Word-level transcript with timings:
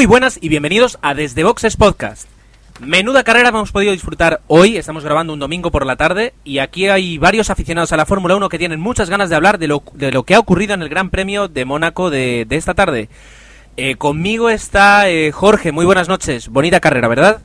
Muy 0.00 0.06
buenas 0.06 0.38
y 0.40 0.48
bienvenidos 0.48 0.98
a 1.02 1.12
Desde 1.12 1.44
Boxes 1.44 1.76
Podcast. 1.76 2.26
Menuda 2.80 3.22
carrera 3.22 3.50
hemos 3.50 3.70
podido 3.70 3.92
disfrutar 3.92 4.40
hoy, 4.46 4.78
estamos 4.78 5.04
grabando 5.04 5.34
un 5.34 5.38
domingo 5.38 5.70
por 5.70 5.84
la 5.84 5.96
tarde 5.96 6.32
y 6.42 6.60
aquí 6.60 6.88
hay 6.88 7.18
varios 7.18 7.50
aficionados 7.50 7.92
a 7.92 7.98
la 7.98 8.06
Fórmula 8.06 8.34
1 8.34 8.48
que 8.48 8.56
tienen 8.56 8.80
muchas 8.80 9.10
ganas 9.10 9.28
de 9.28 9.36
hablar 9.36 9.58
de 9.58 9.68
lo, 9.68 9.82
de 9.92 10.10
lo 10.10 10.22
que 10.22 10.34
ha 10.34 10.38
ocurrido 10.38 10.72
en 10.72 10.80
el 10.80 10.88
Gran 10.88 11.10
Premio 11.10 11.48
de 11.48 11.66
Mónaco 11.66 12.08
de, 12.08 12.46
de 12.48 12.56
esta 12.56 12.72
tarde. 12.72 13.10
Eh, 13.76 13.96
conmigo 13.96 14.48
está 14.48 15.10
eh, 15.10 15.32
Jorge, 15.32 15.70
muy 15.70 15.84
buenas 15.84 16.08
noches, 16.08 16.48
bonita 16.48 16.80
carrera, 16.80 17.06
¿verdad? 17.06 17.42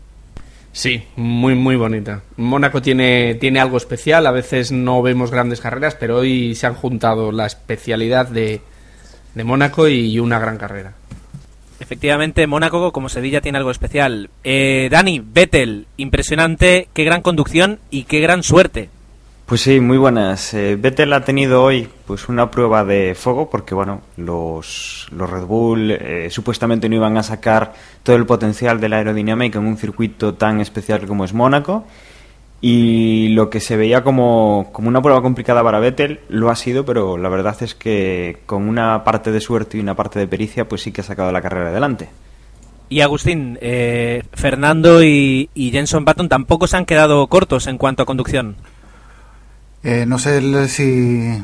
Sí, 0.71 1.03
muy 1.17 1.55
muy 1.55 1.75
bonita. 1.75 2.21
Mónaco 2.37 2.81
tiene, 2.81 3.35
tiene 3.35 3.59
algo 3.59 3.75
especial, 3.75 4.25
a 4.27 4.31
veces 4.31 4.71
no 4.71 5.01
vemos 5.01 5.29
grandes 5.29 5.59
carreras, 5.59 5.95
pero 5.95 6.19
hoy 6.19 6.55
se 6.55 6.67
han 6.67 6.75
juntado 6.75 7.33
la 7.33 7.47
especialidad 7.47 8.29
de, 8.29 8.61
de 9.33 9.43
Mónaco 9.43 9.89
y 9.89 10.19
una 10.19 10.39
gran 10.39 10.57
carrera. 10.57 10.93
Efectivamente, 11.79 12.47
Mónaco, 12.47 12.91
como 12.91 13.09
Sevilla, 13.09 13.41
tiene 13.41 13.57
algo 13.57 13.71
especial. 13.71 14.29
Eh, 14.43 14.87
Dani, 14.89 15.21
Vettel, 15.23 15.87
impresionante, 15.97 16.87
qué 16.93 17.03
gran 17.03 17.21
conducción 17.21 17.79
y 17.89 18.03
qué 18.03 18.19
gran 18.21 18.43
suerte. 18.43 18.89
Pues 19.45 19.61
sí, 19.61 19.79
muy 19.79 19.97
buenas. 19.99 20.55
Eh, 20.55 20.75
Vettel 20.75 21.13
ha 21.13 21.23
tenido 21.23 21.61
hoy 21.61 21.87
pues 22.07 22.29
una 22.29 22.49
prueba 22.49 22.83
de 22.83 23.13
fuego 23.13 23.47
porque 23.47 23.75
bueno, 23.75 24.01
los, 24.17 25.05
los 25.11 25.29
Red 25.29 25.43
Bull 25.43 25.91
eh, 25.91 26.29
supuestamente 26.31 26.89
no 26.89 26.95
iban 26.95 27.15
a 27.17 27.23
sacar 27.23 27.73
todo 28.01 28.15
el 28.15 28.25
potencial 28.25 28.79
de 28.79 28.89
la 28.89 28.97
aerodinámica 28.97 29.59
en 29.59 29.67
un 29.67 29.77
circuito 29.77 30.33
tan 30.33 30.61
especial 30.61 31.05
como 31.05 31.25
es 31.25 31.33
Mónaco 31.33 31.85
y 32.61 33.29
lo 33.29 33.49
que 33.49 33.59
se 33.59 33.77
veía 33.77 34.03
como, 34.03 34.69
como 34.71 34.87
una 34.87 35.01
prueba 35.01 35.21
complicada 35.21 35.63
para 35.63 35.79
Vettel 35.79 36.21
lo 36.29 36.49
ha 36.49 36.55
sido, 36.55 36.85
pero 36.85 37.17
la 37.17 37.29
verdad 37.29 37.55
es 37.61 37.75
que 37.75 38.39
con 38.45 38.67
una 38.67 39.03
parte 39.03 39.31
de 39.31 39.41
suerte 39.41 39.77
y 39.77 39.81
una 39.81 39.95
parte 39.95 40.17
de 40.19 40.27
pericia 40.27 40.67
pues 40.67 40.81
sí 40.81 40.91
que 40.91 41.01
ha 41.01 41.03
sacado 41.03 41.31
la 41.31 41.41
carrera 41.41 41.69
adelante. 41.69 42.09
Y 42.89 43.01
Agustín, 43.01 43.57
eh, 43.61 44.23
Fernando 44.33 45.03
y, 45.03 45.49
y 45.55 45.71
Jenson 45.71 46.05
Button 46.05 46.29
tampoco 46.29 46.67
se 46.67 46.77
han 46.77 46.85
quedado 46.85 47.25
cortos 47.27 47.67
en 47.67 47.77
cuanto 47.77 48.03
a 48.03 48.05
conducción. 48.05 48.55
Eh, 49.83 50.05
no 50.07 50.17
sé 50.19 50.67
si, 50.67 51.43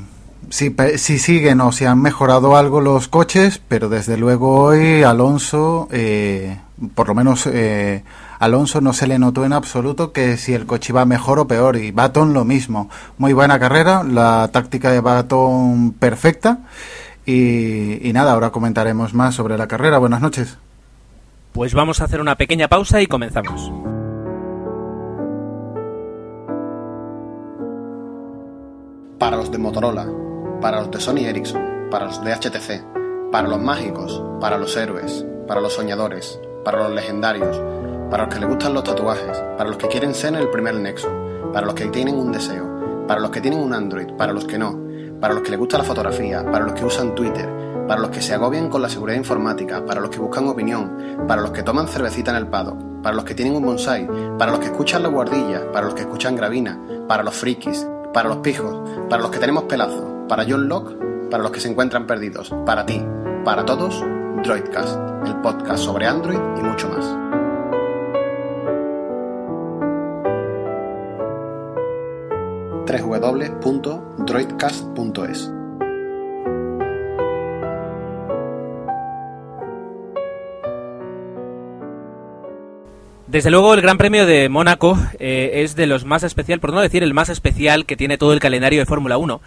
si, 0.50 0.70
pe- 0.72 0.98
si 0.98 1.20
siguen 1.20 1.62
o 1.62 1.72
si 1.72 1.86
han 1.86 2.02
mejorado 2.02 2.56
algo 2.56 2.82
los 2.82 3.08
coches, 3.08 3.62
pero 3.68 3.90
desde 3.90 4.18
luego 4.18 4.60
hoy 4.60 5.04
Alonso, 5.04 5.88
eh, 5.92 6.58
por 6.96 7.08
lo 7.08 7.16
menos 7.16 7.48
eh, 7.48 8.04
Alonso 8.42 8.82
no 8.82 8.92
se 8.92 9.08
le 9.08 9.20
notó 9.20 9.46
en 9.46 9.54
absoluto 9.54 10.12
que 10.12 10.36
si 10.36 10.54
el 10.54 10.66
coche 10.66 10.92
iba 10.92 11.06
mejor 11.06 11.40
o 11.40 11.48
peor 11.48 11.78
y 11.78 11.92
Baton 11.92 12.34
lo 12.34 12.44
mismo. 12.44 12.90
Muy 13.18 13.34
buena 13.34 13.60
carrera, 13.60 14.04
la 14.04 14.50
táctica 14.52 14.92
de 14.92 15.00
Baton 15.00 15.94
perfecta 15.94 16.60
y, 17.26 18.08
y 18.08 18.12
nada, 18.14 18.34
ahora 18.34 18.50
comentaremos 18.50 19.14
más 19.14 19.36
sobre 19.36 19.58
la 19.58 19.68
carrera. 19.68 20.00
Buenas 20.00 20.22
noches. 20.22 20.58
Pues 21.54 21.74
vamos 21.74 22.02
a 22.02 22.06
hacer 22.06 22.20
una 22.20 22.36
pequeña 22.36 22.68
pausa 22.68 23.02
y 23.02 23.08
comenzamos. 23.08 23.72
para 29.22 29.38
los 29.38 29.52
de 29.52 29.60
Motorola, 29.60 30.08
para 30.62 30.82
los 30.82 30.90
de 30.90 31.00
Sony 31.00 31.28
Ericsson, 31.28 31.90
para 31.92 32.06
los 32.06 32.24
de 32.24 32.34
HTC, 32.34 33.32
para 33.32 33.48
los 33.48 33.62
mágicos, 33.62 34.20
para 34.42 34.58
los 34.58 34.76
héroes, 34.76 35.24
para 35.48 35.62
los 35.62 35.74
soñadores, 35.74 36.40
para 36.66 36.80
los 36.80 36.92
legendarios, 36.92 37.56
para 38.12 38.26
los 38.26 38.34
que 38.34 38.42
les 38.42 38.50
gustan 38.50 38.74
los 38.74 38.84
tatuajes, 38.84 39.38
para 39.58 39.70
los 39.70 39.78
que 39.78 39.88
quieren 39.88 40.14
ser 40.14 40.36
el 40.36 40.50
primer 40.50 40.76
nexo, 40.76 41.08
para 41.54 41.66
los 41.66 41.74
que 41.74 41.86
tienen 41.86 42.16
un 42.16 42.34
deseo, 42.34 43.06
para 43.08 43.22
los 43.22 43.32
que 43.32 43.40
tienen 43.40 43.62
un 43.62 43.74
Android, 43.74 44.08
para 44.18 44.34
los 44.34 44.44
que 44.44 44.58
no, 44.58 44.78
para 45.22 45.34
los 45.34 45.42
que 45.44 45.52
les 45.52 45.58
gusta 45.58 45.78
la 45.78 45.86
fotografía, 45.86 46.44
para 46.44 46.66
los 46.66 46.74
que 46.74 46.84
usan 46.84 47.16
Twitter, 47.16 47.50
para 47.88 48.02
los 48.02 48.10
que 48.10 48.22
se 48.22 48.34
agobian 48.34 48.70
con 48.70 48.82
la 48.82 48.90
seguridad 48.90 49.18
informática, 49.18 49.86
para 49.86 50.02
los 50.02 50.10
que 50.10 50.20
buscan 50.20 50.46
opinión, 50.50 51.24
para 51.26 51.42
los 51.42 51.52
que 51.52 51.64
toman 51.64 51.88
cervecita 51.88 52.32
en 52.32 52.38
el 52.38 52.48
pado, 52.48 52.78
para 53.02 53.16
los 53.16 53.24
que 53.24 53.34
tienen 53.34 53.56
un 53.56 53.64
bonsai, 53.64 54.06
para 54.38 54.52
los 54.52 54.60
que 54.60 54.68
escuchan 54.68 55.04
la 55.04 55.10
guardilla, 55.10 55.72
para 55.72 55.86
los 55.86 55.96
que 55.96 56.02
escuchan 56.02 56.36
gravina, 56.36 56.78
para 57.08 57.24
los 57.24 57.34
frikis, 57.34 57.88
para 58.14 58.28
los 58.28 58.40
pijos, 58.40 58.90
para 59.10 59.22
los 59.22 59.32
que 59.32 59.40
tenemos 59.40 59.64
pelazo, 59.64 60.26
para 60.28 60.44
John 60.46 60.68
Locke, 60.68 60.98
para 61.30 61.44
los 61.44 61.52
que 61.54 61.62
se 61.62 61.70
encuentran 61.70 62.06
perdidos, 62.08 62.54
para 62.66 62.86
ti, 62.86 63.02
para 63.46 63.66
todos, 63.66 64.04
Droidcast, 64.44 64.98
el 65.26 65.36
podcast 65.38 65.82
sobre 65.82 66.08
Android 66.08 66.40
y 66.58 66.62
mucho 66.62 66.90
más. 66.90 67.41
www.droidcast.es 72.86 75.52
Desde 83.32 83.50
luego 83.50 83.74
el 83.74 83.82
Gran 83.82 83.98
Premio 83.98 84.26
de 84.26 84.50
Mónaco 84.50 85.00
eh, 85.18 85.62
es 85.64 85.78
de 85.78 85.88
los 85.88 86.04
más 86.04 86.24
especial, 86.24 86.60
por 86.60 86.74
no 86.74 86.82
decir 86.82 87.02
el 87.02 87.14
más 87.14 87.30
especial 87.30 87.86
que 87.86 87.96
tiene 87.96 88.18
todo 88.18 88.34
el 88.34 88.42
calendario 88.42 88.82
de 88.82 88.86
Fórmula 88.86 89.18
1. 89.18 89.40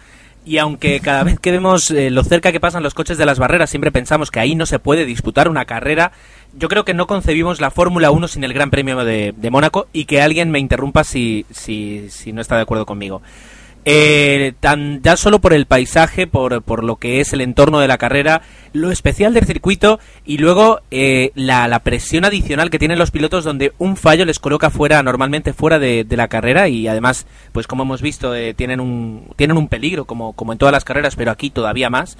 Y 0.45 0.59
aunque 0.59 0.99
cada 0.99 1.23
vez 1.23 1.39
que 1.39 1.51
vemos 1.51 1.89
eh, 1.89 2.11
lo 2.11 2.23
cerca 2.23 2.51
que 2.51 2.59
pasan 2.59 2.83
los 2.83 2.93
coches 2.93 3.17
de 3.17 3.25
las 3.25 3.39
barreras, 3.39 3.71
siempre 3.71 3.91
pensamos 3.91 4.29
que 4.29 4.39
ahí 4.39 4.53
no 4.53 4.67
se 4.67 4.77
puede 4.77 5.05
disputar 5.05 5.49
una 5.49 5.65
carrera, 5.65 6.11
yo 6.53 6.69
creo 6.69 6.85
que 6.85 6.93
no 6.93 7.07
concebimos 7.07 7.59
la 7.59 7.71
Fórmula 7.71 8.11
1 8.11 8.27
sin 8.27 8.43
el 8.43 8.53
Gran 8.53 8.69
Premio 8.69 9.03
de, 9.03 9.33
de 9.35 9.49
Mónaco 9.49 9.87
y 9.91 10.05
que 10.05 10.21
alguien 10.21 10.51
me 10.51 10.59
interrumpa 10.59 11.03
si, 11.03 11.47
si, 11.49 12.09
si 12.11 12.31
no 12.31 12.41
está 12.41 12.57
de 12.57 12.61
acuerdo 12.61 12.85
conmigo. 12.85 13.23
Eh, 13.87 14.53
tan, 14.59 15.03
ya 15.03 15.15
solo 15.15 15.39
por 15.39 15.53
el 15.53 15.67
paisaje, 15.67 16.25
por, 16.25 16.63
por 16.63 16.83
lo 16.83 16.95
que 16.95 17.21
es 17.21 17.33
el 17.33 17.41
entorno 17.41 17.79
de 17.79 17.87
la 17.87 17.99
carrera, 17.99 18.41
lo 18.73 18.89
especial 18.89 19.35
del 19.35 19.45
circuito 19.45 19.99
y 20.25 20.39
luego 20.39 20.81
eh, 20.89 21.31
la, 21.35 21.67
la 21.67 21.79
presión 21.79 22.25
adicional 22.25 22.71
que 22.71 22.79
tienen 22.79 22.97
los 22.97 23.11
pilotos 23.11 23.43
donde 23.43 23.73
un 23.77 23.95
fallo 23.95 24.25
les 24.25 24.39
coloca 24.39 24.71
fuera, 24.71 25.03
normalmente 25.03 25.53
fuera 25.53 25.77
de, 25.77 26.03
de 26.03 26.17
la 26.17 26.29
carrera 26.29 26.67
y 26.67 26.87
además, 26.87 27.27
pues 27.51 27.67
como 27.67 27.83
hemos 27.83 28.01
visto, 28.01 28.33
eh, 28.33 28.55
tienen, 28.55 28.79
un, 28.79 29.29
tienen 29.35 29.55
un 29.55 29.67
peligro 29.67 30.05
como, 30.05 30.33
como 30.33 30.51
en 30.51 30.57
todas 30.57 30.73
las 30.73 30.83
carreras, 30.83 31.15
pero 31.15 31.29
aquí 31.29 31.51
todavía 31.51 31.91
más. 31.91 32.17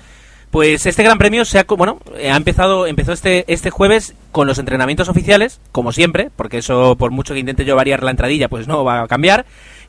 Pues 0.51 0.85
este 0.85 1.03
Gran 1.03 1.17
Premio 1.17 1.43
se 1.43 1.59
ha, 1.59 1.63
bueno, 1.63 2.00
eh, 2.15 2.31
ha 2.31 2.38
empezado, 2.38 2.85
empezó 2.85 3.11
este, 3.11 3.44
este 3.51 3.71
jueves 3.71 4.13
con 4.31 4.47
los 4.47 4.59
entrenamientos 4.59 5.09
oficiales, 5.09 5.59
como 5.71 5.91
siempre, 5.91 6.29
porque 6.35 6.59
eso 6.59 6.95
por 6.95 7.11
mucho 7.11 7.33
que 7.33 7.39
intente 7.39 7.65
yo 7.65 7.75
variar 7.75 8.03
la 8.03 8.11
entradilla, 8.11 8.47
pues 8.50 8.68
no 8.68 8.83
va 8.83 9.01
a 9.01 9.07
cambiar. 9.07 9.45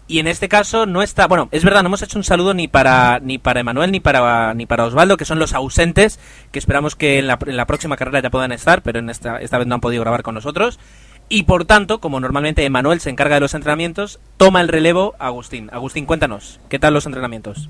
Y 0.08 0.20
en 0.20 0.28
este 0.28 0.48
caso 0.48 0.86
no 0.86 1.02
está, 1.02 1.26
bueno, 1.26 1.48
es 1.50 1.64
verdad, 1.64 1.82
no 1.82 1.88
hemos 1.88 2.02
hecho 2.02 2.18
un 2.18 2.24
saludo 2.24 2.54
ni 2.54 2.68
para 2.68 3.18
ni 3.20 3.38
para 3.38 3.60
Emanuel 3.60 3.90
ni 3.90 3.98
para 3.98 4.54
ni 4.54 4.64
para 4.64 4.84
Osvaldo, 4.84 5.16
que 5.16 5.24
son 5.24 5.40
los 5.40 5.52
ausentes, 5.52 6.20
que 6.52 6.60
esperamos 6.60 6.94
que 6.94 7.18
en 7.18 7.26
la, 7.26 7.38
en 7.44 7.56
la 7.56 7.66
próxima 7.66 7.96
carrera 7.96 8.20
ya 8.20 8.30
puedan 8.30 8.52
estar, 8.52 8.82
pero 8.82 9.00
en 9.00 9.10
esta 9.10 9.38
esta 9.38 9.58
vez 9.58 9.66
no 9.66 9.74
han 9.74 9.80
podido 9.80 10.02
grabar 10.02 10.22
con 10.22 10.36
nosotros. 10.36 10.78
Y 11.28 11.42
por 11.42 11.64
tanto, 11.64 11.98
como 11.98 12.20
normalmente 12.20 12.64
Emanuel 12.64 13.00
se 13.00 13.10
encarga 13.10 13.34
de 13.34 13.40
los 13.40 13.54
entrenamientos, 13.54 14.20
toma 14.36 14.60
el 14.60 14.68
relevo 14.68 15.16
Agustín. 15.18 15.70
Agustín, 15.72 16.06
cuéntanos, 16.06 16.60
¿qué 16.68 16.78
tal 16.78 16.94
los 16.94 17.06
entrenamientos? 17.06 17.68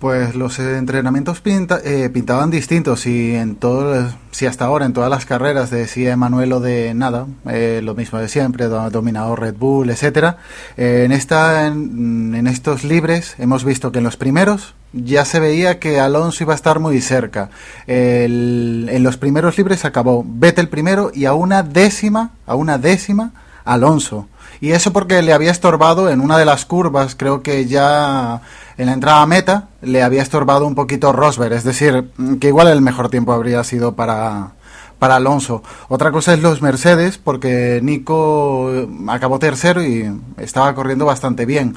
Pues 0.00 0.34
los 0.34 0.58
entrenamientos 0.58 1.42
pinta- 1.42 1.78
eh, 1.84 2.08
pintaban 2.08 2.50
distintos 2.50 3.04
y 3.06 3.34
en 3.36 3.54
todo, 3.56 4.08
si 4.30 4.46
hasta 4.46 4.64
ahora 4.64 4.86
en 4.86 4.94
todas 4.94 5.10
las 5.10 5.26
carreras 5.26 5.68
decía 5.68 6.12
Emanuel 6.12 6.54
o 6.54 6.60
de 6.60 6.94
nada, 6.94 7.26
eh, 7.46 7.82
lo 7.84 7.94
mismo 7.94 8.18
de 8.18 8.30
siempre, 8.30 8.64
do- 8.68 8.88
dominador 8.88 9.40
Red 9.40 9.56
Bull, 9.58 9.90
etcétera. 9.90 10.38
Eh, 10.78 11.02
en 11.04 11.12
esta, 11.12 11.66
en, 11.66 12.46
estos 12.46 12.82
libres 12.82 13.34
hemos 13.36 13.62
visto 13.62 13.92
que 13.92 13.98
en 13.98 14.04
los 14.04 14.16
primeros 14.16 14.74
ya 14.94 15.26
se 15.26 15.38
veía 15.38 15.78
que 15.78 16.00
Alonso 16.00 16.44
iba 16.44 16.54
a 16.54 16.56
estar 16.56 16.80
muy 16.80 16.98
cerca. 17.02 17.50
En 17.86 19.02
los 19.02 19.18
primeros 19.18 19.58
libres 19.58 19.84
acabó 19.84 20.24
Vettel 20.26 20.70
primero 20.70 21.10
y 21.14 21.26
a 21.26 21.34
una 21.34 21.62
décima, 21.62 22.30
a 22.46 22.54
una 22.54 22.78
décima 22.78 23.32
Alonso. 23.66 24.28
Y 24.62 24.72
eso 24.72 24.92
porque 24.92 25.22
le 25.22 25.32
había 25.32 25.50
estorbado 25.50 26.10
en 26.10 26.20
una 26.20 26.36
de 26.38 26.44
las 26.44 26.64
curvas, 26.66 27.14
creo 27.14 27.42
que 27.42 27.66
ya 27.66 28.40
en 28.80 28.86
la 28.86 28.92
entrada 28.94 29.20
a 29.22 29.26
meta, 29.26 29.68
le 29.82 30.02
había 30.02 30.22
estorbado 30.22 30.66
un 30.66 30.74
poquito 30.74 31.12
Rosberg. 31.12 31.52
Es 31.52 31.64
decir, 31.64 32.10
que 32.40 32.48
igual 32.48 32.68
el 32.68 32.80
mejor 32.80 33.10
tiempo 33.10 33.32
habría 33.32 33.62
sido 33.62 33.94
para, 33.94 34.52
para 34.98 35.16
Alonso. 35.16 35.62
Otra 35.88 36.10
cosa 36.10 36.32
es 36.32 36.40
los 36.40 36.62
Mercedes, 36.62 37.18
porque 37.18 37.80
Nico 37.82 38.70
eh, 38.72 38.88
acabó 39.08 39.38
tercero 39.38 39.82
y 39.84 40.10
estaba 40.38 40.74
corriendo 40.74 41.04
bastante 41.04 41.44
bien. 41.44 41.76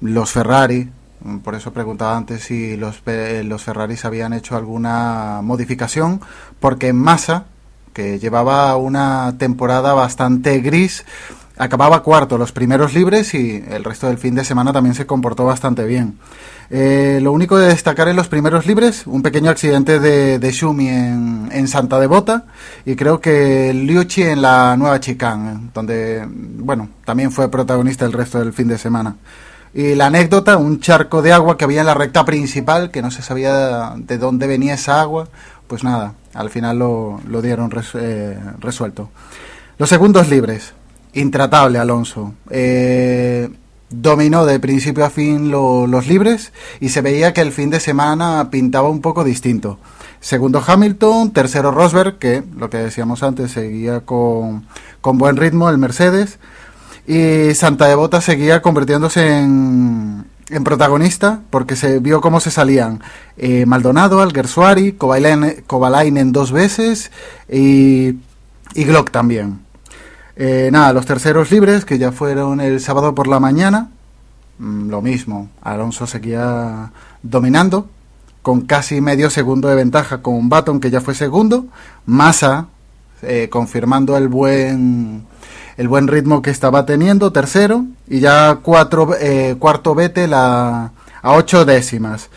Los 0.00 0.30
Ferrari, 0.32 0.90
por 1.44 1.54
eso 1.54 1.72
preguntaba 1.72 2.16
antes 2.16 2.44
si 2.44 2.76
los, 2.76 3.00
pe- 3.00 3.44
los 3.44 3.62
Ferraris 3.62 4.04
habían 4.04 4.32
hecho 4.32 4.56
alguna 4.56 5.40
modificación, 5.42 6.20
porque 6.60 6.92
Massa, 6.92 7.44
que 7.92 8.18
llevaba 8.18 8.74
una 8.76 9.34
temporada 9.38 9.92
bastante 9.92 10.60
gris, 10.60 11.04
acababa 11.62 12.02
cuarto 12.02 12.38
los 12.38 12.52
primeros 12.52 12.92
libres 12.92 13.34
y 13.34 13.62
el 13.70 13.84
resto 13.84 14.08
del 14.08 14.18
fin 14.18 14.34
de 14.34 14.44
semana 14.44 14.72
también 14.72 14.94
se 14.94 15.06
comportó 15.06 15.44
bastante 15.44 15.84
bien. 15.84 16.18
Eh, 16.70 17.20
lo 17.22 17.32
único 17.32 17.58
de 17.58 17.68
destacar 17.68 18.08
en 18.08 18.16
los 18.16 18.28
primeros 18.28 18.66
libres, 18.66 19.06
un 19.06 19.22
pequeño 19.22 19.50
accidente 19.50 20.00
de, 20.00 20.38
de 20.38 20.52
Shumi 20.52 20.88
en, 20.88 21.48
en, 21.52 21.68
Santa 21.68 22.00
Devota 22.00 22.46
y 22.84 22.96
creo 22.96 23.20
que 23.20 23.72
Liuchi 23.74 24.22
en 24.22 24.42
la 24.42 24.76
Nueva 24.76 24.98
Chicán, 24.98 25.70
donde, 25.74 26.26
bueno, 26.28 26.88
también 27.04 27.30
fue 27.30 27.50
protagonista 27.50 28.06
el 28.06 28.12
resto 28.12 28.38
del 28.38 28.52
fin 28.52 28.68
de 28.68 28.78
semana. 28.78 29.16
Y 29.74 29.94
la 29.94 30.06
anécdota, 30.06 30.56
un 30.56 30.80
charco 30.80 31.22
de 31.22 31.32
agua 31.32 31.56
que 31.56 31.64
había 31.64 31.80
en 31.80 31.86
la 31.86 31.94
recta 31.94 32.24
principal, 32.24 32.90
que 32.90 33.02
no 33.02 33.10
se 33.10 33.22
sabía 33.22 33.94
de 33.96 34.18
dónde 34.18 34.46
venía 34.46 34.74
esa 34.74 35.00
agua, 35.00 35.28
pues 35.66 35.84
nada, 35.84 36.14
al 36.34 36.50
final 36.50 36.78
lo, 36.78 37.20
lo 37.26 37.40
dieron 37.40 37.70
eh, 37.94 38.38
resuelto. 38.58 39.10
Los 39.78 39.88
segundos 39.88 40.28
libres, 40.28 40.74
intratable 41.14 41.78
Alonso. 41.78 42.34
Eh, 42.50 43.48
dominó 43.90 44.46
de 44.46 44.58
principio 44.58 45.04
a 45.04 45.10
fin 45.10 45.50
lo, 45.50 45.86
los 45.86 46.06
libres 46.06 46.52
y 46.80 46.88
se 46.88 47.02
veía 47.02 47.32
que 47.32 47.42
el 47.42 47.52
fin 47.52 47.70
de 47.70 47.80
semana 47.80 48.48
pintaba 48.50 48.88
un 48.88 49.00
poco 49.00 49.24
distinto. 49.24 49.78
Segundo 50.20 50.62
Hamilton, 50.64 51.32
tercero 51.32 51.72
Rosberg, 51.72 52.18
que 52.18 52.42
lo 52.56 52.70
que 52.70 52.78
decíamos 52.78 53.22
antes 53.22 53.50
seguía 53.50 54.00
con, 54.00 54.66
con 55.00 55.18
buen 55.18 55.36
ritmo 55.36 55.68
el 55.68 55.78
Mercedes. 55.78 56.38
Y 57.06 57.54
Santa 57.54 57.88
Devota 57.88 58.20
seguía 58.20 58.62
convirtiéndose 58.62 59.38
en, 59.38 60.24
en 60.48 60.64
protagonista 60.64 61.42
porque 61.50 61.74
se 61.74 61.98
vio 61.98 62.20
cómo 62.20 62.38
se 62.38 62.52
salían 62.52 63.00
eh, 63.36 63.66
Maldonado, 63.66 64.22
Alguersuari, 64.22 64.92
Kovalainen 64.92 66.32
dos 66.32 66.52
veces 66.52 67.10
y, 67.50 68.14
y 68.74 68.84
Glock 68.84 69.10
también. 69.10 69.71
Eh, 70.36 70.70
nada, 70.72 70.92
los 70.92 71.06
terceros 71.06 71.50
libres 71.50 71.84
que 71.84 71.98
ya 71.98 72.12
fueron 72.12 72.60
el 72.60 72.80
sábado 72.80 73.14
por 73.14 73.26
la 73.28 73.40
mañana, 73.40 73.90
mm, 74.58 74.88
lo 74.88 75.02
mismo, 75.02 75.50
Alonso 75.62 76.06
seguía 76.06 76.90
dominando 77.22 77.88
con 78.40 78.62
casi 78.62 79.00
medio 79.00 79.30
segundo 79.30 79.68
de 79.68 79.76
ventaja 79.76 80.22
con 80.22 80.48
Baton 80.48 80.80
que 80.80 80.90
ya 80.90 81.00
fue 81.00 81.14
segundo, 81.14 81.66
Massa 82.06 82.66
eh, 83.22 83.48
confirmando 83.50 84.16
el 84.16 84.28
buen 84.28 85.24
el 85.76 85.88
buen 85.88 86.08
ritmo 86.08 86.42
que 86.42 86.50
estaba 86.50 86.86
teniendo, 86.86 87.32
tercero, 87.32 87.86
y 88.06 88.20
ya 88.20 88.58
cuatro, 88.62 89.14
eh, 89.18 89.56
cuarto 89.58 89.94
Vettel 89.94 90.34
a, 90.34 90.92
a 91.22 91.32
ocho 91.32 91.64
décimas. 91.64 92.28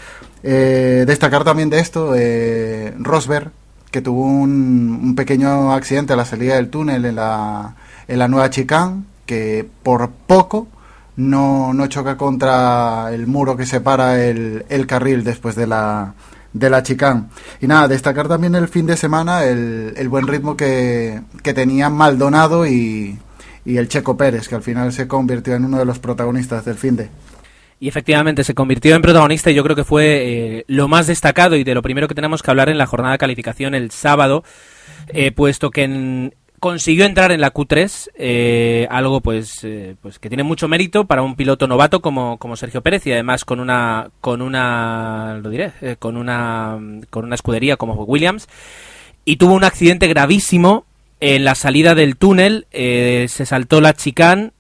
Eh, 0.44 1.04
destacar 1.08 1.44
también 1.44 1.70
de 1.70 1.80
esto, 1.80 2.14
eh, 2.16 2.94
Rosberg, 3.00 3.52
que 3.92 4.02
tuvo 4.02 4.26
un, 4.26 5.00
un, 5.04 5.16
pequeño 5.16 5.74
accidente 5.74 6.14
a 6.14 6.16
la 6.16 6.26
salida 6.26 6.56
del 6.56 6.70
túnel 6.70 7.06
en 7.06 7.16
la, 7.16 7.76
en 8.08 8.20
la 8.20 8.28
nueva 8.28 8.50
chicane, 8.50 9.04
que 9.26 9.68
por 9.84 10.10
poco 10.12 10.68
no, 11.18 11.74
no 11.74 11.88
choca 11.88 12.18
contra 12.18 13.10
el 13.14 13.28
muro 13.28 13.56
que 13.56 13.66
separa 13.66 14.24
el, 14.24 14.66
el 14.70 14.88
carril 14.88 15.24
después 15.24 15.56
de 15.56 15.68
la, 15.68 16.14
de 16.54 16.70
la 16.70 16.84
chicane. 16.84 17.26
Y 17.62 17.68
nada, 17.68 17.88
destacar 17.88 18.28
también 18.28 18.56
el 18.56 18.68
fin 18.68 18.86
de 18.86 18.98
semana 18.98 19.46
el, 19.46 19.94
el 19.96 20.10
buen 20.10 20.28
ritmo 20.28 20.56
que, 20.56 21.22
que 21.44 21.54
tenían 21.54 21.94
Maldonado 21.94 22.66
y, 22.66 23.18
y 23.66 23.78
el 23.78 23.88
Checo 23.88 24.16
Pérez, 24.16 24.48
que 24.48 24.56
al 24.56 24.64
final 24.64 24.94
se 24.94 25.08
convirtió 25.08 25.56
en 25.56 25.66
uno 25.66 25.80
de 25.80 25.86
los 25.86 26.00
protagonistas 26.00 26.66
del 26.66 26.76
fin 26.76 26.96
de. 26.96 27.10
Y 27.80 27.90
efectivamente 27.90 28.44
se 28.44 28.54
convirtió 28.54 28.96
en 28.96 29.02
protagonista 29.02 29.52
y 29.52 29.54
yo 29.54 29.64
creo 29.64 29.76
que 29.76 29.84
fue 29.84 30.06
eh, 30.60 30.66
lo 30.68 30.88
más 30.88 31.08
destacado 31.08 31.58
y 31.58 31.66
de 31.66 31.74
lo 31.74 31.82
primero 31.82 32.08
que 32.08 32.16
tenemos 32.16 32.42
que 32.42 32.50
hablar 32.50 32.70
en 32.70 32.78
la 32.78 32.86
jornada 32.86 33.14
de 33.14 33.18
calificación 33.18 33.76
el 33.76 33.92
sábado, 33.92 34.44
eh, 35.10 35.32
puesto 35.34 35.72
que 35.72 35.84
en, 35.84 36.34
consiguió 36.66 37.06
entrar 37.06 37.32
en 37.32 37.42
la 37.42 37.54
Q3, 37.54 38.10
eh, 38.16 38.88
algo 38.90 39.22
pues, 39.22 39.64
eh, 39.64 39.96
pues 40.02 40.18
que 40.18 40.30
tiene 40.30 40.42
mucho 40.42 40.68
mérito 40.68 41.06
para 41.06 41.22
un 41.22 41.36
piloto 41.36 41.68
novato 41.68 42.02
como, 42.02 42.40
como 42.40 42.56
Sergio 42.56 42.82
Pérez 42.82 43.06
y 43.06 43.12
además 43.12 43.46
con 43.46 43.60
una 43.60 44.10
con 44.20 44.42
una 44.42 45.40
lo 45.44 45.52
diré, 45.52 45.74
eh, 45.82 45.96
con 46.00 46.18
una 46.18 46.80
con 47.12 47.26
una 47.26 47.36
escudería 47.36 47.78
como 47.78 47.94
Williams. 47.94 48.48
Y 49.26 49.36
tuvo 49.36 49.54
un 49.54 49.64
accidente 49.64 50.08
gravísimo 50.08 50.88
en 51.20 51.46
la 51.46 51.54
salida 51.54 51.94
del 51.94 52.18
túnel 52.18 52.66
eh, 52.72 53.28
se 53.30 53.46
saltó 53.46 53.80
la 53.80 53.94
chicane, 53.94 54.52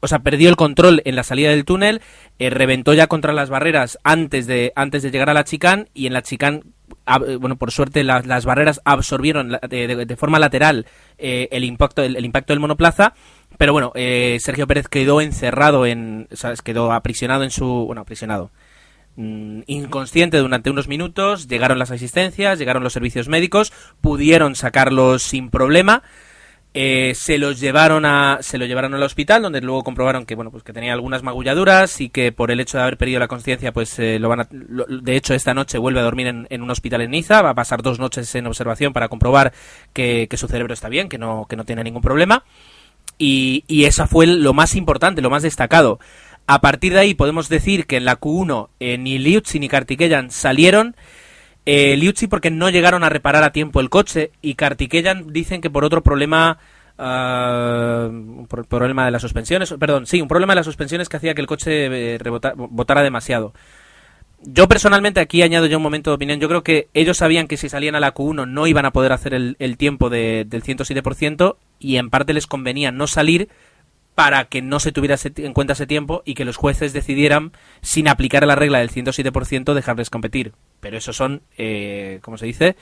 o 0.00 0.08
sea, 0.08 0.18
perdió 0.18 0.48
el 0.48 0.56
control 0.56 1.00
en 1.04 1.14
la 1.14 1.22
salida 1.22 1.50
del 1.50 1.64
túnel, 1.64 2.02
reventó 2.40 2.92
ya 2.92 3.06
contra 3.06 3.32
las 3.32 3.50
barreras 3.50 4.00
antes 4.02 4.48
de, 4.48 4.72
antes 4.74 5.04
de 5.04 5.12
llegar 5.12 5.30
a 5.30 5.34
la 5.34 5.44
chicane 5.44 5.86
y 5.94 6.08
en 6.08 6.12
la 6.12 6.22
chicane, 6.22 6.62
bueno, 7.40 7.56
por 7.56 7.70
suerte 7.70 8.04
la, 8.04 8.20
las 8.20 8.44
barreras 8.44 8.80
absorbieron 8.84 9.58
de, 9.68 10.06
de, 10.06 10.16
forma 10.16 10.38
lateral 10.38 10.86
eh, 11.18 11.48
el, 11.50 11.64
impacto, 11.64 12.02
el, 12.02 12.24
impacto 12.24 12.52
del 12.52 12.60
monoplaza, 12.60 13.14
pero 13.58 13.72
bueno, 13.72 13.92
eh, 13.94 14.38
Sergio 14.40 14.66
Pérez 14.66 14.88
quedó 14.88 15.20
encerrado 15.20 15.86
en, 15.86 16.28
o 16.32 16.36
sea, 16.36 16.54
quedó 16.62 16.92
aprisionado 16.92 17.44
en 17.44 17.50
su, 17.50 17.66
bueno, 17.86 18.02
aprisionado, 18.02 18.50
Mm, 19.16 19.62
inconsciente 19.66 20.36
durante 20.36 20.68
unos 20.68 20.88
minutos, 20.88 21.48
llegaron 21.48 21.78
las 21.78 21.90
asistencias, 21.90 22.58
llegaron 22.58 22.82
los 22.82 22.92
servicios 22.92 23.28
médicos, 23.28 23.72
pudieron 24.02 24.54
sacarlos 24.54 25.22
sin 25.22 25.48
problema. 25.48 26.02
Eh, 26.78 27.14
se 27.14 27.38
los 27.38 27.58
llevaron 27.58 28.04
a 28.04 28.40
se 28.42 28.58
lo 28.58 28.66
llevaron 28.66 28.92
al 28.92 29.02
hospital 29.02 29.40
donde 29.40 29.62
luego 29.62 29.82
comprobaron 29.82 30.26
que 30.26 30.34
bueno 30.34 30.50
pues 30.50 30.62
que 30.62 30.74
tenía 30.74 30.92
algunas 30.92 31.22
magulladuras 31.22 32.02
y 32.02 32.10
que 32.10 32.32
por 32.32 32.50
el 32.50 32.60
hecho 32.60 32.76
de 32.76 32.82
haber 32.82 32.98
perdido 32.98 33.18
la 33.18 33.28
conciencia 33.28 33.72
pues 33.72 33.98
eh, 33.98 34.18
lo 34.18 34.28
van 34.28 34.40
a, 34.40 34.48
lo, 34.50 34.84
de 34.84 35.16
hecho 35.16 35.32
esta 35.32 35.54
noche 35.54 35.78
vuelve 35.78 36.00
a 36.00 36.02
dormir 36.02 36.26
en, 36.26 36.62
un 36.62 36.70
hospital 36.70 37.00
en 37.00 37.12
Niza. 37.12 37.40
Va 37.40 37.50
a 37.50 37.54
pasar 37.54 37.80
dos 37.80 37.98
noches 37.98 38.34
en 38.34 38.46
observación 38.46 38.92
para 38.92 39.08
comprobar 39.08 39.54
que, 39.94 40.26
que 40.28 40.36
su 40.36 40.48
cerebro 40.48 40.74
está 40.74 40.90
bien 40.90 41.08
que 41.08 41.16
no 41.16 41.46
que 41.48 41.56
no 41.56 41.64
tiene 41.64 41.82
ningún 41.82 42.02
problema. 42.02 42.44
Y, 43.16 43.64
y 43.68 43.84
esa 43.84 44.06
fue 44.06 44.26
lo 44.26 44.52
más 44.52 44.74
importante 44.74 45.22
lo 45.22 45.30
más 45.30 45.42
destacado. 45.42 45.98
A 46.46 46.60
partir 46.60 46.92
de 46.92 47.00
ahí 47.00 47.14
podemos 47.14 47.48
decir 47.48 47.86
que 47.86 47.96
en 47.96 48.04
la 48.04 48.20
Q1 48.20 48.68
eh, 48.80 48.98
ni 48.98 49.18
Liuzzi 49.18 49.58
ni 49.58 49.70
Kartikeyan 49.70 50.30
salieron. 50.30 50.94
Eh, 51.66 51.96
Liuzzi 51.96 52.28
porque 52.28 52.52
no 52.52 52.70
llegaron 52.70 53.02
a 53.02 53.08
reparar 53.08 53.42
a 53.42 53.50
tiempo 53.50 53.80
el 53.80 53.90
coche 53.90 54.30
y 54.40 54.54
Kartikeyan 54.54 55.32
dicen 55.32 55.60
que 55.60 55.70
por 55.70 55.84
otro 55.84 56.02
problema... 56.02 56.58
Uh, 56.98 58.46
por 58.46 58.66
problema 58.66 59.04
de 59.04 59.10
las 59.10 59.20
suspensiones, 59.20 59.74
perdón, 59.78 60.06
sí, 60.06 60.22
un 60.22 60.28
problema 60.28 60.54
de 60.54 60.56
las 60.56 60.64
suspensiones 60.64 61.10
que 61.10 61.18
hacía 61.18 61.34
que 61.34 61.42
el 61.42 61.46
coche 61.46 62.14
eh, 62.14 62.16
rebota, 62.16 62.54
botara 62.56 63.02
demasiado. 63.02 63.52
Yo 64.42 64.66
personalmente 64.66 65.20
aquí 65.20 65.42
añado 65.42 65.66
yo 65.66 65.76
un 65.76 65.82
momento 65.82 66.10
de 66.10 66.14
opinión. 66.14 66.40
Yo 66.40 66.48
creo 66.48 66.62
que 66.62 66.88
ellos 66.94 67.18
sabían 67.18 67.48
que 67.48 67.58
si 67.58 67.68
salían 67.68 67.96
a 67.96 68.00
la 68.00 68.14
Q1 68.14 68.48
no 68.48 68.66
iban 68.66 68.86
a 68.86 68.92
poder 68.92 69.12
hacer 69.12 69.34
el, 69.34 69.76
tiempo 69.76 70.08
de, 70.08 70.46
del 70.48 70.62
107% 70.62 71.56
y 71.80 71.96
en 71.96 72.08
parte 72.08 72.32
les 72.32 72.46
convenía 72.46 72.92
no 72.92 73.06
salir 73.06 73.50
para 74.16 74.46
que 74.46 74.62
no 74.62 74.80
se 74.80 74.90
tuviera 74.90 75.16
en 75.22 75.52
cuenta 75.52 75.74
ese 75.74 75.86
tiempo 75.86 76.22
y 76.24 76.34
que 76.34 76.46
los 76.46 76.56
jueces 76.56 76.94
decidieran, 76.94 77.52
sin 77.82 78.08
aplicar 78.08 78.44
la 78.46 78.56
regla 78.56 78.78
del 78.78 78.90
107%, 78.90 79.74
dejarles 79.74 80.08
competir. 80.08 80.52
Pero 80.80 80.96
eso 80.96 81.12
son, 81.12 81.42
eh, 81.58 82.18
¿cómo 82.22 82.38
se 82.38 82.46
dice? 82.46 82.76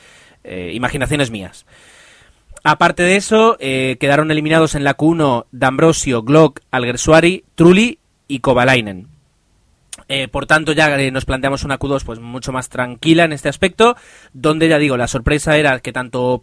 Eh, 0.44 0.70
imaginaciones 0.74 1.32
mías. 1.32 1.66
Aparte 2.62 3.02
de 3.02 3.16
eso, 3.16 3.56
eh, 3.58 3.96
quedaron 3.98 4.30
eliminados 4.30 4.76
en 4.76 4.84
la 4.84 4.96
Q1 4.96 5.46
D'Ambrosio, 5.50 6.22
Glock, 6.22 6.60
Alguersuari, 6.70 7.44
Trulli 7.56 7.98
y 8.28 8.38
Kovalainen. 8.38 9.08
Eh, 10.08 10.28
por 10.28 10.46
tanto, 10.46 10.72
ya 10.72 10.96
nos 11.10 11.24
planteamos 11.24 11.64
una 11.64 11.78
Q2 11.78 12.04
pues 12.04 12.20
mucho 12.20 12.52
más 12.52 12.68
tranquila 12.68 13.24
en 13.24 13.32
este 13.32 13.48
aspecto, 13.48 13.96
donde 14.32 14.68
ya 14.68 14.78
digo, 14.78 14.96
la 14.96 15.08
sorpresa 15.08 15.56
era 15.56 15.80
que 15.80 15.92
tanto, 15.92 16.40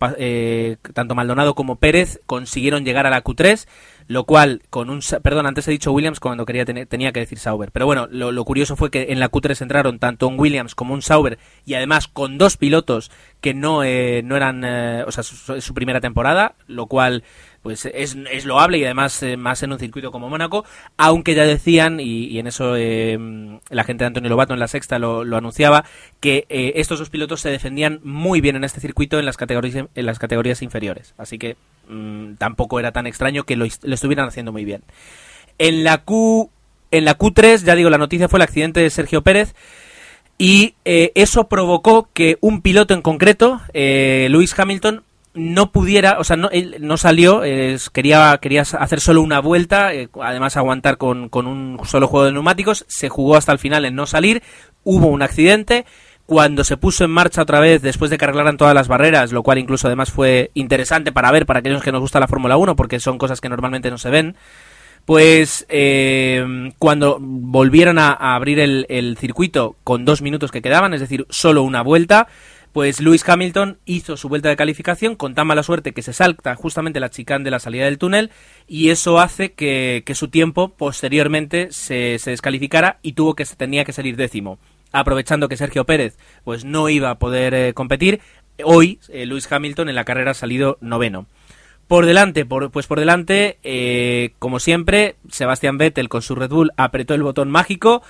tanto 0.94 1.16
Maldonado 1.16 1.54
como 1.54 1.76
Pérez 1.76 2.20
consiguieron 2.26 2.86
llegar 2.86 3.06
a 3.06 3.12
la 3.12 3.24
Q3 3.24 3.68
lo 4.12 4.26
cual 4.26 4.62
con 4.70 4.90
un 4.90 5.00
perdón 5.24 5.46
antes 5.46 5.70
he 5.70 5.72
dicho 5.72 5.94
Williams 5.94 6.20
cuando 6.20 6.46
quería 6.46 6.66
tener, 6.66 6.86
tenía 6.86 7.14
que 7.14 7.22
decir 7.22 7.40
Sauber. 7.40 7.72
Pero 7.72 7.86
bueno 7.86 8.08
lo, 8.12 8.44
curioso 8.44 8.76
fue 8.76 8.92
que 8.92 9.08
en 9.10 9.22
la 9.22 9.32
Q3 9.32 9.62
entraron 9.62 10.00
tanto 10.00 10.28
un 10.28 10.38
Williams 10.38 10.76
como 10.76 10.94
un 10.94 11.02
Sauber 11.02 11.40
y 11.66 11.76
además 11.76 12.10
con 12.10 12.38
dos 12.38 12.58
pilotos 12.58 13.10
que 13.40 13.54
no 13.54 13.86
eh, 13.86 14.22
no 14.26 14.36
eran 14.36 14.64
eh, 14.66 15.06
o 15.08 15.12
sea 15.14 15.24
su, 15.24 15.62
su, 15.62 15.74
primera 15.74 16.02
temporada 16.02 16.56
lo 16.68 16.88
cual 16.88 17.24
pues 17.62 17.86
es, 17.86 18.18
es 18.32 18.46
loable 18.46 18.78
y 18.78 18.86
además 18.86 19.22
eh, 19.24 19.38
más 19.38 19.62
en 19.64 19.72
un 19.72 19.80
circuito 19.80 20.12
como 20.12 20.30
Mónaco 20.30 20.66
aunque 20.98 21.36
ya 21.36 21.44
decían 21.44 22.00
y, 22.00 22.40
en 22.40 22.48
eso 22.48 22.76
la 22.76 23.84
gente 23.84 24.04
de 24.04 24.08
Antonio 24.08 24.30
Lobato 24.30 24.54
en 24.54 24.60
la 24.60 24.68
sexta 24.68 24.98
lo, 25.00 25.22
anunciaba 25.36 25.86
que 26.20 26.46
estos 26.50 27.00
dos 27.00 27.10
pilotos 27.10 27.42
se 27.42 27.50
defendían 27.50 28.00
muy 28.04 28.42
bien 28.42 28.56
en 28.56 28.64
este 28.64 28.80
circuito 28.80 29.20
en 29.20 29.26
las 29.26 29.38
categorías 29.38 29.86
en 29.94 30.06
las 30.06 30.20
categorías 30.20 30.62
inferiores 30.62 31.14
así 31.18 31.38
que 31.38 31.56
mmm, 31.88 32.34
tampoco 32.36 32.80
era 32.80 32.92
tan 32.92 33.08
extraño 33.08 33.44
que 33.44 33.56
lo, 33.56 33.66
lo, 33.84 33.94
estuvieran 33.94 34.28
haciendo 34.28 34.52
muy 34.52 34.66
bien. 34.66 34.84
En 35.58 35.84
la 35.84 36.00
Q 36.00 36.50
en 36.92 37.06
la 37.06 37.18
Q3, 37.18 37.64
ya 37.64 37.76
digo, 37.76 37.90
la 37.90 37.98
noticia 37.98 38.28
fue 38.28 38.38
el 38.38 38.44
accidente 38.44 38.82
de 38.82 38.90
Sergio 38.90 39.22
Pérez 39.22 39.56
y 40.38 40.76
eh, 40.84 41.12
eso 41.16 41.48
provocó 41.48 42.10
que 42.14 42.38
un 42.42 42.62
piloto 42.62 42.94
en 42.94 43.02
concreto, 43.02 43.62
eh, 43.74 44.28
Lewis 44.30 44.58
Hamilton, 44.58 45.04
no 45.34 45.72
pudiera, 45.72 46.18
o 46.20 46.24
sea, 46.24 46.36
no, 46.36 46.50
no 46.80 46.98
salió, 46.98 47.42
quería, 47.94 48.38
quería 48.42 48.62
hacer 48.62 49.00
solo 49.00 49.22
una 49.22 49.40
vuelta, 49.40 49.94
eh, 49.94 50.10
además 50.22 50.58
aguantar 50.58 50.98
con, 50.98 51.30
con 51.30 51.48
un 51.48 51.80
solo 51.86 52.08
juego 52.08 52.26
de 52.26 52.34
neumáticos, 52.34 52.86
se 52.88 53.10
jugó 53.10 53.36
hasta 53.36 53.52
el 53.52 53.60
final 53.60 53.86
en 53.86 53.96
no 53.96 54.06
salir, 54.06 54.44
hubo 54.84 55.08
un 55.08 55.22
accidente, 55.22 55.86
cuando 56.26 56.64
se 56.64 56.78
puso 56.78 57.04
en 57.04 57.12
marcha 57.12 57.42
otra 57.42 57.60
vez 57.60 57.82
después 57.82 58.10
de 58.12 58.18
que 58.18 58.26
arreglaran 58.26 58.58
todas 58.58 58.76
las 58.76 58.88
barreras, 58.88 59.32
lo 59.32 59.44
cual 59.44 59.58
incluso 59.58 59.88
además 59.88 60.12
fue 60.12 60.52
interesante 60.54 61.12
para 61.12 61.32
ver 61.32 61.46
para 61.46 61.60
aquellos 61.60 61.84
que 61.84 61.92
nos 61.92 62.02
gusta 62.02 62.20
la 62.20 62.28
Fórmula 62.28 62.58
1 62.58 62.76
porque 62.76 63.00
son 63.00 63.18
cosas 63.18 63.42
que 63.42 63.50
normalmente 63.50 63.92
no 63.92 63.98
se 63.98 64.10
ven. 64.10 64.36
Pues 65.04 65.66
eh, 65.68 66.72
cuando 66.78 67.18
volvieron 67.20 67.98
a, 67.98 68.14
abrir 68.14 68.60
el 68.60 69.18
circuito 69.20 69.76
con 69.84 70.06
dos 70.06 70.22
minutos 70.22 70.52
que 70.52 70.62
quedaban, 70.62 70.94
es 70.94 71.02
decir, 71.02 71.26
solo 71.30 71.64
una 71.64 71.82
vuelta, 71.82 72.28
pues 72.72 73.02
Lewis 73.02 73.28
Hamilton 73.28 73.80
hizo 73.86 74.18
su 74.18 74.30
vuelta 74.30 74.50
de 74.50 74.56
calificación 74.56 75.16
con 75.16 75.36
tan 75.36 75.48
mala 75.48 75.64
suerte 75.64 75.94
que 75.94 76.02
se 76.02 76.14
salta 76.14 76.56
justamente 76.56 77.00
la 77.00 77.10
chicane 77.10 77.44
de 77.44 77.52
la 77.52 77.60
salida 77.60 77.86
del 77.86 77.98
túnel 77.98 78.32
y 78.68 78.90
eso 78.90 79.20
hace 79.20 79.54
que, 79.54 80.04
que 80.06 80.16
su 80.16 80.30
tiempo 80.30 80.70
posteriormente 80.70 81.68
se, 81.72 82.18
se, 82.20 82.32
descalificara 82.32 83.00
y 83.02 83.14
tuvo 83.14 83.36
que 83.36 83.46
tenía 83.46 83.84
que 83.84 83.94
salir 83.94 84.16
décimo. 84.16 84.60
Aprovechando 84.94 85.50
que 85.50 85.58
Sergio 85.58 85.86
Pérez 85.86 86.18
pues 86.44 86.66
no 86.66 86.90
iba 86.90 87.10
a 87.10 87.20
poder 87.20 87.54
eh, 87.54 87.74
competir, 87.74 88.22
hoy 88.64 89.00
eh, 89.10 89.26
Lewis 89.26 89.52
Hamilton 89.52 89.90
en 89.90 89.96
la 89.96 90.06
carrera 90.06 90.32
ha 90.32 90.36
salido 90.36 90.78
noveno. 90.82 91.28
Por 91.88 92.06
delante, 92.06 92.46
por, 92.46 92.72
pues 92.72 92.88
por 92.88 93.02
delante, 93.02 93.58
eh, 93.64 94.34
como 94.40 94.60
siempre, 94.60 95.18
Sebastián 95.30 95.78
Vettel 95.78 96.08
con 96.08 96.22
su 96.22 96.36
Red 96.36 96.50
Bull 96.50 96.72
apretó 96.78 97.16
el 97.16 97.24
botón 97.24 97.52
mágico 97.52 98.02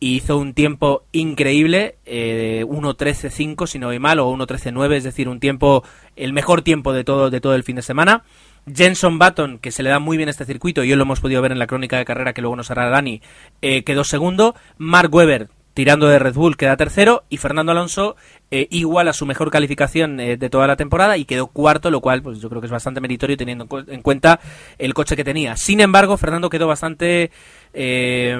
y 0.00 0.16
hizo 0.16 0.38
un 0.38 0.54
tiempo 0.54 1.04
increíble, 1.12 1.96
eh, 2.06 2.64
1.13.5 2.66 3.66
si 3.66 3.78
no 3.78 3.88
voy 3.88 3.98
mal, 3.98 4.18
o 4.18 4.32
1.13.9, 4.32 4.96
es 4.96 5.04
decir, 5.04 5.28
un 5.28 5.38
tiempo, 5.38 5.84
el 6.16 6.32
mejor 6.32 6.62
tiempo 6.62 6.94
de 6.94 7.04
todo, 7.04 7.28
de 7.28 7.40
todo 7.40 7.54
el 7.54 7.64
fin 7.64 7.76
de 7.76 7.82
semana. 7.82 8.24
Jenson 8.72 9.18
Button, 9.18 9.58
que 9.58 9.70
se 9.70 9.82
le 9.82 9.90
da 9.90 9.98
muy 9.98 10.16
bien 10.16 10.28
este 10.30 10.46
circuito, 10.46 10.82
y 10.82 10.90
hoy 10.90 10.96
lo 10.96 11.02
hemos 11.02 11.20
podido 11.20 11.42
ver 11.42 11.52
en 11.52 11.58
la 11.58 11.66
crónica 11.66 11.98
de 11.98 12.06
carrera 12.06 12.32
que 12.32 12.40
luego 12.40 12.56
nos 12.56 12.70
hará 12.70 12.88
Dani, 12.88 13.20
eh, 13.60 13.84
quedó 13.84 14.04
segundo. 14.04 14.54
Mark 14.78 15.14
Webber, 15.14 15.50
tirando 15.80 16.08
de 16.08 16.18
Red 16.18 16.34
Bull, 16.34 16.58
queda 16.58 16.76
tercero, 16.76 17.24
y 17.30 17.38
Fernando 17.38 17.72
Alonso 17.72 18.14
eh, 18.50 18.68
igual 18.70 19.08
a 19.08 19.14
su 19.14 19.24
mejor 19.24 19.50
calificación 19.50 20.20
eh, 20.20 20.36
de 20.36 20.50
toda 20.50 20.66
la 20.66 20.76
temporada 20.76 21.16
y 21.16 21.24
quedó 21.24 21.46
cuarto, 21.46 21.90
lo 21.90 22.02
cual 22.02 22.20
pues 22.20 22.38
yo 22.38 22.50
creo 22.50 22.60
que 22.60 22.66
es 22.66 22.70
bastante 22.70 23.00
meritorio 23.00 23.38
teniendo 23.38 23.66
en 23.86 24.02
cuenta 24.02 24.40
el 24.76 24.92
coche 24.92 25.16
que 25.16 25.24
tenía. 25.24 25.56
Sin 25.56 25.80
embargo, 25.80 26.18
Fernando 26.18 26.50
quedó 26.50 26.66
bastante 26.66 27.30
eh, 27.72 28.38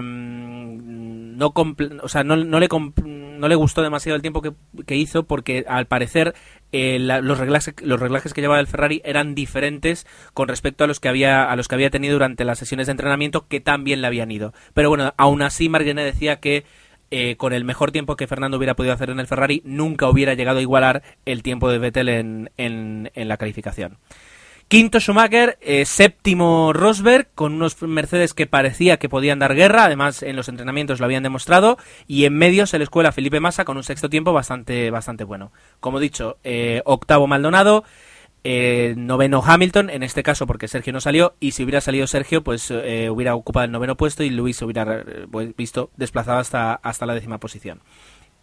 no, 1.40 1.54
o 2.02 2.08
sea, 2.08 2.24
no, 2.24 2.36
no, 2.36 2.60
le 2.60 2.68
no 2.68 3.48
le 3.48 3.54
gustó 3.54 3.80
demasiado 3.80 4.16
el 4.16 4.22
tiempo 4.22 4.42
que, 4.42 4.96
hizo 4.96 5.22
porque 5.22 5.64
al 5.66 5.86
parecer 5.86 6.34
eh, 6.72 6.98
la, 6.98 7.22
los, 7.22 7.38
reglajes, 7.38 7.74
los 7.82 7.98
reglajes 7.98 8.34
que 8.34 8.42
llevaba 8.42 8.60
el 8.60 8.66
Ferrari 8.66 9.00
eran 9.04 9.34
diferentes 9.34 10.06
con 10.34 10.48
respecto 10.48 10.84
a 10.84 10.86
los 10.86 11.00
que 11.00 11.08
había 11.08 11.50
a 11.50 11.56
los 11.56 11.68
que 11.68 11.76
había 11.76 11.88
tenido 11.88 12.12
durante 12.12 12.44
las 12.44 12.58
sesiones 12.58 12.86
de 12.88 12.90
entrenamiento 12.90 13.48
que 13.48 13.60
también 13.60 14.02
le 14.02 14.08
habían 14.08 14.30
ido. 14.30 14.52
Pero 14.74 14.90
bueno, 14.90 15.14
aún 15.16 15.40
así 15.40 15.70
Marguerite 15.70 16.02
decía 16.02 16.40
que 16.40 16.64
eh, 17.10 17.36
con 17.36 17.52
el 17.52 17.64
mejor 17.64 17.92
tiempo 17.92 18.16
que 18.16 18.26
Fernando 18.26 18.56
hubiera 18.56 18.76
podido 18.76 18.94
hacer 18.94 19.10
en 19.10 19.20
el 19.20 19.26
Ferrari 19.26 19.62
nunca 19.64 20.08
hubiera 20.08 20.34
llegado 20.34 20.58
a 20.58 20.62
igualar 20.62 21.02
el 21.24 21.42
tiempo 21.42 21.70
de 21.70 21.78
Vettel 21.78 22.08
en, 22.08 22.50
en, 22.56 23.10
en 23.14 23.28
la 23.28 23.36
calificación. 23.36 23.98
Quinto 24.70 25.00
Schumacher, 25.00 25.58
eh, 25.62 25.84
séptimo 25.84 26.72
Rosberg, 26.72 27.26
con 27.34 27.54
unos 27.54 27.82
Mercedes 27.82 28.34
que 28.34 28.46
parecía 28.46 28.98
que 28.98 29.08
podían 29.08 29.40
dar 29.40 29.56
guerra, 29.56 29.86
además 29.86 30.22
en 30.22 30.36
los 30.36 30.48
entrenamientos 30.48 31.00
lo 31.00 31.06
habían 31.06 31.24
demostrado, 31.24 31.76
y 32.06 32.24
en 32.24 32.34
medio 32.34 32.68
se 32.68 32.78
le 32.78 32.84
escuela 32.84 33.10
Felipe 33.10 33.40
Massa 33.40 33.64
con 33.64 33.76
un 33.76 33.82
sexto 33.82 34.08
tiempo 34.08 34.32
bastante, 34.32 34.92
bastante 34.92 35.24
bueno. 35.24 35.50
Como 35.80 35.98
dicho, 35.98 36.38
eh, 36.44 36.82
octavo 36.84 37.26
Maldonado, 37.26 37.82
eh, 38.44 38.94
noveno 38.96 39.42
Hamilton, 39.44 39.90
en 39.90 40.02
este 40.02 40.22
caso 40.22 40.46
porque 40.46 40.68
Sergio 40.68 40.92
no 40.92 41.00
salió, 41.00 41.34
y 41.40 41.52
si 41.52 41.62
hubiera 41.62 41.80
salido 41.80 42.06
Sergio, 42.06 42.42
pues 42.42 42.70
eh, 42.70 43.10
hubiera 43.10 43.34
ocupado 43.34 43.64
el 43.64 43.72
noveno 43.72 43.96
puesto 43.96 44.22
y 44.22 44.30
Luis 44.30 44.56
se 44.56 44.64
hubiera 44.64 45.04
pues, 45.30 45.54
visto 45.56 45.90
desplazado 45.96 46.38
hasta, 46.38 46.74
hasta 46.74 47.06
la 47.06 47.14
décima 47.14 47.38
posición. 47.38 47.80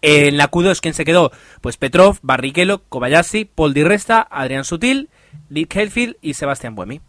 En 0.01 0.37
la 0.37 0.51
Q2, 0.51 0.79
¿quién 0.79 0.93
se 0.93 1.05
quedó? 1.05 1.31
Pues 1.61 1.77
Petrov, 1.77 2.19
Barrichello, 2.21 2.83
Kobayashi, 2.87 3.45
Paul 3.45 3.73
Di 3.73 3.83
Resta, 3.83 4.27
Adrián 4.29 4.63
Sutil, 4.63 5.09
Nick 5.49 5.75
Helfield 5.75 6.17
y 6.21 6.35
Sebastián 6.35 6.75
Buemi. 6.75 7.01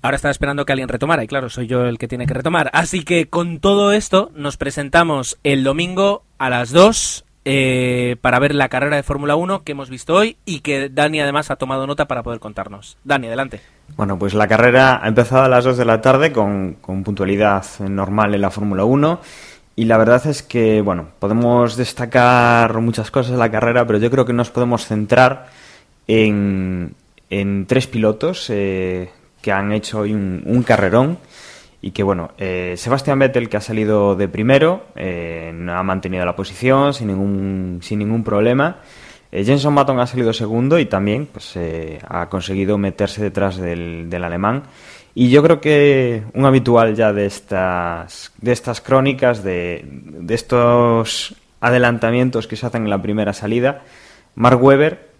Ahora 0.00 0.16
estaba 0.16 0.32
esperando 0.32 0.64
que 0.64 0.72
alguien 0.72 0.88
retomara, 0.88 1.22
y 1.22 1.28
claro, 1.28 1.48
soy 1.48 1.68
yo 1.68 1.84
el 1.84 1.98
que 1.98 2.08
tiene 2.08 2.26
que 2.26 2.34
retomar. 2.34 2.70
Así 2.72 3.04
que 3.04 3.28
con 3.28 3.60
todo 3.60 3.92
esto 3.92 4.32
nos 4.34 4.56
presentamos 4.56 5.38
el 5.44 5.62
domingo 5.62 6.24
a 6.38 6.50
las 6.50 6.72
2 6.72 7.24
eh, 7.44 8.16
para 8.20 8.38
ver 8.38 8.54
la 8.54 8.68
carrera 8.68 8.96
de 8.96 9.02
Fórmula 9.02 9.36
1 9.36 9.62
que 9.62 9.72
hemos 9.72 9.90
visto 9.90 10.14
hoy 10.14 10.36
y 10.44 10.60
que 10.60 10.88
Dani 10.88 11.20
además 11.20 11.50
ha 11.50 11.56
tomado 11.56 11.86
nota 11.86 12.06
para 12.06 12.22
poder 12.22 12.40
contarnos. 12.40 12.96
Dani, 13.04 13.26
adelante. 13.26 13.60
Bueno, 13.96 14.18
pues 14.18 14.34
la 14.34 14.48
carrera 14.48 15.00
ha 15.02 15.08
empezado 15.08 15.42
a 15.42 15.48
las 15.48 15.64
2 15.64 15.76
de 15.76 15.84
la 15.84 16.00
tarde 16.00 16.32
con, 16.32 16.74
con 16.80 17.02
puntualidad 17.02 17.64
normal 17.80 18.34
en 18.34 18.40
la 18.40 18.50
Fórmula 18.50 18.84
1. 18.84 19.20
Y 19.74 19.86
la 19.86 19.96
verdad 19.96 20.26
es 20.26 20.42
que, 20.42 20.82
bueno, 20.82 21.08
podemos 21.18 21.76
destacar 21.76 22.78
muchas 22.80 23.10
cosas 23.10 23.32
de 23.32 23.38
la 23.38 23.50
carrera, 23.50 23.86
pero 23.86 23.98
yo 23.98 24.10
creo 24.10 24.26
que 24.26 24.34
nos 24.34 24.50
podemos 24.50 24.86
centrar 24.86 25.46
en, 26.06 26.94
en 27.30 27.66
tres 27.66 27.86
pilotos 27.86 28.50
eh, 28.50 29.10
que 29.40 29.52
han 29.52 29.72
hecho 29.72 30.00
hoy 30.00 30.12
un, 30.12 30.42
un, 30.44 30.62
carrerón 30.62 31.18
y 31.84 31.90
que 31.90 32.04
bueno, 32.04 32.30
eh, 32.38 32.76
Sebastián 32.78 33.18
Vettel 33.18 33.48
que 33.48 33.56
ha 33.56 33.60
salido 33.60 34.14
de 34.14 34.28
primero, 34.28 34.86
eh, 34.94 35.52
ha 35.68 35.82
mantenido 35.82 36.24
la 36.24 36.36
posición 36.36 36.94
sin 36.94 37.08
ningún, 37.08 37.80
sin 37.82 37.98
ningún 37.98 38.22
problema. 38.22 38.76
Eh, 39.32 39.44
Jenson 39.44 39.74
Button 39.74 39.98
ha 39.98 40.06
salido 40.06 40.32
segundo 40.32 40.78
y 40.78 40.86
también 40.86 41.26
pues, 41.26 41.58
ha 42.08 42.28
conseguido 42.28 42.78
meterse 42.78 43.20
detrás 43.20 43.56
del, 43.56 44.08
del, 44.08 44.22
alemán. 44.22 44.62
Y 45.12 45.30
yo 45.30 45.42
creo 45.42 45.60
que 45.60 46.22
un 46.34 46.46
habitual 46.46 46.94
ya 46.94 47.12
de 47.12 47.26
estas, 47.26 48.32
de 48.40 48.52
estas 48.52 48.80
crónicas, 48.80 49.42
de, 49.42 49.84
de 49.84 50.34
estos 50.34 51.34
adelantamientos 51.60 52.46
que 52.46 52.54
se 52.54 52.64
hacen 52.64 52.84
en 52.84 52.90
la 52.90 53.02
primera 53.02 53.32
salida, 53.32 53.82
Mark 54.36 54.62
Webber 54.62 55.10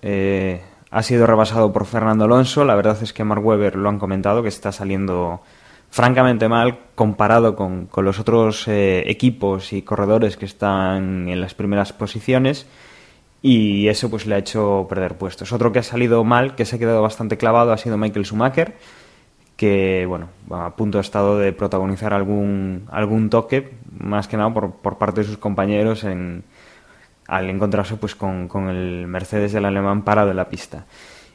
ha 0.90 1.02
sido 1.02 1.26
rebasado 1.26 1.72
por 1.72 1.86
Fernando 1.86 2.24
Alonso. 2.24 2.64
La 2.64 2.76
verdad 2.76 2.96
es 3.02 3.12
que 3.12 3.24
Mark 3.24 3.44
Webber 3.44 3.74
lo 3.74 3.88
han 3.88 3.98
comentado, 3.98 4.42
que 4.42 4.48
está 4.48 4.70
saliendo 4.70 5.42
francamente 5.92 6.48
mal 6.48 6.78
comparado 6.94 7.54
con, 7.54 7.84
con 7.84 8.06
los 8.06 8.18
otros 8.18 8.66
eh, 8.66 9.04
equipos 9.10 9.74
y 9.74 9.82
corredores 9.82 10.38
que 10.38 10.46
están 10.46 11.28
en 11.28 11.38
las 11.38 11.52
primeras 11.52 11.92
posiciones 11.92 12.66
y 13.42 13.88
eso 13.88 14.08
pues 14.08 14.26
le 14.26 14.36
ha 14.36 14.38
hecho 14.38 14.86
perder 14.88 15.18
puestos. 15.18 15.52
Otro 15.52 15.70
que 15.70 15.80
ha 15.80 15.82
salido 15.82 16.24
mal, 16.24 16.54
que 16.54 16.64
se 16.64 16.76
ha 16.76 16.78
quedado 16.78 17.02
bastante 17.02 17.36
clavado, 17.36 17.72
ha 17.72 17.76
sido 17.76 17.98
Michael 17.98 18.24
Schumacher, 18.24 18.74
que 19.54 20.06
bueno, 20.08 20.28
a 20.50 20.74
punto 20.76 20.96
ha 20.96 21.02
estado 21.02 21.38
de 21.38 21.52
protagonizar 21.52 22.14
algún, 22.14 22.88
algún 22.90 23.28
toque, 23.28 23.74
más 23.98 24.28
que 24.28 24.38
nada 24.38 24.54
por, 24.54 24.76
por 24.76 24.96
parte 24.96 25.20
de 25.20 25.26
sus 25.26 25.36
compañeros 25.36 26.04
en, 26.04 26.42
al 27.26 27.50
encontrarse 27.50 27.96
pues 27.96 28.14
con, 28.14 28.48
con, 28.48 28.70
el 28.70 29.06
Mercedes 29.08 29.52
del 29.52 29.66
alemán 29.66 30.04
parado 30.04 30.30
en 30.30 30.38
la 30.38 30.48
pista. 30.48 30.86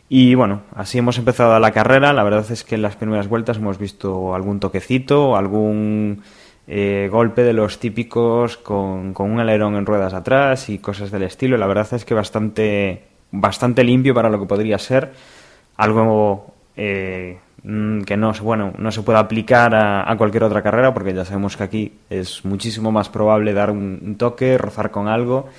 Y 0.10 0.36
bueno, 0.36 0.62
así 0.74 0.98
hemos 0.98 1.18
empezado 1.18 1.60
la 1.60 1.72
carrera. 1.72 2.14
La 2.14 2.24
verdad 2.24 2.50
es 2.50 2.64
que 2.64 2.76
en 2.76 2.82
las 2.82 2.96
primeras 2.96 3.28
vueltas 3.28 3.58
hemos 3.58 3.78
visto 3.78 4.34
algún 4.34 4.60
toquecito, 4.60 5.36
algún 5.36 6.24
eh, 6.68 7.10
golpe 7.12 7.44
de 7.44 7.54
los 7.54 7.80
típicos 7.80 8.58
con, 8.58 9.14
con, 9.14 9.32
un 9.32 9.40
alerón 9.40 9.76
en 9.76 9.86
ruedas 9.86 10.14
atrás 10.14 10.70
y 10.70 10.80
cosas 10.80 11.12
del 11.12 11.24
estilo. 11.24 11.58
La 11.58 11.68
verdad 11.68 11.94
es 11.94 12.06
que 12.06 12.14
bastante, 12.14 13.04
bastante 13.32 13.84
limpio 13.84 14.14
para 14.14 14.30
lo 14.30 14.40
que 14.40 14.46
podría 14.46 14.78
ser. 14.78 15.12
Algo 15.76 16.54
eh, 16.78 17.40
que 18.06 18.18
no, 18.18 18.32
bueno, 18.42 18.74
no 18.78 18.92
se 18.94 19.02
puede 19.02 19.20
aplicar 19.20 19.76
a, 19.76 20.10
a, 20.10 20.18
cualquier 20.18 20.46
otra 20.46 20.62
carrera 20.62 20.94
porque 20.94 21.14
ya 21.14 21.26
sabemos 21.26 21.58
que 21.58 21.64
aquí 21.64 21.94
es 22.10 22.46
muchísimo 22.46 22.94
más 22.94 23.10
probable 23.10 23.52
dar 23.52 23.72
un, 23.72 24.00
un 24.02 24.16
toque, 24.16 24.58
rozar 24.58 24.90
con 24.90 25.10
algo 25.10 25.50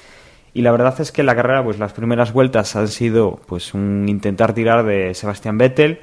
y 0.55 0.63
la 0.63 0.73
verdad 0.73 1.01
es 1.01 1.13
que 1.13 1.23
la 1.23 1.37
carrera, 1.37 1.63
pues 1.63 1.79
las 1.79 1.93
primeras 1.93 2.33
vueltas 2.33 2.75
han 2.77 2.89
sido 2.89 3.41
pues 3.47 3.75
un 3.75 4.07
intentar 4.09 4.55
tirar 4.55 4.85
de 4.85 5.15
Sebastián 5.15 5.59
Vettel. 5.59 6.01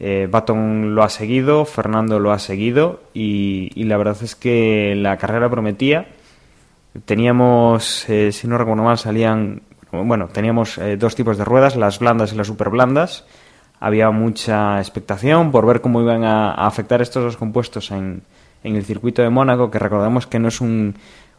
Eh, 0.00 0.26
Baton 0.30 0.94
lo 0.94 1.04
ha 1.04 1.08
seguido, 1.08 1.64
Fernando 1.64 2.18
lo 2.18 2.32
ha 2.32 2.38
seguido 2.38 3.02
y, 3.14 3.70
y, 3.74 3.84
la 3.84 3.96
verdad 3.96 4.16
es 4.22 4.34
que 4.34 4.94
la 4.96 5.16
carrera 5.18 5.48
prometía. 5.48 6.08
Teníamos, 7.04 8.08
eh, 8.08 8.32
si 8.32 8.48
no 8.48 8.58
recuerdo 8.58 8.82
mal, 8.82 8.98
salían, 8.98 9.62
bueno, 9.92 10.28
teníamos 10.28 10.78
eh, 10.78 10.96
dos 10.96 11.14
tipos 11.14 11.38
de 11.38 11.44
ruedas, 11.44 11.76
las 11.76 12.00
blandas 12.00 12.32
y 12.32 12.36
las 12.36 12.48
super 12.48 12.70
blandas. 12.70 13.24
Había 13.78 14.10
mucha 14.10 14.78
expectación 14.78 15.52
por 15.52 15.66
ver 15.66 15.80
cómo 15.80 16.00
iban 16.00 16.24
a, 16.24 16.52
a 16.52 16.66
afectar 16.66 17.00
estos 17.00 17.22
dos 17.22 17.36
compuestos 17.36 17.90
en, 17.92 18.22
en 18.64 18.76
el 18.76 18.84
circuito 18.84 19.22
de 19.22 19.30
Mónaco, 19.30 19.70
que 19.70 19.78
recordamos 19.78 20.26
que 20.26 20.38
no 20.38 20.48
es 20.48 20.60
un 20.60 20.94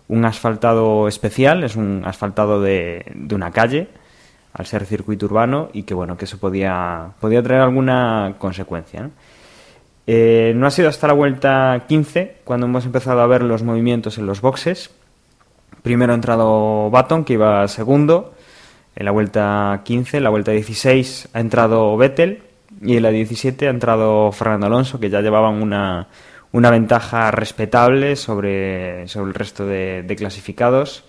un 0.07 0.25
asfaltado 0.25 1.07
especial, 1.07 1.63
es 1.63 1.75
un 1.75 2.03
asfaltado 2.05 2.61
de, 2.61 3.05
de, 3.13 3.35
una 3.35 3.51
calle, 3.51 3.87
al 4.53 4.65
ser 4.65 4.85
circuito 4.85 5.25
urbano, 5.25 5.69
y 5.73 5.83
que 5.83 5.93
bueno, 5.93 6.17
que 6.17 6.25
eso 6.25 6.37
podía, 6.37 7.11
podía 7.19 7.41
traer 7.41 7.61
alguna 7.61 8.35
consecuencia. 8.37 9.03
¿no? 9.03 9.11
Eh, 10.05 10.53
no 10.55 10.67
ha 10.67 10.71
sido 10.71 10.89
hasta 10.89 11.07
la 11.07 11.13
vuelta 11.13 11.85
15 11.87 12.41
cuando 12.43 12.65
hemos 12.65 12.85
empezado 12.85 13.21
a 13.21 13.27
ver 13.27 13.43
los 13.43 13.63
movimientos 13.63 14.17
en 14.17 14.25
los 14.25 14.41
boxes. 14.41 14.91
Primero 15.81 16.11
ha 16.11 16.15
entrado 16.15 16.89
Baton, 16.89 17.23
que 17.23 17.33
iba 17.33 17.67
segundo. 17.67 18.33
En 18.95 19.05
la 19.05 19.11
vuelta 19.11 19.81
15, 19.83 20.17
en 20.17 20.23
la 20.23 20.29
vuelta 20.29 20.51
16 20.51 21.29
ha 21.33 21.39
entrado 21.39 21.95
Vettel. 21.97 22.43
Y 22.81 22.97
en 22.97 23.03
la 23.03 23.11
17 23.11 23.67
ha 23.67 23.69
entrado 23.69 24.31
Fernando 24.31 24.65
Alonso, 24.65 24.99
que 24.99 25.09
ya 25.09 25.21
llevaban 25.21 25.61
una, 25.61 26.07
una 26.53 26.71
ventaja 26.71 27.29
respetable 27.31 28.15
sobre, 28.15 29.07
sobre 29.09 29.27
el 29.27 29.33
resto 29.33 29.65
de, 29.67 30.15
clasificados. 30.17 31.03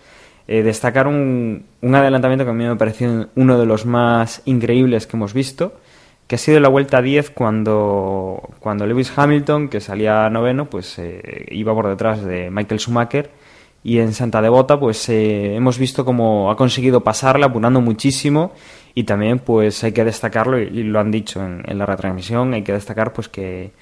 Eh, 0.49 0.63
destacar 0.63 1.07
un, 1.07 1.65
un, 1.81 1.95
adelantamiento 1.95 2.45
que 2.45 2.51
a 2.51 2.55
mí 2.55 2.65
me 2.65 2.77
pareció 2.77 3.29
uno 3.35 3.59
de 3.59 3.65
los 3.65 3.87
más 3.87 4.43
increíbles 4.45 5.07
que 5.07 5.17
hemos 5.17 5.33
visto, 5.33 5.71
que 5.71 5.85
que 6.27 6.37
ha 6.37 6.39
sido 6.39 6.61
la 6.61 6.69
vuelta 6.69 7.03
10 7.03 7.31
cuando, 7.31 8.41
cuando 8.61 8.87
Lewis 8.87 9.13
Hamilton, 9.17 9.69
que 9.69 9.81
salía 9.81 10.29
noveno, 10.31 10.71
pues 10.71 10.99
eh, 10.99 11.47
iba 11.51 11.75
por 11.75 11.89
detrás 11.89 12.25
de 12.25 12.51
Michael 12.51 12.81
Schumacher 12.81 13.31
y 13.83 13.99
en 13.99 14.15
Santa 14.15 14.41
Devota 14.41 14.81
pues 14.81 15.07
eh, 15.11 15.55
hemos 15.55 15.79
visto 15.79 16.05
cómo 16.07 16.51
ha 16.51 16.57
conseguido 16.57 17.03
pasarla 17.03 17.47
apurando 17.47 17.83
muchísimo 17.83 18.53
y 18.95 19.05
también 19.05 19.41
pues 19.41 19.85
hay 19.85 19.93
que 19.93 20.05
destacarlo 20.05 20.59
y, 20.59 20.83
lo 20.85 20.99
han 21.01 21.11
dicho 21.11 21.45
en, 21.45 21.63
en, 21.67 21.77
la 21.77 21.85
retransmisión 21.85 22.55
hay 22.55 22.63
que 22.63 22.73
destacar 22.73 23.13
pues 23.13 23.29
que 23.29 23.73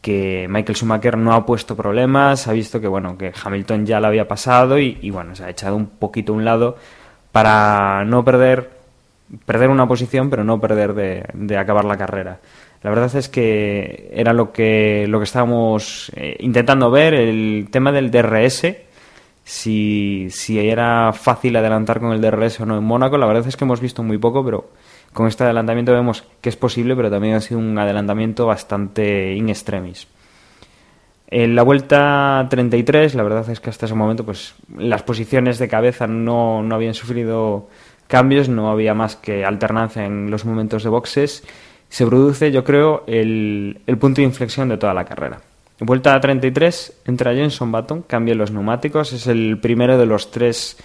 que 0.00 0.46
Michael 0.48 0.76
Schumacher 0.76 1.16
no 1.16 1.34
ha 1.34 1.44
puesto 1.44 1.76
problemas 1.76 2.48
ha 2.48 2.52
visto 2.52 2.80
que 2.80 2.88
bueno 2.88 3.18
que 3.18 3.32
Hamilton 3.44 3.86
ya 3.86 4.00
la 4.00 4.08
había 4.08 4.26
pasado 4.26 4.78
y, 4.78 4.98
y 5.02 5.10
bueno 5.10 5.34
se 5.34 5.44
ha 5.44 5.50
echado 5.50 5.76
un 5.76 5.86
poquito 5.86 6.32
a 6.32 6.36
un 6.36 6.44
lado 6.44 6.76
para 7.32 8.04
no 8.04 8.24
perder 8.24 8.70
perder 9.44 9.68
una 9.68 9.86
posición 9.86 10.30
pero 10.30 10.42
no 10.42 10.60
perder 10.60 10.94
de, 10.94 11.24
de 11.34 11.56
acabar 11.58 11.84
la 11.84 11.96
carrera 11.96 12.38
la 12.82 12.90
verdad 12.90 13.14
es 13.14 13.28
que 13.28 14.10
era 14.12 14.32
lo 14.32 14.52
que 14.52 15.06
lo 15.06 15.18
que 15.18 15.24
estábamos 15.24 16.10
eh, 16.16 16.36
intentando 16.40 16.90
ver 16.90 17.14
el 17.14 17.68
tema 17.70 17.92
del 17.92 18.10
DRS 18.10 18.64
si, 19.50 20.28
si 20.30 20.58
era 20.60 21.12
fácil 21.12 21.56
adelantar 21.56 21.98
con 21.98 22.12
el 22.12 22.20
DRS 22.20 22.60
o 22.60 22.66
no 22.66 22.78
en 22.78 22.84
Mónaco. 22.84 23.18
La 23.18 23.26
verdad 23.26 23.46
es 23.46 23.56
que 23.56 23.64
hemos 23.64 23.80
visto 23.80 24.02
muy 24.02 24.16
poco, 24.16 24.44
pero 24.44 24.70
con 25.12 25.26
este 25.26 25.44
adelantamiento 25.44 25.92
vemos 25.92 26.24
que 26.40 26.48
es 26.48 26.56
posible, 26.56 26.94
pero 26.96 27.10
también 27.10 27.34
ha 27.34 27.40
sido 27.40 27.58
un 27.58 27.78
adelantamiento 27.78 28.46
bastante 28.46 29.34
in 29.34 29.48
extremis. 29.48 30.06
En 31.28 31.54
la 31.54 31.62
vuelta 31.62 32.46
33, 32.50 33.14
la 33.14 33.22
verdad 33.22 33.48
es 33.50 33.60
que 33.60 33.70
hasta 33.70 33.86
ese 33.86 33.94
momento 33.94 34.24
pues 34.24 34.54
las 34.76 35.02
posiciones 35.02 35.58
de 35.58 35.68
cabeza 35.68 36.06
no, 36.06 36.62
no 36.62 36.74
habían 36.74 36.94
sufrido 36.94 37.68
cambios, 38.08 38.48
no 38.48 38.70
había 38.70 38.94
más 38.94 39.14
que 39.14 39.44
alternancia 39.44 40.04
en 40.04 40.30
los 40.30 40.44
momentos 40.44 40.82
de 40.82 40.90
boxes. 40.90 41.44
Se 41.88 42.06
produce, 42.06 42.50
yo 42.50 42.64
creo, 42.64 43.04
el, 43.06 43.80
el 43.86 43.98
punto 43.98 44.20
de 44.20 44.26
inflexión 44.26 44.68
de 44.68 44.76
toda 44.76 44.92
la 44.94 45.04
carrera. 45.04 45.40
Vuelta 45.78 46.14
a 46.14 46.20
33, 46.20 47.02
entra 47.06 47.32
Jenson 47.32 47.72
Button, 47.72 48.02
cambia 48.02 48.34
los 48.34 48.50
neumáticos, 48.50 49.14
es 49.14 49.26
el 49.26 49.58
primero 49.60 49.96
de 49.96 50.04
los 50.04 50.30
tres 50.30 50.76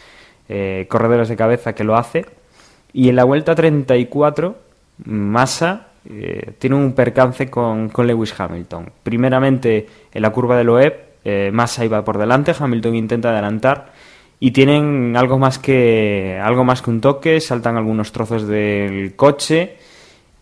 eh, 0.47 0.85
corredores 0.89 1.27
de 1.27 1.35
cabeza 1.35 1.73
que 1.73 1.83
lo 1.83 1.97
hace. 1.97 2.25
Y 2.97 3.09
en 3.09 3.17
la 3.17 3.25
vuelta 3.25 3.53
34, 3.53 4.55
Massa 5.03 5.87
eh, 6.09 6.53
tiene 6.57 6.77
un 6.77 6.93
percance 6.93 7.49
con, 7.49 7.91
Lewis 7.93 8.33
Hamilton. 8.39 8.89
Primeramente, 9.03 9.85
en 10.13 10.21
la 10.21 10.29
curva 10.29 10.55
de 10.55 10.63
Loeb, 10.63 10.93
eh, 11.25 11.49
Massa 11.51 11.83
iba 11.83 12.05
por 12.05 12.17
delante, 12.17 12.55
Hamilton 12.57 12.95
intenta 12.95 13.31
adelantar 13.31 13.91
y 14.39 14.51
tienen 14.51 15.13
algo 15.17 15.37
más 15.37 15.59
que 15.59 16.39
algo 16.41 16.63
más 16.63 16.81
que 16.81 16.89
un 16.89 17.01
toque, 17.01 17.41
saltan 17.41 17.75
algunos 17.75 18.13
trozos 18.13 18.47
del 18.47 19.13
coche 19.17 19.75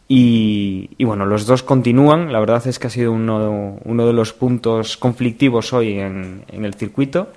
y, 0.07 1.03
bueno, 1.03 1.25
los 1.25 1.47
dos 1.47 1.63
continúan. 1.63 2.31
La 2.31 2.39
verdad 2.39 2.67
es 2.67 2.77
que 2.77 2.85
ha 2.85 2.91
sido 2.91 3.13
uno, 3.13 3.79
uno 3.83 4.05
de 4.05 4.13
los 4.13 4.31
puntos 4.31 4.95
conflictivos 4.97 5.73
hoy 5.73 5.97
en, 5.97 6.43
en 6.49 6.65
el 6.65 6.75
circuito. 6.75 7.29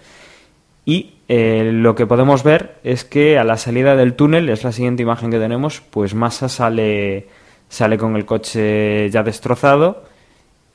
Y 0.87 1.15
eh, 1.29 1.71
lo 1.75 1.95
que 1.95 2.07
podemos 2.07 2.43
ver 2.45 2.77
es 2.85 3.05
que 3.05 3.39
a 3.39 3.45
la 3.45 3.59
salida 3.59 3.97
del 3.97 4.15
túnel, 4.15 4.49
es 4.49 4.65
la 4.65 4.73
siguiente 4.73 5.03
imagen 5.03 5.31
que 5.31 5.39
tenemos, 5.39 5.83
pues 5.83 6.15
Massa 6.15 6.49
sale, 6.49 7.27
sale 7.69 7.99
con 7.99 8.17
el 8.17 8.25
coche 8.25 9.11
ya 9.11 9.23
destrozado 9.23 10.05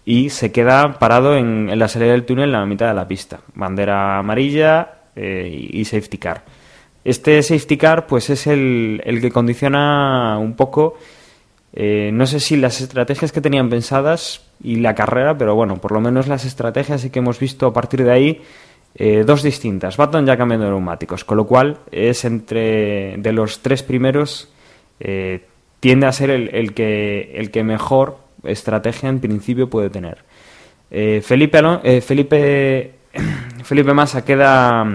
y 0.06 0.30
se 0.30 0.52
queda 0.52 1.00
parado 1.00 1.36
en, 1.36 1.69
en 1.69 1.80
la 1.80 1.88
salida 1.88 2.12
del 2.12 2.26
túnel 2.26 2.50
en 2.50 2.52
la 2.52 2.65
mitad 2.65 2.89
de 2.89 2.93
la 2.93 3.08
pista. 3.08 3.39
Bandera 3.56 4.19
amarilla 4.19 5.06
eh, 5.15 5.69
y 5.71 5.86
safety 5.86 6.17
car. 6.17 6.43
Este 7.06 7.41
safety 7.41 7.78
car 7.78 8.06
pues 8.06 8.30
es 8.30 8.45
el, 8.45 9.02
el 9.06 9.21
que 9.21 9.32
condiciona 9.32 10.38
un 10.38 10.56
poco 10.56 10.97
eh, 11.74 12.12
no 12.13 12.28
sé 12.28 12.39
si 12.39 12.58
las 12.58 12.82
estrategias 12.82 13.32
que 13.32 13.39
tenían 13.39 13.69
pensadas 13.69 14.41
y 14.62 14.78
la 14.78 14.93
carrera, 14.93 15.38
pero 15.38 15.56
bueno, 15.56 15.78
por 15.78 15.93
lo 15.93 16.02
menos 16.02 16.28
las 16.28 16.45
estrategias 16.45 17.06
que 17.06 17.19
hemos 17.19 17.39
visto 17.39 17.65
a 17.67 17.74
partir 17.74 18.04
de 18.04 18.12
ahí 18.12 18.41
eh, 18.95 19.23
dos 19.25 19.43
distintas. 19.43 19.97
Baton 19.97 20.25
ya 20.25 20.38
cambiando 20.38 20.65
de 20.65 20.71
neumáticos, 20.71 21.23
con 21.23 21.38
lo 21.38 21.45
cual 21.45 21.80
es 21.91 22.25
entre 22.25 23.15
de 23.17 23.32
los 23.32 23.60
tres 23.60 23.84
primeros 23.84 24.49
eh, 24.99 25.45
tiende 25.80 26.08
a 26.08 26.12
ser 26.12 26.30
el, 26.30 26.73
que, 26.73 27.32
el 27.36 27.51
que 27.51 27.63
mejor 27.63 28.17
estrategia 28.43 29.10
en 29.10 29.19
principio 29.19 29.69
puede 29.69 29.89
tener. 29.89 30.19
Eh, 30.89 31.21
Felipe, 31.23 32.01
Felipe, 32.01 32.93
Felipe 33.63 33.93
Massa 33.93 34.25
queda, 34.25 34.86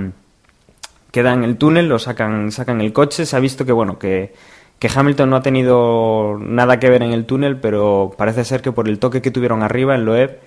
queda 1.10 1.32
en 1.32 1.44
el 1.44 1.56
túnel, 1.56 1.88
lo 1.88 1.98
sacan, 1.98 2.52
sacan 2.52 2.80
el 2.80 2.92
coche, 2.92 3.26
se 3.26 3.36
ha 3.36 3.40
visto 3.40 3.64
que 3.64 3.72
bueno 3.72 3.98
que 3.98 4.32
que 4.78 4.90
Hamilton 4.94 5.30
no 5.30 5.36
ha 5.36 5.42
tenido 5.42 6.38
nada 6.38 6.78
que 6.78 6.90
ver 6.90 7.02
en 7.02 7.12
el 7.12 7.24
túnel, 7.24 7.58
pero 7.58 8.14
parece 8.16 8.44
ser 8.44 8.60
que 8.60 8.72
por 8.72 8.88
el 8.88 8.98
toque 8.98 9.22
que 9.22 9.30
tuvieron 9.30 9.62
arriba 9.62 9.94
en 9.94 10.04
Loeb 10.04 10.38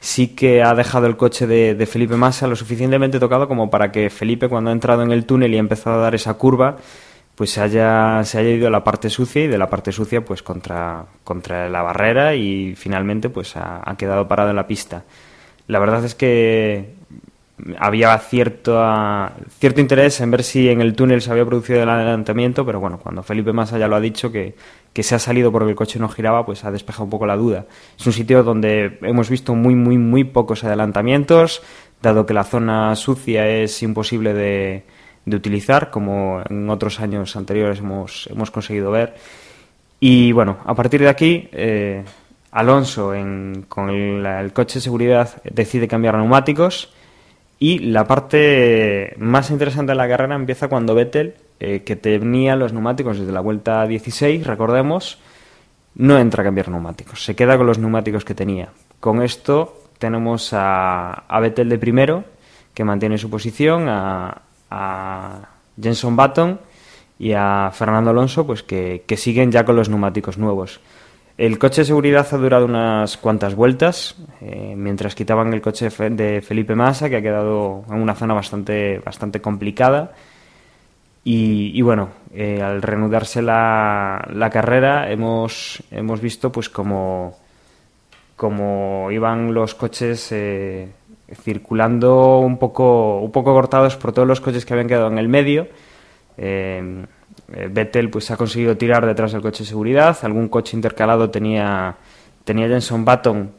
sí 0.00 0.28
que 0.28 0.62
ha 0.62 0.74
dejado 0.74 1.06
el 1.06 1.16
coche 1.16 1.46
de, 1.46 1.86
Felipe 1.86 2.16
Massa 2.16 2.46
lo 2.46 2.56
suficientemente 2.56 3.20
tocado 3.20 3.46
como 3.46 3.70
para 3.70 3.92
que 3.92 4.10
Felipe 4.10 4.48
cuando 4.48 4.70
ha 4.70 4.72
entrado 4.72 5.02
en 5.02 5.12
el 5.12 5.26
túnel 5.26 5.54
y 5.54 5.56
ha 5.56 5.60
empezado 5.60 5.98
a 5.98 6.02
dar 6.02 6.14
esa 6.14 6.34
curva 6.34 6.78
pues 7.34 7.52
se 7.52 7.60
haya, 7.62 8.22
se 8.24 8.38
haya 8.38 8.50
ido 8.50 8.66
a 8.66 8.70
la 8.70 8.84
parte 8.84 9.08
sucia 9.08 9.44
y 9.44 9.46
de 9.46 9.56
la 9.56 9.70
parte 9.70 9.92
sucia 9.92 10.22
pues 10.24 10.42
contra, 10.42 11.06
contra 11.24 11.70
la 11.70 11.80
barrera 11.80 12.34
y 12.34 12.74
finalmente 12.76 13.30
pues 13.30 13.56
ha 13.56 13.94
quedado 13.96 14.28
parado 14.28 14.50
en 14.50 14.56
la 14.56 14.66
pista. 14.66 15.04
La 15.66 15.78
verdad 15.78 16.04
es 16.04 16.14
que 16.14 16.99
había 17.78 18.16
cierto, 18.18 18.80
cierto 19.58 19.80
interés 19.80 20.20
en 20.20 20.30
ver 20.30 20.42
si 20.42 20.68
en 20.68 20.80
el 20.80 20.94
túnel 20.94 21.20
se 21.22 21.30
había 21.30 21.44
producido 21.44 21.82
el 21.82 21.88
adelantamiento, 21.88 22.64
pero 22.64 22.80
bueno, 22.80 22.98
cuando 22.98 23.22
Felipe 23.22 23.52
Massa 23.52 23.78
ya 23.78 23.88
lo 23.88 23.96
ha 23.96 24.00
dicho 24.00 24.30
que, 24.30 24.54
que 24.92 25.02
se 25.02 25.14
ha 25.14 25.18
salido 25.18 25.52
porque 25.52 25.70
el 25.70 25.76
coche 25.76 25.98
no 25.98 26.08
giraba, 26.08 26.44
pues 26.44 26.64
ha 26.64 26.70
despejado 26.70 27.04
un 27.04 27.10
poco 27.10 27.26
la 27.26 27.36
duda. 27.36 27.66
Es 27.98 28.06
un 28.06 28.12
sitio 28.12 28.42
donde 28.42 28.98
hemos 29.02 29.28
visto 29.28 29.54
muy, 29.54 29.74
muy, 29.74 29.98
muy 29.98 30.24
pocos 30.24 30.64
adelantamientos, 30.64 31.62
dado 32.02 32.26
que 32.26 32.34
la 32.34 32.44
zona 32.44 32.94
sucia 32.96 33.46
es 33.48 33.82
imposible 33.82 34.32
de, 34.34 34.84
de 35.24 35.36
utilizar, 35.36 35.90
como 35.90 36.42
en 36.48 36.68
otros 36.70 37.00
años 37.00 37.36
anteriores 37.36 37.78
hemos, 37.78 38.28
hemos 38.30 38.50
conseguido 38.50 38.90
ver. 38.90 39.14
Y 40.00 40.32
bueno, 40.32 40.58
a 40.64 40.74
partir 40.74 41.00
de 41.00 41.08
aquí, 41.08 41.48
eh, 41.52 42.02
Alonso 42.52 43.14
en, 43.14 43.66
con 43.68 43.90
el, 43.90 44.24
el 44.24 44.52
coche 44.52 44.78
de 44.78 44.80
seguridad 44.80 45.42
decide 45.44 45.86
cambiar 45.86 46.16
neumáticos 46.16 46.92
y 47.62 47.78
la 47.78 48.06
parte 48.06 49.14
más 49.18 49.50
interesante 49.50 49.92
de 49.92 49.96
la 49.96 50.08
carrera 50.08 50.34
empieza 50.34 50.68
cuando 50.68 50.94
Vettel, 50.94 51.34
eh, 51.60 51.82
que 51.84 51.94
tenía 51.94 52.56
los 52.56 52.72
neumáticos 52.72 53.18
desde 53.18 53.32
la 53.32 53.40
vuelta 53.40 53.86
16, 53.86 54.46
recordemos, 54.46 55.18
no 55.94 56.18
entra 56.18 56.40
a 56.40 56.44
cambiar 56.44 56.70
neumáticos, 56.70 57.22
se 57.22 57.36
queda 57.36 57.58
con 57.58 57.66
los 57.66 57.78
neumáticos 57.78 58.24
que 58.24 58.34
tenía. 58.34 58.70
Con 58.98 59.22
esto 59.22 59.82
tenemos 59.98 60.52
a, 60.54 61.38
Vettel 61.38 61.68
de 61.68 61.78
primero, 61.78 62.24
que 62.72 62.82
mantiene 62.82 63.18
su 63.18 63.28
posición, 63.28 63.90
a, 63.90 64.40
a 64.70 65.50
Jenson 65.78 66.16
Button 66.16 66.58
y 67.18 67.32
a 67.32 67.70
Fernando 67.74 68.08
Alonso, 68.08 68.46
pues 68.46 68.62
que 68.62 69.04
siguen 69.18 69.52
ya 69.52 69.66
con 69.66 69.76
los 69.76 69.90
neumáticos 69.90 70.38
nuevos. 70.38 70.80
El 71.36 71.58
coche 71.58 71.82
de 71.82 71.86
seguridad 71.86 72.26
ha 72.30 72.36
durado 72.36 72.66
unas 72.66 73.16
cuantas 73.16 73.54
vueltas, 73.54 74.16
eh, 74.42 74.74
mientras 74.76 75.14
quitaban 75.14 75.52
el 75.54 75.62
coche 75.62 75.88
de 75.88 76.42
Felipe 76.42 76.74
Massa, 76.74 77.08
que 77.08 77.16
ha 77.16 77.22
quedado 77.22 77.84
en 77.88 77.96
una 77.96 78.14
zona 78.14 78.34
bastante, 78.34 78.98
bastante 78.98 79.40
complicada. 79.40 80.12
Y, 81.24 81.72
y 81.74 81.82
bueno, 81.82 82.10
eh, 82.34 82.62
al 82.62 82.82
reanudarse 82.82 83.42
la, 83.42 84.26
la, 84.32 84.50
carrera 84.50 85.10
hemos, 85.10 85.82
hemos 85.90 86.20
visto 86.20 86.50
pues 86.50 86.70
como, 86.70 87.36
como 88.36 89.10
iban 89.10 89.52
los 89.52 89.74
coches 89.74 90.32
eh, 90.32 90.88
circulando 91.34 92.38
un 92.38 92.58
poco, 92.58 93.20
un 93.20 93.30
poco 93.32 93.52
cortados 93.52 93.96
por 93.96 94.12
todos 94.12 94.26
los 94.26 94.40
coches 94.40 94.64
que 94.64 94.72
habían 94.72 94.88
quedado 94.88 95.08
en 95.08 95.18
el 95.18 95.28
medio. 95.28 95.68
Eh, 97.52 97.68
Vettel 97.70 98.10
pues 98.10 98.30
ha 98.30 98.36
conseguido 98.36 98.76
tirar 98.76 99.04
detrás 99.06 99.32
del 99.32 99.42
coche 99.42 99.64
de 99.64 99.68
seguridad, 99.68 100.16
algún 100.22 100.48
coche 100.48 100.76
intercalado 100.76 101.30
tenía, 101.30 101.96
tenía 102.44 102.68
Jenson 102.68 103.04
Button 103.04 103.50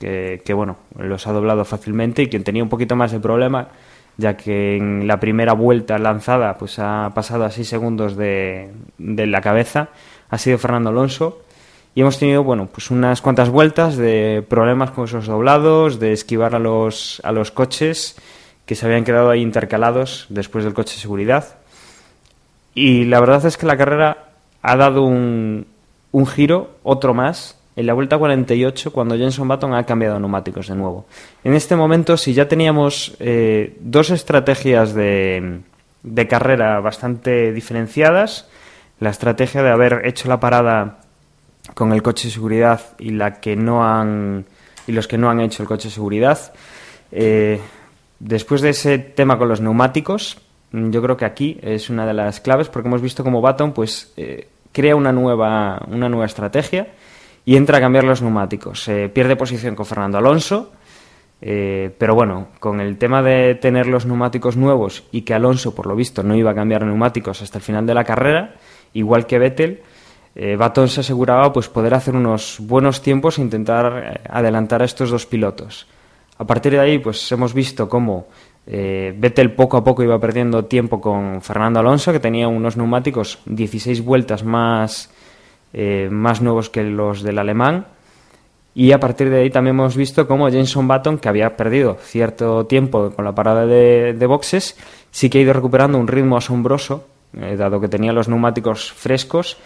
que, 0.00 0.42
que, 0.44 0.52
bueno, 0.52 0.76
los 0.98 1.26
ha 1.26 1.32
doblado 1.32 1.64
fácilmente 1.64 2.22
y 2.22 2.28
quien 2.28 2.44
tenía 2.44 2.62
un 2.62 2.68
poquito 2.68 2.96
más 2.96 3.12
de 3.12 3.20
problema, 3.20 3.68
ya 4.16 4.36
que 4.36 4.76
en 4.76 5.06
la 5.06 5.20
primera 5.20 5.52
vuelta 5.52 5.98
lanzada 5.98 6.58
pues 6.58 6.78
ha 6.78 7.12
pasado 7.14 7.44
a 7.44 7.50
6 7.50 7.68
segundos 7.68 8.16
de, 8.16 8.70
de 8.98 9.26
la 9.26 9.40
cabeza, 9.40 9.88
ha 10.28 10.38
sido 10.38 10.58
Fernando 10.58 10.90
Alonso. 10.90 11.42
Y 11.94 12.02
hemos 12.02 12.18
tenido 12.18 12.44
bueno 12.44 12.68
pues 12.70 12.90
unas 12.90 13.22
cuantas 13.22 13.48
vueltas 13.48 13.96
de 13.96 14.44
problemas 14.46 14.90
con 14.90 15.04
esos 15.04 15.26
doblados, 15.26 15.98
de 15.98 16.12
esquivar 16.12 16.54
a 16.54 16.58
los, 16.58 17.22
a 17.24 17.32
los 17.32 17.50
coches 17.50 18.16
que 18.66 18.74
se 18.74 18.84
habían 18.84 19.04
quedado 19.04 19.30
ahí 19.30 19.40
intercalados 19.40 20.26
después 20.28 20.64
del 20.64 20.74
coche 20.74 20.96
de 20.96 21.00
seguridad 21.00 21.56
y 22.76 23.06
la 23.06 23.20
verdad 23.20 23.44
es 23.46 23.56
que 23.56 23.64
la 23.64 23.78
carrera 23.78 24.28
ha 24.60 24.76
dado 24.76 25.02
un, 25.02 25.66
un 26.12 26.26
giro, 26.26 26.76
otro 26.82 27.14
más, 27.14 27.58
en 27.74 27.86
la 27.86 27.94
vuelta 27.94 28.18
48 28.18 28.92
cuando 28.92 29.16
Jenson 29.16 29.48
Button 29.48 29.72
ha 29.74 29.84
cambiado 29.84 30.20
neumáticos 30.20 30.68
de 30.68 30.74
nuevo. 30.74 31.06
En 31.42 31.54
este 31.54 31.74
momento, 31.74 32.18
si 32.18 32.34
ya 32.34 32.48
teníamos 32.48 33.16
eh, 33.18 33.78
dos 33.80 34.10
estrategias 34.10 34.92
de, 34.92 35.60
de, 36.02 36.28
carrera 36.28 36.78
bastante 36.80 37.50
diferenciadas, 37.54 38.46
la 39.00 39.08
estrategia 39.08 39.62
de 39.62 39.70
haber 39.70 40.02
hecho 40.04 40.28
la 40.28 40.38
parada 40.38 40.98
con 41.72 41.94
el 41.94 42.02
coche 42.02 42.28
de 42.28 42.34
seguridad 42.34 42.80
y 42.98 43.10
la 43.10 43.40
que 43.40 43.56
no 43.56 43.86
han 43.86 44.44
y 44.86 44.92
los 44.92 45.08
que 45.08 45.16
no 45.16 45.30
han 45.30 45.40
hecho 45.40 45.62
el 45.62 45.68
coche 45.68 45.88
de 45.88 45.94
seguridad. 45.94 46.52
Eh, 47.10 47.58
después 48.18 48.60
de 48.60 48.68
ese 48.68 48.98
tema 48.98 49.38
con 49.38 49.48
los 49.48 49.62
neumáticos, 49.62 50.38
yo 50.72 51.02
creo 51.02 51.16
que 51.16 51.24
aquí 51.24 51.58
es 51.62 51.90
una 51.90 52.06
de 52.06 52.14
las 52.14 52.40
claves 52.40 52.68
porque 52.68 52.88
hemos 52.88 53.02
visto 53.02 53.24
como 53.24 53.40
Baton 53.40 53.72
pues 53.72 54.12
eh, 54.16 54.48
crea 54.72 54.96
una 54.96 55.12
nueva 55.12 55.82
una 55.88 56.08
nueva 56.08 56.26
estrategia 56.26 56.88
y 57.44 57.56
entra 57.56 57.78
a 57.78 57.80
cambiar 57.80 58.04
los 58.04 58.22
neumáticos. 58.22 58.88
Eh, 58.88 59.08
pierde 59.08 59.36
posición 59.36 59.74
con 59.74 59.86
Fernando 59.86 60.18
Alonso, 60.18 60.72
pero 61.38 62.14
bueno, 62.14 62.48
con 62.58 62.80
el 62.80 62.96
tema 62.96 63.22
de 63.22 63.54
tener 63.54 63.86
los 63.86 64.06
neumáticos 64.06 64.56
nuevos 64.56 65.04
y 65.12 65.22
que 65.22 65.34
Alonso, 65.34 65.74
por 65.74 65.86
lo 65.86 65.94
visto, 65.94 66.22
no 66.22 66.34
iba 66.34 66.50
a 66.50 66.54
cambiar 66.54 66.84
neumáticos 66.84 67.42
hasta 67.42 67.58
el 67.58 67.62
final 67.62 67.86
de 67.86 67.94
la 67.94 68.04
carrera, 68.04 68.54
igual 68.94 69.26
que 69.26 69.38
Vettel, 69.38 69.82
eh, 70.38 70.54
Baton 70.54 70.86
se 70.88 71.00
aseguraba 71.00 71.50
pues 71.50 71.70
poder 71.70 71.94
hacer 71.94 72.14
unos 72.14 72.58
buenos 72.60 73.00
tiempos 73.00 73.38
e 73.38 73.40
intentar 73.40 73.86
eh, 74.04 74.20
adelantar 74.28 74.82
a 74.82 74.84
estos 74.84 75.08
dos 75.08 75.24
pilotos. 75.24 75.86
A 76.36 76.44
partir 76.44 76.72
de 76.72 76.80
ahí 76.80 76.98
pues 76.98 77.32
hemos 77.32 77.54
visto 77.54 77.88
cómo 77.88 78.28
eh, 78.66 79.14
Vettel 79.16 79.52
poco 79.52 79.76
a 79.76 79.84
poco 79.84 80.02
iba 80.02 80.18
perdiendo 80.18 80.64
tiempo 80.64 81.00
con 81.00 81.40
Fernando 81.40 81.80
Alonso, 81.80 82.12
que 82.12 82.20
tenía 82.20 82.48
unos 82.48 82.76
neumáticos 82.76 83.38
16 83.46 84.04
vueltas 84.04 84.44
más, 84.44 85.10
eh, 85.72 86.08
más 86.10 86.42
nuevos 86.42 86.68
que 86.68 86.82
los 86.82 87.22
del 87.22 87.38
alemán. 87.38 87.86
Y 88.74 88.92
a 88.92 89.00
partir 89.00 89.30
de 89.30 89.40
ahí 89.40 89.50
también 89.50 89.76
hemos 89.76 89.96
visto 89.96 90.26
cómo 90.26 90.50
Jenson 90.50 90.86
Button, 90.86 91.18
que 91.18 91.28
había 91.28 91.56
perdido 91.56 91.96
cierto 92.00 92.66
tiempo 92.66 93.10
con 93.10 93.24
la 93.24 93.34
parada 93.34 93.64
de, 93.64 94.12
de 94.12 94.26
boxes, 94.26 94.76
sí 95.10 95.30
que 95.30 95.38
ha 95.38 95.42
ido 95.42 95.52
recuperando 95.52 95.96
un 95.96 96.08
ritmo 96.08 96.36
asombroso, 96.36 97.06
dado 97.32 97.80
que 97.80 97.88
tenía 97.88 98.12
los 98.12 98.28
neumáticos 98.28 98.92
frescos 98.92 99.56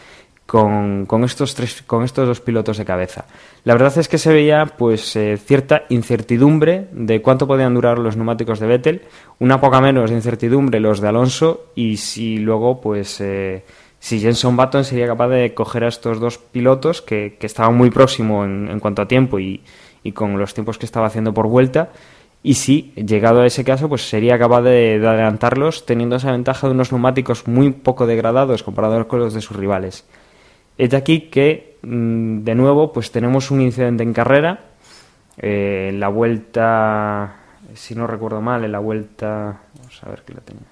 con, 0.50 1.06
con, 1.06 1.22
estos 1.22 1.54
tres, 1.54 1.80
con 1.86 2.02
estos 2.02 2.26
dos 2.26 2.40
pilotos 2.40 2.76
de 2.76 2.84
cabeza. 2.84 3.26
La 3.62 3.72
verdad 3.74 3.96
es 3.96 4.08
que 4.08 4.18
se 4.18 4.32
veía 4.32 4.66
pues 4.66 5.14
eh, 5.14 5.36
cierta 5.36 5.84
incertidumbre 5.90 6.88
de 6.90 7.22
cuánto 7.22 7.46
podían 7.46 7.72
durar 7.72 8.00
los 8.00 8.16
neumáticos 8.16 8.58
de 8.58 8.66
Vettel, 8.66 9.02
una 9.38 9.60
poca 9.60 9.80
menos 9.80 10.10
de 10.10 10.16
incertidumbre 10.16 10.80
los 10.80 11.00
de 11.00 11.06
Alonso 11.06 11.66
y 11.76 11.98
si 11.98 12.38
luego 12.38 12.80
pues 12.80 13.20
eh, 13.20 13.62
si 14.00 14.18
Jenson 14.18 14.56
Button 14.56 14.82
sería 14.82 15.06
capaz 15.06 15.28
de 15.28 15.54
coger 15.54 15.84
a 15.84 15.88
estos 15.88 16.18
dos 16.18 16.38
pilotos 16.38 17.00
que, 17.00 17.36
que 17.38 17.46
estaban 17.46 17.76
muy 17.76 17.90
próximos 17.90 18.44
en, 18.44 18.70
en, 18.72 18.80
cuanto 18.80 19.02
a 19.02 19.06
tiempo 19.06 19.38
y, 19.38 19.62
con 20.14 20.36
los 20.36 20.52
tiempos 20.52 20.78
que 20.78 20.86
estaba 20.86 21.06
haciendo 21.06 21.32
por 21.32 21.46
vuelta 21.46 21.90
y 22.42 22.54
si 22.54 22.92
llegado 22.96 23.42
a 23.42 23.46
ese 23.46 23.62
caso 23.62 23.88
pues 23.88 24.02
sería 24.08 24.36
capaz 24.36 24.62
de, 24.62 24.98
de 24.98 25.06
adelantarlos 25.06 25.86
teniendo 25.86 26.16
esa 26.16 26.32
ventaja 26.32 26.66
de 26.66 26.74
unos 26.74 26.90
neumáticos 26.90 27.46
muy 27.46 27.70
poco 27.70 28.08
degradados 28.08 28.64
comparados 28.64 29.06
con 29.06 29.20
los 29.20 29.32
de 29.32 29.42
sus 29.42 29.56
rivales. 29.56 30.06
Es 30.80 30.88
de 30.88 30.96
aquí 30.96 31.28
que, 31.28 31.76
mm, 31.82 32.38
de 32.42 32.54
nuevo, 32.54 32.90
pues 32.90 33.12
tenemos 33.12 33.50
un 33.50 33.60
incidente 33.60 34.02
en 34.02 34.14
carrera. 34.14 34.60
Eh, 35.36 35.88
en 35.90 36.00
la 36.00 36.08
vuelta, 36.08 37.36
si 37.74 37.94
no 37.94 38.06
recuerdo 38.06 38.40
mal, 38.40 38.64
en 38.64 38.72
la 38.72 38.78
vuelta. 38.78 39.60
Vamos 39.76 40.02
a 40.02 40.08
ver 40.08 40.22
qué 40.24 40.32
la 40.32 40.40
tenía. 40.40 40.62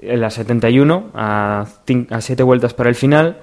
En 0.00 0.20
la 0.20 0.28
71, 0.28 1.12
a, 1.14 1.64
a 2.10 2.20
siete 2.20 2.42
vueltas 2.42 2.74
para 2.74 2.90
el 2.90 2.94
final, 2.94 3.38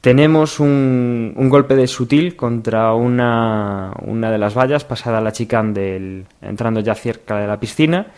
tenemos 0.00 0.58
un, 0.58 1.32
un, 1.36 1.48
golpe 1.48 1.76
de 1.76 1.86
sutil 1.86 2.34
contra 2.34 2.94
una, 2.94 3.92
una 4.02 4.32
de 4.32 4.38
las 4.38 4.58
vallas, 4.58 4.82
pasada 4.82 5.20
la 5.20 5.30
chicane 5.30 5.72
del, 5.72 6.26
entrando 6.42 6.80
ya 6.80 6.96
cerca 6.96 7.38
de 7.38 7.46
la 7.46 7.60
piscina 7.60 8.08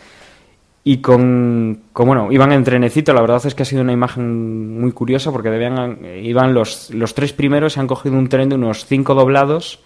y 0.83 0.97
con, 0.97 1.81
bueno, 1.93 2.31
iban 2.31 2.51
en 2.51 2.63
trenecito, 2.63 3.13
la 3.13 3.21
verdad 3.21 3.45
es 3.45 3.53
que 3.53 3.63
ha 3.63 3.65
sido 3.65 3.81
una 3.81 3.91
imagen 3.91 4.79
muy 4.79 4.91
curiosa 4.91 5.31
porque 5.31 5.49
debían, 5.49 5.99
iban 6.23 6.53
los, 6.53 6.89
los 6.91 7.13
tres 7.13 7.33
primeros, 7.33 7.73
se 7.73 7.81
han 7.81 7.87
cogido 7.87 8.17
un 8.17 8.29
tren 8.29 8.49
de 8.49 8.55
unos 8.55 8.85
cinco 8.85 9.13
doblados, 9.13 9.83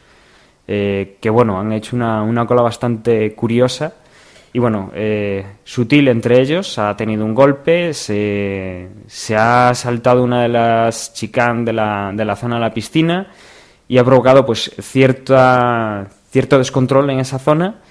eh, 0.67 1.17
que 1.19 1.29
bueno, 1.29 1.60
han 1.60 1.73
hecho 1.73 1.95
una, 1.95 2.21
una, 2.21 2.45
cola 2.45 2.62
bastante 2.62 3.34
curiosa. 3.34 3.95
Y 4.53 4.60
bueno, 4.60 4.91
eh, 4.93 5.43
Sutil 5.63 6.08
entre 6.10 6.39
ellos 6.39 6.77
ha 6.77 6.95
tenido 6.95 7.25
un 7.25 7.34
golpe, 7.34 7.95
se, 7.95 8.88
se 9.08 9.36
ha 9.36 9.73
saltado 9.73 10.23
una 10.23 10.43
de 10.43 10.49
las 10.49 11.12
chicán 11.15 11.65
de 11.65 11.73
la, 11.73 12.12
de 12.13 12.23
la 12.23 12.36
zona 12.36 12.56
de 12.56 12.62
la 12.62 12.73
piscina 12.73 13.32
y 13.88 13.97
ha 13.97 14.03
provocado 14.03 14.45
pues 14.45 14.71
cierta, 14.79 16.08
cierto 16.29 16.60
descontrol 16.60 17.10
en 17.10 17.19
esa 17.19 17.39
zona 17.39 17.82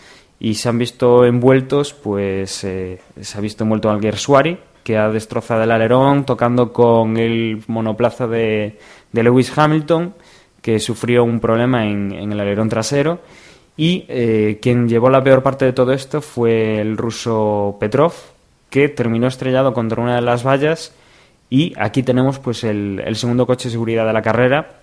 y 0.45 0.55
se 0.55 0.69
han 0.69 0.77
visto 0.77 1.25
envueltos, 1.25 1.93
pues 1.93 2.65
eh, 2.65 2.99
se 3.21 3.39
ha 3.39 3.41
visto 3.41 3.63
envuelto 3.63 3.89
al 3.91 4.01
Gersuari, 4.01 4.59
que 4.83 4.99
ha 4.99 5.09
destrozado 5.09 5.63
el 5.63 5.71
alerón 5.71 6.25
tocando 6.25 6.73
con 6.73 7.17
el 7.17 7.63
monoplaza 7.69 8.27
de, 8.27 8.77
Lewis 9.13 9.57
Hamilton, 9.57 10.15
que 10.61 10.81
sufrió 10.81 11.23
un 11.23 11.39
problema 11.39 11.87
en, 11.87 12.11
el 12.11 12.41
alerón 12.41 12.69
trasero. 12.69 13.21
Y 13.77 14.05
eh, 14.09 14.59
quien 14.61 14.89
llevó 14.89 15.11
la 15.11 15.23
peor 15.23 15.45
parte 15.45 15.65
de 15.65 15.73
todo 15.73 15.93
esto 15.93 16.21
fue 16.21 16.81
el 16.81 16.97
ruso 16.97 17.77
Petrov, 17.79 18.13
que 18.69 18.89
terminó 18.89 19.29
estrellado 19.29 19.73
contra 19.73 20.03
una 20.03 20.17
de 20.17 20.23
las 20.23 20.45
vallas. 20.45 20.93
Y 21.51 21.73
aquí 21.79 22.03
tenemos 22.03 22.41
pues 22.41 22.65
el 22.65 23.15
segundo 23.15 23.47
coche 23.47 23.69
de 23.69 23.75
seguridad 23.75 24.07
de 24.09 24.13
la 24.13 24.23
carrera 24.23 24.81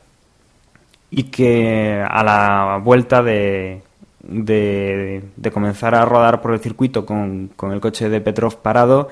y 1.12 1.24
que 1.24 2.02
a 2.08 2.24
la 2.24 2.80
vuelta 2.82 3.22
de, 3.22 3.82
de, 4.22 5.24
de, 5.36 5.52
comenzar 5.52 5.96
a 5.96 6.06
rodar 6.06 6.42
por 6.42 6.54
el 6.54 6.60
circuito 6.60 7.06
con, 7.06 7.50
con, 7.56 7.72
el 7.72 7.80
coche 7.80 8.10
de 8.10 8.22
Petrov 8.22 8.62
parado, 8.62 9.10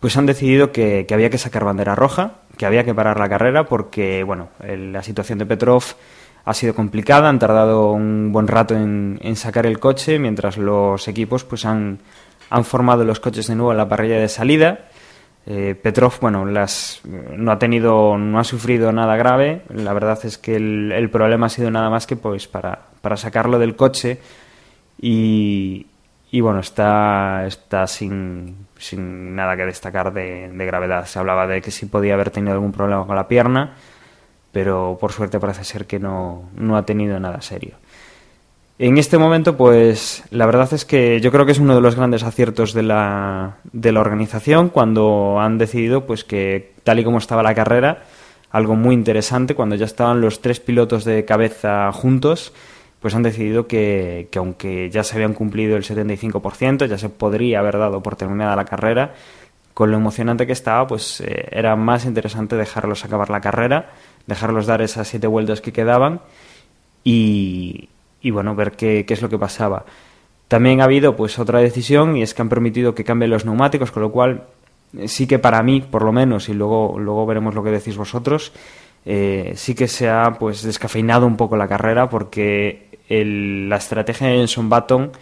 pues 0.00 0.16
han 0.16 0.26
decidido 0.26 0.72
que, 0.72 1.06
que, 1.06 1.14
había 1.14 1.30
que 1.30 1.38
sacar 1.38 1.64
bandera 1.64 1.94
roja, 1.94 2.34
que 2.56 2.66
había 2.66 2.84
que 2.84 2.94
parar 2.94 3.18
la 3.18 3.28
carrera 3.28 3.64
porque, 3.64 4.22
bueno, 4.24 4.48
la 4.60 5.02
situación 5.02 5.38
de 5.38 5.46
Petrov 5.46 5.82
ha 6.44 6.54
sido 6.54 6.74
complicada, 6.74 7.28
han 7.28 7.38
tardado 7.38 7.92
un 7.92 8.30
buen 8.32 8.46
rato 8.46 8.76
en, 8.76 9.18
en, 9.20 9.36
sacar 9.36 9.66
el 9.66 9.80
coche, 9.80 10.18
mientras 10.18 10.56
los 10.56 11.08
equipos 11.08 11.44
pues 11.44 11.64
han, 11.64 11.98
han 12.50 12.64
formado 12.64 13.04
los 13.04 13.18
coches 13.18 13.48
de 13.48 13.56
nuevo 13.56 13.72
en 13.72 13.78
la 13.78 13.88
parrilla 13.88 14.18
de 14.18 14.28
salida. 14.28 14.86
Eh, 15.44 15.74
Petrov, 15.80 16.12
bueno, 16.20 16.44
las, 16.44 17.00
no 17.04 17.52
ha 17.52 17.58
tenido, 17.58 18.16
no 18.16 18.38
ha 18.38 18.44
sufrido 18.44 18.92
nada 18.92 19.16
grave. 19.16 19.62
La 19.68 19.92
verdad 19.92 20.18
es 20.24 20.38
que 20.38 20.56
el, 20.56 20.92
el 20.92 21.10
problema 21.10 21.46
ha 21.46 21.50
sido 21.50 21.70
nada 21.70 21.90
más 21.90 22.06
que 22.06 22.16
pues 22.16 22.46
para, 22.48 22.86
para 23.06 23.16
sacarlo 23.16 23.60
del 23.60 23.76
coche 23.76 24.18
y, 25.00 25.86
y 26.32 26.40
bueno, 26.40 26.58
está, 26.58 27.46
está 27.46 27.86
sin, 27.86 28.66
sin, 28.76 29.36
nada 29.36 29.56
que 29.56 29.64
destacar 29.64 30.12
de, 30.12 30.48
de, 30.48 30.66
gravedad. 30.66 31.06
Se 31.06 31.20
hablaba 31.20 31.46
de 31.46 31.62
que 31.62 31.70
sí 31.70 31.86
podía 31.86 32.14
haber 32.14 32.30
tenido 32.30 32.54
algún 32.54 32.72
problema 32.72 33.06
con 33.06 33.14
la 33.14 33.28
pierna, 33.28 33.74
pero 34.50 34.98
por 35.00 35.12
suerte 35.12 35.38
parece 35.38 35.62
ser 35.62 35.86
que 35.86 36.00
no, 36.00 36.50
no 36.56 36.76
ha 36.76 36.84
tenido 36.84 37.20
nada 37.20 37.40
serio. 37.42 37.76
En 38.80 38.98
este 38.98 39.18
momento, 39.18 39.56
pues 39.56 40.24
la 40.32 40.46
verdad 40.46 40.74
es 40.74 40.84
que 40.84 41.20
yo 41.20 41.30
creo 41.30 41.46
que 41.46 41.52
es 41.52 41.60
uno 41.60 41.76
de 41.76 41.80
los 41.80 41.94
grandes 41.94 42.24
aciertos 42.24 42.72
de 42.72 42.82
la, 42.82 43.58
de 43.72 43.92
la 43.92 44.00
organización 44.00 44.68
cuando 44.68 45.38
han 45.38 45.58
decidido 45.58 46.06
pues 46.06 46.24
que 46.24 46.72
tal 46.82 46.98
y 46.98 47.04
como 47.04 47.18
estaba 47.18 47.44
la 47.44 47.54
carrera, 47.54 48.02
algo 48.50 48.74
muy 48.74 48.96
interesante, 48.96 49.54
cuando 49.54 49.76
ya 49.76 49.84
estaban 49.84 50.20
los 50.20 50.40
tres 50.40 50.58
pilotos 50.58 51.04
de 51.04 51.24
cabeza 51.24 51.92
juntos, 51.92 52.52
pues 53.00 53.14
han 53.14 53.22
decidido 53.22 53.66
que, 53.66 54.28
que, 54.30 54.38
aunque 54.38 54.90
ya 54.90 55.04
se 55.04 55.16
habían 55.16 55.34
cumplido 55.34 55.76
el 55.76 55.84
75%, 55.84 56.86
ya 56.86 56.98
se 56.98 57.08
podría 57.08 57.60
haber 57.60 57.78
dado 57.78 58.02
por 58.02 58.16
terminada 58.16 58.56
la 58.56 58.64
carrera, 58.64 59.14
con 59.74 59.90
lo 59.90 59.98
emocionante 59.98 60.46
que 60.46 60.54
estaba, 60.54 60.86
pues 60.86 61.20
eh, 61.20 61.48
era 61.50 61.76
más 61.76 62.06
interesante 62.06 62.56
dejarlos 62.56 63.04
acabar 63.04 63.28
la 63.28 63.42
carrera, 63.42 63.90
dejarlos 64.26 64.64
dar 64.66 64.80
esas 64.80 65.06
siete 65.06 65.26
vueltas 65.26 65.60
que 65.60 65.72
quedaban 65.72 66.22
y, 67.04 67.90
y 68.22 68.30
bueno, 68.30 68.54
ver 68.54 68.72
qué, 68.72 69.04
qué, 69.06 69.12
es 69.12 69.20
lo 69.20 69.28
que 69.28 69.38
pasaba. 69.38 69.84
También 70.48 70.80
ha 70.80 70.84
habido 70.84 71.14
pues 71.14 71.38
otra 71.38 71.58
decisión 71.58 72.16
y 72.16 72.22
es 72.22 72.32
que 72.32 72.40
han 72.40 72.48
permitido 72.48 72.94
que 72.94 73.04
cambien 73.04 73.30
los 73.30 73.44
neumáticos, 73.44 73.90
con 73.90 74.02
lo 74.02 74.10
cual 74.10 74.44
eh, 74.96 75.08
sí 75.08 75.26
que 75.26 75.38
para 75.38 75.62
mí, 75.62 75.82
por 75.82 76.04
lo 76.04 76.12
menos, 76.12 76.48
y 76.48 76.54
luego, 76.54 76.98
luego 76.98 77.26
veremos 77.26 77.54
lo 77.54 77.62
que 77.62 77.70
decís 77.70 77.98
vosotros, 77.98 78.52
eh, 79.04 79.52
sí 79.54 79.74
que 79.74 79.86
se 79.86 80.08
ha 80.08 80.32
pues 80.38 80.62
descafeinado 80.62 81.26
un 81.26 81.36
poco 81.36 81.56
la 81.56 81.68
carrera 81.68 82.08
porque 82.08 82.85
el, 83.08 83.68
la 83.68 83.76
estrategia 83.76 84.28
de 84.28 84.36
Jenson 84.36 84.68
Button, 84.68 85.12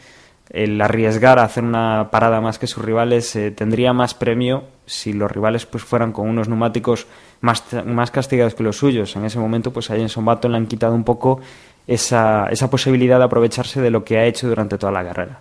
el 0.50 0.80
arriesgar 0.80 1.38
a 1.38 1.44
hacer 1.44 1.64
una 1.64 2.08
parada 2.10 2.40
más 2.40 2.58
que 2.58 2.66
sus 2.66 2.84
rivales, 2.84 3.34
eh, 3.36 3.50
tendría 3.50 3.92
más 3.92 4.14
premio 4.14 4.64
si 4.86 5.12
los 5.12 5.30
rivales 5.30 5.66
pues 5.66 5.82
fueran 5.82 6.12
con 6.12 6.28
unos 6.28 6.48
neumáticos 6.48 7.06
más, 7.40 7.64
más 7.86 8.10
castigados 8.10 8.54
que 8.54 8.62
los 8.62 8.76
suyos. 8.76 9.16
En 9.16 9.24
ese 9.24 9.38
momento, 9.38 9.72
pues 9.72 9.90
a 9.90 9.96
Jenson 9.96 10.24
Button 10.24 10.52
le 10.52 10.58
han 10.58 10.66
quitado 10.66 10.94
un 10.94 11.04
poco 11.04 11.40
esa, 11.86 12.48
esa 12.50 12.70
posibilidad 12.70 13.18
de 13.18 13.24
aprovecharse 13.24 13.80
de 13.80 13.90
lo 13.90 14.04
que 14.04 14.18
ha 14.18 14.24
hecho 14.26 14.48
durante 14.48 14.78
toda 14.78 14.92
la 14.92 15.04
carrera. 15.04 15.40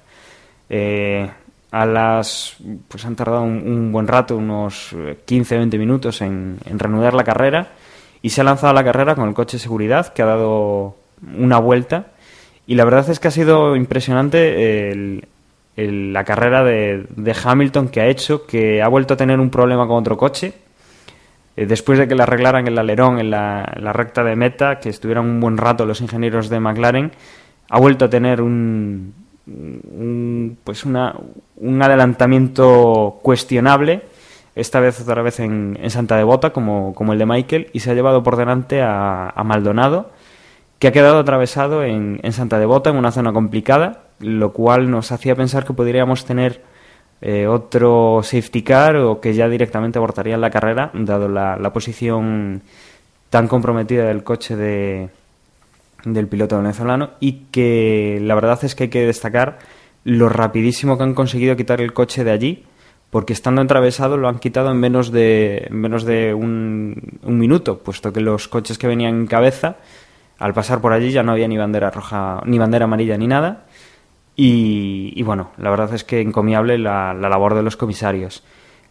Eh, 0.70 1.30
a 1.72 1.86
las 1.86 2.56
pues 2.88 3.04
han 3.04 3.16
tardado 3.16 3.42
un, 3.42 3.92
buen 3.92 4.08
rato, 4.08 4.38
unos 4.38 4.94
15-20 4.94 5.80
minutos 5.80 6.22
en, 6.22 6.60
en 6.66 6.78
reanudar 6.78 7.16
la 7.16 7.24
carrera 7.24 7.70
y 8.22 8.30
se 8.30 8.42
ha 8.42 8.44
lanzado 8.44 8.70
a 8.70 8.74
la 8.74 8.84
carrera 8.84 9.16
con 9.16 9.28
el 9.28 9.34
coche 9.34 9.58
de 9.58 9.64
seguridad 9.64 10.14
que 10.14 10.22
ha 10.22 10.28
dado 10.28 10.96
una 11.36 11.58
vuelta 11.58 12.13
y 12.68 12.76
la 12.76 12.86
verdad 12.86 13.10
es 13.10 13.20
que 13.20 13.28
ha 13.28 13.32
sido 13.32 13.76
impresionante 13.76 14.92
el, 14.92 15.28
la 15.76 16.24
carrera 16.24 16.64
de, 16.64 17.36
Hamilton 17.44 17.90
que 17.90 18.02
ha 18.02 18.08
hecho, 18.08 18.46
que 18.46 18.82
ha 18.82 18.88
vuelto 18.88 19.16
a 19.16 19.18
tener 19.18 19.40
un 19.40 19.50
problema 19.50 19.88
con 19.88 19.98
otro 19.98 20.18
coche. 20.18 20.54
eh, 21.56 21.66
después 21.66 22.00
de 22.00 22.08
que 22.08 22.16
le 22.16 22.24
arreglaran 22.24 22.68
el 22.68 22.78
alerón 22.78 23.20
en 23.20 23.30
la, 23.32 23.66
recta 23.94 24.24
de 24.24 24.36
meta, 24.36 24.80
que 24.80 24.90
estuvieran 24.90 25.26
un 25.26 25.40
buen 25.40 25.58
rato 25.58 25.86
los 25.86 26.02
ingenieros 26.02 26.50
de 26.50 26.60
McLaren, 26.60 27.12
ha 27.70 27.80
vuelto 27.80 28.06
a 28.06 28.10
tener 28.10 28.42
un, 28.42 29.14
pues 30.64 30.86
una, 30.86 31.16
un 31.58 31.82
adelantamiento 31.82 33.20
cuestionable, 33.22 34.02
esta 34.56 34.80
vez 34.80 35.02
otra 35.02 35.22
vez 35.22 35.40
en, 35.40 35.78
Santa 35.90 36.16
Devota, 36.16 36.52
como, 36.52 36.94
como, 36.94 37.14
el 37.14 37.20
de 37.20 37.26
Michael, 37.26 37.70
y 37.74 37.80
se 37.80 37.92
ha 37.92 37.94
llevado 37.94 38.24
por 38.24 38.36
delante 38.38 38.82
a, 38.82 39.34
Maldonado, 39.44 40.12
que 40.84 40.90
ha 40.90 40.92
quedado 40.92 41.20
atravesado 41.20 41.86
en, 41.86 42.20
en 42.24 42.34
Santa 42.34 42.60
Devota, 42.60 42.90
en 42.90 42.98
una 42.98 43.14
zona 43.14 43.32
complicada, 43.32 44.04
lo 44.20 44.52
cual 44.52 44.92
nos 44.92 45.14
hacía 45.14 45.34
pensar 45.34 45.64
que 45.64 45.72
podríamos 45.72 46.26
tener 46.26 46.62
eh, 47.22 47.48
otro 47.48 48.20
safety 48.22 48.64
car 48.64 48.98
o 48.98 49.22
que 49.22 49.34
ya 49.34 49.48
directamente 49.48 49.98
abortarían 49.98 50.42
la 50.42 50.50
carrera, 50.50 50.92
dado 50.94 51.30
la, 51.30 51.72
posición 51.72 52.64
tan 53.30 53.48
comprometida 53.48 54.04
del 54.08 54.26
coche 54.26 54.58
de, 54.58 55.10
del 56.04 56.28
piloto 56.28 56.58
venezolano 56.58 57.12
y 57.22 57.46
que 57.50 58.20
la 58.22 58.36
verdad 58.36 58.60
es 58.64 58.76
que 58.76 58.84
hay 58.84 58.90
que 58.90 59.06
destacar 59.06 59.60
lo 60.04 60.28
rapidísimo 60.28 60.98
que 60.98 61.04
han 61.06 61.14
conseguido 61.14 61.56
quitar 61.56 61.80
el 61.80 61.94
coche 61.94 62.26
de 62.26 62.32
allí 62.32 62.66
porque 63.10 63.32
estando 63.32 63.62
atravesado 63.62 64.18
lo 64.18 64.28
han 64.28 64.40
quitado 64.40 64.70
en 64.70 64.82
menos 64.82 65.14
de 65.14 65.66
menos 65.72 66.04
de 66.04 66.34
un, 66.34 67.20
un, 67.24 67.40
minuto 67.40 67.78
puesto 67.78 68.12
que 68.12 68.20
los 68.20 68.50
coches 68.50 68.78
que 68.78 68.88
venían 68.88 69.16
en 69.16 69.28
cabeza 69.28 69.78
al 70.44 70.54
pasar 70.54 70.82
por 70.82 70.92
allí 70.92 71.12
ya 71.12 71.24
no 71.24 71.32
había 71.32 71.48
ni 71.48 71.58
bandera 71.58 71.90
roja 71.90 72.42
ni 72.46 72.60
bandera 72.60 72.84
amarilla 72.84 73.18
ni 73.18 73.28
nada 73.28 73.64
y, 74.36 75.22
bueno, 75.24 75.52
la 75.58 75.70
verdad 75.70 75.94
es 75.94 76.04
que 76.04 76.20
encomiable 76.20 76.78
la, 76.78 77.14
labor 77.14 77.54
de 77.54 77.62
los 77.62 77.78
comisarios. 77.78 78.44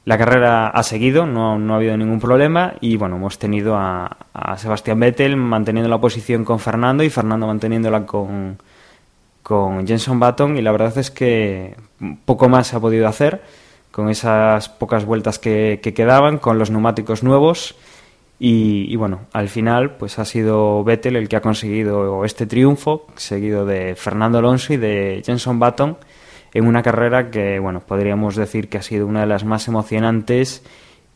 La 0.04 0.16
carrera 0.16 0.68
ha 0.68 0.82
seguido, 0.82 1.26
no, 1.26 1.58
no, 1.58 1.74
ha 1.74 1.76
habido 1.76 1.96
ningún 1.96 2.20
problema 2.20 2.74
y 2.80 2.96
bueno, 2.96 3.16
hemos 3.16 3.38
tenido 3.38 3.76
a, 3.76 4.16
Sebastián 4.56 4.98
Vettel 4.98 5.36
manteniendo 5.36 5.90
la 5.90 6.00
posición 6.00 6.44
con 6.44 6.58
Fernando 6.58 7.02
y 7.02 7.10
Fernando 7.10 7.46
manteniéndola 7.46 8.06
con, 8.06 8.56
con 9.42 9.86
Jenson 9.86 10.20
Button 10.20 10.56
y 10.56 10.62
la 10.62 10.72
verdad 10.72 10.96
es 10.96 11.10
que 11.10 11.76
poco 12.24 12.48
más 12.48 12.68
se 12.68 12.76
ha 12.76 12.80
podido 12.80 13.06
hacer 13.08 13.42
con 13.90 14.08
esas 14.08 14.70
pocas 14.70 15.04
vueltas 15.04 15.38
que 15.38 15.80
quedaban, 15.94 16.38
con 16.38 16.58
los 16.58 16.70
neumáticos 16.70 17.22
nuevos 17.22 17.76
y, 18.44 18.96
bueno, 18.96 19.26
al 19.32 19.48
final 19.48 19.92
pues 19.92 20.18
ha 20.18 20.24
sido 20.24 20.82
Vettel 20.82 21.14
el 21.14 21.28
que 21.28 21.36
ha 21.36 21.40
conseguido 21.40 22.24
este 22.24 22.44
triunfo, 22.44 23.06
seguido 23.14 23.64
de 23.64 23.94
Fernando 23.94 24.38
Alonso 24.38 24.72
y 24.72 24.78
de 24.78 25.22
Jenson 25.24 25.60
Button, 25.60 25.96
en 26.52 26.66
una 26.66 26.82
carrera 26.82 27.30
que, 27.30 27.60
bueno, 27.60 27.78
podríamos 27.86 28.34
decir 28.34 28.68
que 28.68 28.78
ha 28.78 28.82
sido 28.82 29.06
una 29.06 29.20
de 29.20 29.28
las 29.28 29.44
más 29.44 29.68
emocionantes 29.68 30.64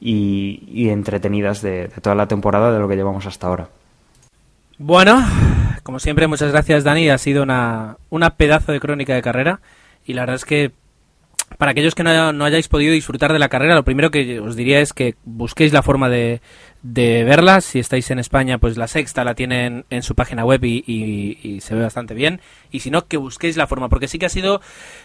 y, 0.00 0.88
entretenidas 0.88 1.62
de, 1.62 1.88
toda 2.00 2.14
la 2.14 2.28
temporada 2.28 2.72
de 2.72 2.78
lo 2.78 2.86
que 2.86 2.94
llevamos 2.94 3.26
hasta 3.26 3.48
ahora. 3.48 3.70
Bueno, 4.78 5.20
como 5.82 5.98
siempre, 5.98 6.28
muchas 6.28 6.52
gracias 6.52 6.84
Dani, 6.84 7.08
ha 7.08 7.18
sido 7.18 7.42
una, 7.42 7.96
una 8.08 8.36
pedazo 8.36 8.70
de 8.70 8.78
crónica 8.78 9.16
de 9.16 9.22
carrera 9.22 9.58
y 10.04 10.12
la 10.12 10.22
verdad 10.22 10.36
es 10.36 10.44
que 10.44 10.70
para 11.58 11.70
aquellos 11.72 11.94
que 11.94 12.02
no, 12.02 12.32
no, 12.32 12.44
hayáis 12.44 12.68
podido 12.68 12.92
disfrutar 12.92 13.32
de 13.32 13.38
la 13.38 13.48
carrera, 13.48 13.74
lo 13.74 13.84
primero 13.84 14.10
que 14.10 14.40
os 14.40 14.56
diría 14.56 14.80
es 14.80 14.92
que 14.92 15.14
busquéis 15.24 15.72
la 15.72 15.82
forma 15.82 16.08
de, 16.08 16.40
de 16.92 17.24
verla. 17.24 17.60
Si 17.60 17.78
estáis 17.78 18.10
en 18.10 18.18
España, 18.18 18.58
pues 18.58 18.76
la 18.76 18.86
sexta 18.86 19.24
la 19.24 19.34
tienen 19.34 19.84
en 19.90 20.02
su 20.02 20.14
página 20.14 20.44
web 20.44 20.64
y, 20.64 21.58
se 21.60 21.74
ve 21.74 21.82
bastante 21.82 22.14
bien. 22.14 22.40
Y 22.70 22.80
si 22.80 22.90
no, 22.90 23.06
que 23.06 23.16
busquéis 23.16 23.56
la 23.56 23.66
forma, 23.66 23.88
porque 23.88 24.08
sí 24.08 24.18
que 24.18 24.26
ha 24.26 24.30
sido, 24.30 24.60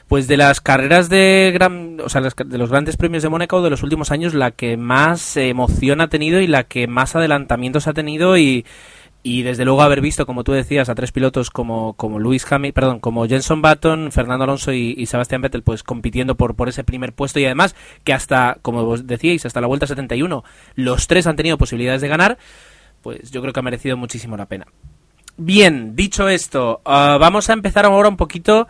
pues 0.07 0.27
de 0.27 0.37
las 0.37 0.61
carreras 0.61 1.09
de 1.09 1.51
gran, 1.53 1.99
o 2.01 2.09
sea, 2.09 2.21
de 2.21 2.57
los 2.57 2.69
grandes 2.69 2.97
premios 2.97 3.23
de 3.23 3.29
Mónaco 3.29 3.61
de 3.61 3.69
los 3.69 3.83
últimos 3.83 4.11
años, 4.11 4.33
la 4.33 4.51
que 4.51 4.77
más 4.77 5.37
emoción 5.37 6.01
ha 6.01 6.09
tenido 6.09 6.39
y 6.39 6.47
la 6.47 6.63
que 6.63 6.87
más 6.87 7.15
adelantamientos 7.15 7.87
ha 7.87 7.93
tenido 7.93 8.37
y 8.37 8.65
y 9.23 9.43
desde 9.43 9.65
luego 9.65 9.81
haber 9.81 10.01
visto, 10.01 10.25
como 10.25 10.43
tú 10.43 10.51
decías, 10.51 10.89
a 10.89 10.95
tres 10.95 11.11
pilotos 11.11 11.49
como, 11.51 11.93
como 11.93 12.19
Luis 12.19 12.49
Hamilton, 12.51 12.73
perdón, 12.73 12.99
como 12.99 13.27
Jenson 13.27 13.61
Button, 13.61 14.11
Fernando 14.11 14.45
Alonso 14.45 14.73
y, 14.73 15.05
Sebastián 15.05 15.41
Vettel, 15.41 15.61
pues 15.61 15.83
compitiendo 15.83 16.35
por, 16.35 16.55
por 16.55 16.69
ese 16.69 16.83
primer 16.83 17.13
puesto 17.13 17.39
y 17.39 17.45
además 17.45 17.75
que 18.03 18.13
hasta, 18.13 18.57
como 18.61 18.83
vos 18.83 19.05
decíais, 19.05 19.45
hasta 19.45 19.61
la 19.61 19.67
vuelta 19.67 19.85
71, 19.85 20.43
los 20.75 21.07
tres 21.07 21.27
han 21.27 21.35
tenido 21.35 21.57
posibilidades 21.57 22.01
de 22.01 22.07
ganar, 22.07 22.37
pues 23.01 23.31
yo 23.31 23.41
creo 23.41 23.53
que 23.53 23.59
ha 23.59 23.63
merecido 23.63 23.95
muchísimo 23.95 24.37
la 24.37 24.47
pena. 24.47 24.65
Bien, 25.37 25.95
dicho 25.95 26.27
esto, 26.27 26.81
ah, 26.85 27.17
vamos 27.19 27.49
a 27.49 27.53
empezar 27.53 27.85
ahora 27.85 28.09
un 28.09 28.17
poquito 28.17 28.67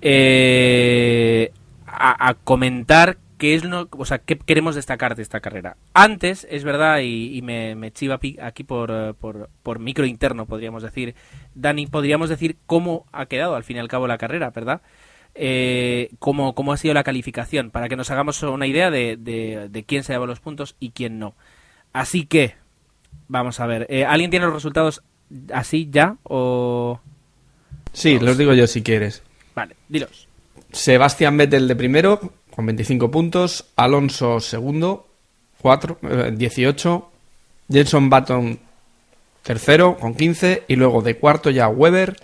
eh, 0.00 1.50
a 1.86 2.34
comentar 2.44 3.18
qué 3.38 3.54
es 3.54 3.64
lo, 3.64 3.88
o 3.90 4.04
sea, 4.04 4.18
qué 4.18 4.36
queremos 4.36 4.74
destacar 4.74 5.14
de 5.14 5.22
esta 5.22 5.40
carrera. 5.40 5.76
Antes, 5.94 6.46
es 6.50 6.64
verdad, 6.64 7.00
y, 7.02 7.40
me, 7.42 7.74
me, 7.74 7.92
chiva 7.92 8.20
aquí 8.42 8.64
por, 8.64 8.90
eh, 8.90 9.14
por, 9.18 9.48
por, 9.62 9.78
micro 9.78 10.04
interno, 10.04 10.46
podríamos 10.46 10.82
decir, 10.82 11.14
Dani, 11.54 11.86
podríamos 11.86 12.28
decir 12.28 12.56
cómo 12.66 13.06
ha 13.12 13.26
quedado 13.26 13.54
al 13.54 13.64
fin 13.64 13.76
y 13.76 13.80
al 13.80 13.88
cabo 13.88 14.06
la 14.06 14.18
carrera, 14.18 14.50
¿verdad? 14.50 14.82
Eh, 15.34 16.10
cómo, 16.18 16.54
cómo 16.54 16.72
ha 16.72 16.76
sido 16.76 16.94
la 16.94 17.04
calificación, 17.04 17.70
para 17.70 17.88
que 17.88 17.96
nos 17.96 18.10
hagamos 18.10 18.42
una 18.42 18.66
idea 18.66 18.90
de, 18.90 19.16
de, 19.16 19.84
quién 19.84 20.02
se 20.02 20.12
lleva 20.12 20.26
los 20.26 20.40
puntos 20.40 20.76
y 20.80 20.90
quién 20.90 21.18
no. 21.18 21.34
Así 21.92 22.26
que, 22.26 22.56
vamos 23.28 23.60
a 23.60 23.66
ver, 23.66 23.86
eh, 23.88 24.04
¿alguien 24.04 24.30
tiene 24.30 24.46
los 24.46 24.54
resultados 24.54 25.02
así 25.52 25.88
ya 25.90 26.16
o...? 26.24 27.00
Sí, 27.92 28.18
los 28.18 28.36
digo 28.36 28.52
yo 28.52 28.66
si 28.66 28.82
quieres. 28.82 29.22
Vale, 29.54 29.76
dilos. 29.88 30.28
Sebastián 30.72 31.36
Vettel 31.36 31.66
de 31.66 31.76
primero, 31.76 32.32
con 32.58 32.66
25 32.66 33.12
puntos, 33.12 33.66
Alonso 33.76 34.40
segundo, 34.40 35.06
4, 35.62 35.98
18, 36.32 37.10
eh, 37.12 37.72
Jenson 37.72 38.10
Button 38.10 38.58
tercero 39.44 39.96
con 39.96 40.16
15 40.16 40.64
y 40.66 40.74
luego 40.74 41.00
de 41.00 41.14
cuarto 41.18 41.50
ya 41.50 41.68
Weber, 41.68 42.16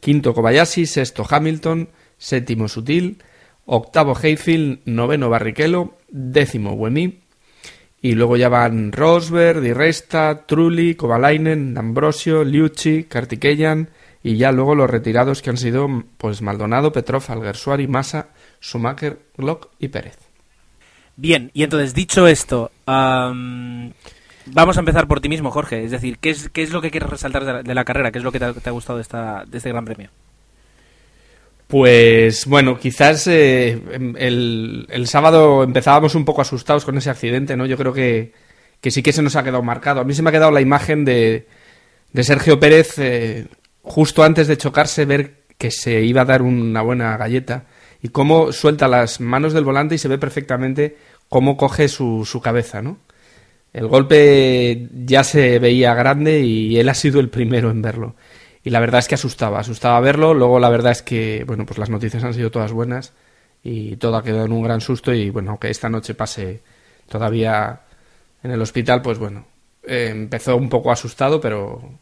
quinto 0.00 0.34
Kobayashi, 0.34 0.84
sexto 0.84 1.24
Hamilton, 1.30 1.90
séptimo 2.18 2.66
Sutil, 2.66 3.22
octavo 3.66 4.16
Hayfield, 4.20 4.80
noveno 4.86 5.30
Barrichello, 5.30 5.94
décimo 6.08 6.72
Wemi 6.72 7.20
y 8.02 8.16
luego 8.16 8.36
ya 8.36 8.48
van 8.48 8.90
Rosberg, 8.90 9.60
Di 9.60 9.74
Resta, 9.74 10.44
Trulli, 10.44 10.96
Kovalainen, 10.96 11.78
Ambrosio, 11.78 12.42
Liucci, 12.42 13.04
Kartikeyan 13.04 13.90
y 14.24 14.38
ya 14.38 14.50
luego 14.50 14.74
los 14.74 14.90
retirados 14.90 15.40
que 15.40 15.50
han 15.50 15.56
sido 15.56 15.88
pues 16.16 16.42
Maldonado, 16.42 16.90
Petrov, 16.90 17.22
Alguersuari, 17.28 17.86
Massa, 17.86 18.30
Schumacher, 18.60 19.18
Glock 19.36 19.68
y 19.78 19.88
Pérez. 19.88 20.18
Bien, 21.16 21.50
y 21.52 21.64
entonces 21.64 21.94
dicho 21.94 22.28
esto, 22.28 22.70
vamos 22.86 23.92
a 24.76 24.80
empezar 24.80 25.08
por 25.08 25.20
ti 25.20 25.28
mismo, 25.28 25.50
Jorge. 25.50 25.84
Es 25.84 25.90
decir, 25.90 26.18
¿qué 26.18 26.30
es, 26.30 26.48
qué 26.48 26.62
es 26.62 26.70
lo 26.70 26.80
que 26.80 26.92
quieres 26.92 27.10
resaltar 27.10 27.64
de 27.64 27.74
la, 27.74 27.84
carrera? 27.84 28.12
¿Qué 28.12 28.18
es 28.18 28.24
lo 28.24 28.30
que 28.30 28.38
te 28.38 28.44
ha, 28.44 28.72
gustado 28.72 28.98
de, 28.98 29.02
esta, 29.02 29.44
de 29.44 29.58
este 29.58 29.70
Gran 29.70 29.84
Premio? 29.84 30.10
Pues 31.66 32.46
bueno, 32.46 32.78
quizás 32.78 33.26
eh, 33.26 33.82
em, 33.90 34.14
el, 34.16 34.86
el, 34.88 35.06
sábado 35.08 35.64
empezábamos 35.64 36.14
un 36.14 36.24
poco 36.24 36.40
asustados 36.40 36.84
con 36.84 36.96
ese 36.96 37.10
accidente, 37.10 37.56
¿no? 37.56 37.66
Yo 37.66 37.76
creo 37.76 37.92
que, 37.92 38.32
que, 38.80 38.90
sí 38.90 39.02
que 39.02 39.12
se 39.12 39.22
nos 39.22 39.34
ha 39.34 39.42
quedado 39.42 39.62
marcado. 39.64 40.00
A 40.00 40.04
mí 40.04 40.14
se 40.14 40.22
me 40.22 40.30
ha 40.30 40.32
quedado 40.32 40.52
la 40.52 40.60
imagen 40.60 41.04
de, 41.04 41.48
de 42.12 42.22
Sergio 42.22 42.60
Pérez 42.60 42.96
eh, 42.98 43.48
justo 43.82 44.22
antes 44.22 44.46
de 44.46 44.56
chocarse, 44.56 45.04
ver 45.04 45.42
que 45.58 45.72
se 45.72 46.00
iba 46.02 46.22
a 46.22 46.26
dar 46.26 46.42
una 46.42 46.80
buena 46.82 47.16
galleta 47.16 47.64
y 48.02 48.08
cómo 48.08 48.52
suelta 48.52 48.88
las 48.88 49.20
manos 49.20 49.52
del 49.52 49.64
volante 49.64 49.94
y 49.94 49.98
se 49.98 50.08
ve 50.08 50.18
perfectamente 50.18 50.96
cómo 51.28 51.56
coge 51.56 51.88
su, 51.88 52.24
su 52.24 52.40
cabeza, 52.40 52.82
¿no? 52.82 52.98
El 53.72 53.86
golpe 53.86 54.88
ya 54.92 55.24
se 55.24 55.58
veía 55.58 55.94
grande 55.94 56.40
y 56.40 56.78
él 56.78 56.88
ha 56.88 56.94
sido 56.94 57.20
el 57.20 57.28
primero 57.28 57.70
en 57.70 57.82
verlo. 57.82 58.14
Y 58.64 58.70
la 58.70 58.80
verdad 58.80 59.00
es 59.00 59.08
que 59.08 59.14
asustaba, 59.14 59.60
asustaba 59.60 60.00
verlo. 60.00 60.34
Luego 60.34 60.58
la 60.58 60.68
verdad 60.68 60.92
es 60.92 61.02
que, 61.02 61.44
bueno, 61.46 61.66
pues 61.66 61.78
las 61.78 61.90
noticias 61.90 62.24
han 62.24 62.34
sido 62.34 62.50
todas 62.50 62.72
buenas 62.72 63.12
y 63.62 63.96
todo 63.96 64.16
ha 64.16 64.22
quedado 64.24 64.46
en 64.46 64.52
un 64.52 64.62
gran 64.62 64.80
susto 64.80 65.12
y 65.12 65.30
bueno, 65.30 65.50
aunque 65.50 65.70
esta 65.70 65.88
noche 65.88 66.14
pase 66.14 66.62
todavía 67.08 67.82
en 68.42 68.50
el 68.50 68.62
hospital, 68.62 69.02
pues 69.02 69.18
bueno, 69.18 69.46
eh, 69.82 70.08
empezó 70.10 70.56
un 70.56 70.68
poco 70.68 70.90
asustado, 70.90 71.40
pero 71.40 71.98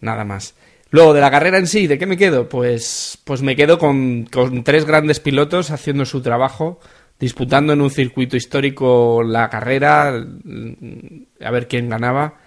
nada 0.00 0.24
más. 0.24 0.54
Luego, 0.92 1.14
de 1.14 1.22
la 1.22 1.30
carrera 1.30 1.56
en 1.56 1.66
sí, 1.66 1.86
¿de 1.86 1.98
qué 1.98 2.04
me 2.04 2.18
quedo? 2.18 2.50
Pues, 2.50 3.18
pues 3.24 3.40
me 3.40 3.56
quedo 3.56 3.78
con, 3.78 4.28
tres 4.62 4.84
grandes 4.84 5.20
pilotos 5.20 5.70
haciendo 5.70 6.04
su 6.04 6.20
trabajo, 6.20 6.80
disputando 7.18 7.72
en 7.72 7.80
un 7.80 7.90
circuito 7.90 8.36
histórico 8.36 9.22
la 9.22 9.48
carrera, 9.48 10.08
a 10.08 11.50
ver 11.50 11.66
quién 11.66 11.88
ganaba. 11.88 12.40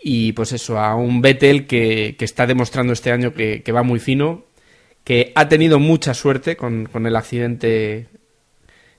Y 0.00 0.32
pues 0.32 0.52
eso, 0.52 0.78
a 0.78 0.94
un 0.94 1.20
Vettel 1.22 1.66
que, 1.66 2.14
está 2.20 2.46
demostrando 2.46 2.92
este 2.92 3.10
año 3.10 3.34
que, 3.34 3.72
va 3.74 3.82
muy 3.82 3.98
fino, 3.98 4.44
que 5.02 5.32
ha 5.34 5.48
tenido 5.48 5.80
mucha 5.80 6.14
suerte 6.14 6.56
con, 6.56 6.88
el 7.04 7.16
accidente 7.16 8.06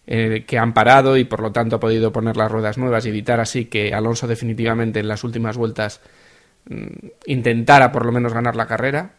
eh, 0.07 0.43
que 0.45 0.57
han 0.57 0.73
parado 0.73 1.15
y 1.15 1.23
por 1.23 1.39
lo 1.39 1.53
tanto 1.53 1.77
ha 1.77 1.79
podido 1.79 2.11
poner 2.11 2.35
las 2.35 2.51
ruedas 2.51 2.77
nuevas 2.77 3.05
y 3.05 3.09
evitar 3.09 3.39
así 3.39 3.65
que 3.65 3.93
Alonso 3.93 4.27
definitivamente 4.27 4.99
en 4.99 5.07
las 5.07 5.23
últimas 5.23 5.55
vueltas 5.55 6.01
Mm, 6.01 6.22
intentara 7.25 7.91
por 7.91 8.05
lo 8.05 8.11
menos 8.11 8.33
ganar 8.33 8.55
la 8.55 8.67
carrera. 8.67 9.15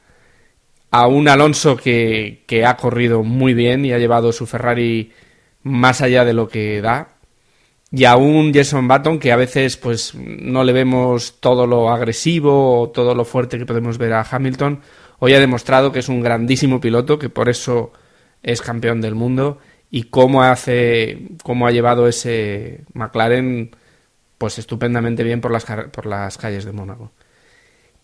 A 0.90 1.08
un 1.08 1.28
Alonso 1.28 1.76
que, 1.76 2.44
que 2.46 2.64
ha 2.64 2.76
corrido 2.76 3.22
muy 3.22 3.54
bien 3.54 3.84
y 3.84 3.92
ha 3.92 3.98
llevado 3.98 4.32
su 4.32 4.46
Ferrari 4.46 5.12
más 5.64 6.00
allá 6.02 6.24
de 6.24 6.34
lo 6.34 6.48
que 6.48 6.80
da. 6.80 7.08
y 7.90 8.04
a 8.04 8.16
un 8.16 8.52
Jason 8.52 8.88
Button 8.88 9.18
que 9.18 9.32
a 9.32 9.36
veces 9.36 9.76
pues 9.76 10.14
no 10.14 10.64
le 10.64 10.72
vemos 10.72 11.40
todo 11.40 11.66
lo 11.66 11.90
agresivo 11.90 12.80
o 12.82 12.90
todo 12.90 13.14
lo 13.14 13.24
fuerte 13.24 13.58
que 13.58 13.66
podemos 13.66 13.98
ver 13.98 14.12
a 14.14 14.26
Hamilton. 14.28 14.80
Hoy 15.20 15.34
ha 15.34 15.40
demostrado 15.40 15.92
que 15.92 16.00
es 16.00 16.08
un 16.08 16.20
grandísimo 16.20 16.80
piloto, 16.80 17.18
que 17.18 17.28
por 17.30 17.48
eso 17.48 17.92
es 18.42 18.60
campeón 18.62 19.00
del 19.00 19.14
mundo 19.14 19.58
y 19.90 20.04
cómo 20.04 20.42
hace 20.42 21.28
cómo 21.42 21.66
ha 21.66 21.70
llevado 21.72 22.08
ese 22.08 22.84
McLaren 22.94 23.70
pues 24.38 24.58
estupendamente 24.58 25.22
bien 25.24 25.40
por 25.40 25.52
las 25.52 25.64
por 25.64 26.06
las 26.06 26.36
calles 26.38 26.64
de 26.64 26.72
Mónaco. 26.72 27.12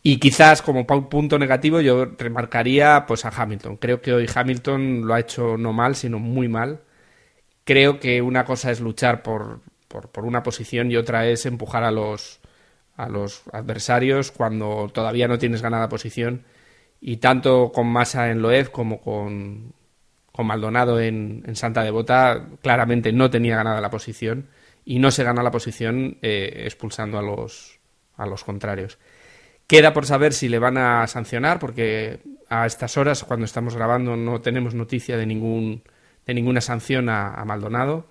Y 0.03 0.19
quizás 0.19 0.63
como 0.63 0.87
punto 0.87 1.39
negativo 1.39 1.81
yo 1.81 2.07
remarcaría 2.07 3.05
pues 3.07 3.25
a 3.25 3.29
Hamilton. 3.29 3.77
Creo 3.77 4.01
que 4.01 4.13
hoy 4.15 4.27
Hamilton 4.33 5.07
lo 5.07 5.15
ha 5.15 5.21
hecho 5.21 5.59
no 5.59 5.73
mal, 5.73 5.95
sino 5.95 6.19
muy 6.19 6.49
mal. 6.49 6.81
Creo 7.65 8.01
que 8.01 8.23
una 8.23 8.45
cosa 8.45 8.71
es 8.71 8.81
luchar 8.81 9.23
por, 9.23 9.61
por, 9.89 10.25
una 10.25 10.43
posición 10.43 10.91
y 10.91 10.97
otra 10.97 11.27
es 11.27 11.47
empujar 11.47 11.85
a 11.85 11.91
los, 11.91 12.41
a 12.97 13.09
los 13.09 13.43
adversarios 13.53 14.31
cuando 14.31 14.91
todavía 14.93 15.29
no 15.29 15.39
tienes 15.39 15.63
ganada 15.63 15.89
posición. 15.89 16.45
Y 17.01 17.19
tanto 17.19 17.73
con 17.73 17.87
Massa 17.89 18.31
en 18.31 18.43
Loeb 18.43 18.71
como 18.71 19.01
con, 19.01 19.75
con 20.33 20.47
Maldonado 20.47 21.01
en, 21.01 21.43
en, 21.47 21.57
Santa 21.57 21.83
Devota, 21.83 22.47
claramente 22.63 23.13
no 23.13 23.31
tenía 23.31 23.57
ganada 23.57 23.81
la 23.81 23.91
posición 23.91 24.49
y 24.85 24.99
no 24.99 25.11
se 25.11 25.25
gana 25.25 25.43
la 25.43 25.51
posición 25.51 26.19
eh, 26.23 26.63
expulsando 26.67 27.19
a 27.19 27.23
los, 27.23 27.79
a 28.17 28.27
los 28.27 28.45
contrarios. 28.45 28.99
Queda 29.71 29.93
por 29.93 30.05
saber 30.05 30.33
si 30.33 30.49
le 30.49 30.59
van 30.59 30.77
a 30.79 31.07
sancionar, 31.07 31.61
porque 31.61 32.19
a 32.49 32.67
estas 32.67 32.97
horas, 32.97 33.23
cuando 33.23 33.47
estamos 33.47 33.77
grabando, 33.77 34.17
no 34.17 34.41
tenemos 34.41 34.75
noticia 34.75 35.17
de, 35.17 35.27
ningún, 35.27 35.85
de 36.27 36.35
ninguna 36.35 36.61
sanción 36.61 37.09
a, 37.09 37.41
Maldonado. 37.47 38.09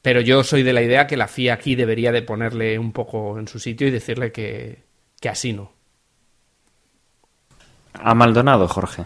Pero 0.00 0.22
yo 0.22 0.42
soy 0.42 0.62
de 0.62 0.72
la 0.72 0.80
idea 0.80 1.06
que 1.06 1.18
la 1.18 1.28
FIA 1.28 1.52
aquí 1.52 1.74
debería 1.74 2.12
de 2.12 2.22
ponerle 2.22 2.78
un 2.78 2.92
poco 2.92 3.38
en 3.38 3.46
su 3.46 3.58
sitio 3.58 3.88
y 3.88 3.90
decirle 3.90 4.32
que, 4.32 4.78
que 5.20 5.28
así 5.28 5.52
no. 5.52 5.70
¿A 7.92 8.14
Maldonado, 8.14 8.66
Jorge? 8.66 9.04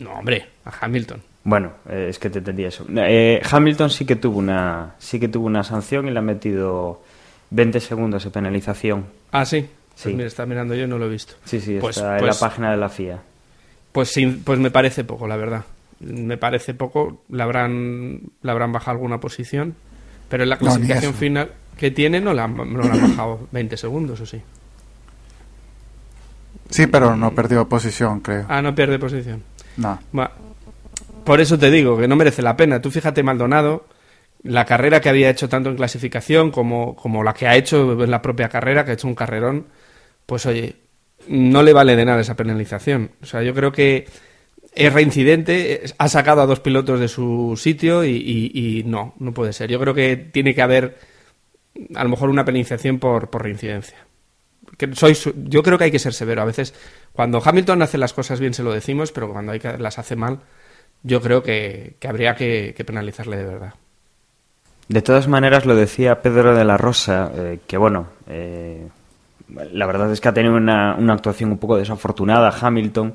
No, 0.00 0.12
hombre, 0.18 0.50
a 0.66 0.84
Hamilton. 0.84 1.22
Bueno, 1.44 1.72
eh, 1.88 2.08
es 2.10 2.18
que 2.18 2.28
te 2.28 2.40
entendí 2.40 2.64
eso. 2.64 2.84
Eh, 2.94 3.40
Hamilton 3.50 3.88
sí 3.88 4.04
que 4.04 4.16
tuvo 4.16 4.38
una 4.38 4.96
sí 4.98 5.18
que 5.18 5.28
tuvo 5.28 5.46
una 5.46 5.64
sanción 5.64 6.08
y 6.08 6.10
le 6.10 6.18
ha 6.18 6.22
metido 6.22 7.00
20 7.48 7.80
segundos 7.80 8.24
de 8.24 8.30
penalización. 8.30 9.06
Ah, 9.32 9.46
sí. 9.46 9.66
Pues 10.02 10.14
mira, 10.14 10.26
está 10.26 10.46
mirando 10.46 10.74
yo 10.74 10.86
no 10.86 10.98
lo 10.98 11.06
he 11.06 11.10
visto. 11.10 11.34
Sí, 11.44 11.60
sí, 11.60 11.78
pues, 11.80 11.96
está 11.96 12.16
en 12.16 12.22
la 12.22 12.28
pues 12.28 12.38
página 12.38 12.70
de 12.70 12.76
la 12.76 12.88
FIA. 12.88 13.20
Pues 13.92 14.08
sí, 14.08 14.26
pues 14.44 14.58
me 14.58 14.70
parece 14.70 15.04
poco, 15.04 15.26
la 15.26 15.36
verdad. 15.36 15.64
Me 16.00 16.36
parece 16.38 16.74
poco. 16.74 17.22
Le 17.28 17.42
habrán, 17.42 18.20
le 18.42 18.50
habrán 18.50 18.72
bajado 18.72 18.92
alguna 18.92 19.20
posición, 19.20 19.74
pero 20.28 20.44
en 20.44 20.48
la 20.48 20.56
clasificación 20.56 21.14
final 21.14 21.50
que 21.76 21.90
tiene 21.90 22.20
no 22.20 22.32
le 22.32 22.40
han, 22.40 22.56
bajado 22.56 23.48
20 23.52 23.76
segundos, 23.76 24.20
¿o 24.20 24.26
sí? 24.26 24.40
Sí, 26.70 26.86
pero 26.86 27.16
no 27.16 27.34
perdió 27.34 27.68
posición, 27.68 28.20
creo. 28.20 28.46
Ah, 28.48 28.62
no 28.62 28.74
pierde 28.74 28.98
posición. 28.98 29.42
No. 29.76 29.98
Por 31.24 31.40
eso 31.40 31.58
te 31.58 31.70
digo 31.70 31.98
que 31.98 32.08
no 32.08 32.16
merece 32.16 32.42
la 32.42 32.56
pena. 32.56 32.80
Tú 32.80 32.90
fíjate, 32.90 33.22
Maldonado, 33.22 33.86
la 34.42 34.64
carrera 34.64 35.00
que 35.00 35.08
había 35.08 35.30
hecho 35.30 35.48
tanto 35.48 35.68
en 35.68 35.76
clasificación 35.76 36.50
como, 36.50 36.96
como 36.96 37.22
la 37.22 37.34
que 37.34 37.48
ha 37.48 37.56
hecho 37.56 38.02
en 38.02 38.10
la 38.10 38.22
propia 38.22 38.48
carrera, 38.48 38.84
que 38.84 38.92
ha 38.92 38.94
hecho 38.94 39.08
un 39.08 39.14
carrerón 39.14 39.66
pues 40.30 40.46
oye, 40.46 40.76
no 41.26 41.64
le 41.64 41.72
vale 41.72 41.96
de 41.96 42.04
nada 42.04 42.20
esa 42.20 42.36
penalización. 42.36 43.10
O 43.20 43.26
sea, 43.26 43.42
yo 43.42 43.52
creo 43.52 43.72
que 43.72 44.06
es 44.76 44.92
reincidente, 44.92 45.82
ha 45.98 46.08
sacado 46.08 46.40
a 46.40 46.46
dos 46.46 46.60
pilotos 46.60 47.00
de 47.00 47.08
su 47.08 47.58
sitio 47.60 48.04
y, 48.04 48.84
no, 48.86 49.12
no 49.18 49.34
puede 49.34 49.52
ser. 49.52 49.68
Yo 49.68 49.80
creo 49.80 49.92
que 49.92 50.16
tiene 50.16 50.54
que 50.54 50.62
haber 50.62 50.98
a 51.96 52.04
lo 52.04 52.10
mejor 52.10 52.30
una 52.30 52.44
penalización 52.44 53.00
por, 53.00 53.28
por 53.28 53.42
reincidencia. 53.42 53.96
Que 54.78 54.94
soy, 54.94 55.18
yo 55.48 55.64
creo 55.64 55.76
que 55.76 55.84
hay 55.84 55.90
que 55.90 55.98
ser 55.98 56.14
severo. 56.14 56.42
A 56.42 56.44
veces, 56.44 56.74
cuando 57.12 57.42
Hamilton 57.44 57.82
hace 57.82 57.98
las 57.98 58.12
cosas 58.12 58.38
bien 58.38 58.54
se 58.54 58.62
lo 58.62 58.72
decimos, 58.72 59.10
pero 59.10 59.32
cuando 59.32 59.50
hay 59.50 59.58
que, 59.58 59.78
las 59.78 59.98
hace 59.98 60.14
mal, 60.14 60.38
yo 61.02 61.20
creo 61.20 61.42
que, 61.42 61.96
habría 62.08 62.36
que, 62.36 62.72
penalizarle 62.86 63.36
de 63.36 63.46
verdad. 63.46 63.74
De 64.86 65.02
todas 65.02 65.26
maneras, 65.26 65.66
lo 65.66 65.74
decía 65.74 66.22
Pedro 66.22 66.54
de 66.54 66.64
la 66.64 66.76
Rosa, 66.76 67.32
eh, 67.34 67.58
que 67.66 67.76
bueno, 67.76 68.06
eh, 68.28 68.86
la 69.72 69.86
verdad 69.86 70.12
es 70.12 70.20
que 70.20 70.28
ha 70.28 70.34
tenido 70.34 70.56
una, 70.56 70.92
actuación 71.12 71.50
un 71.52 71.58
poco 71.58 71.76
desafortunada 71.76 72.54
Hamilton, 72.60 73.14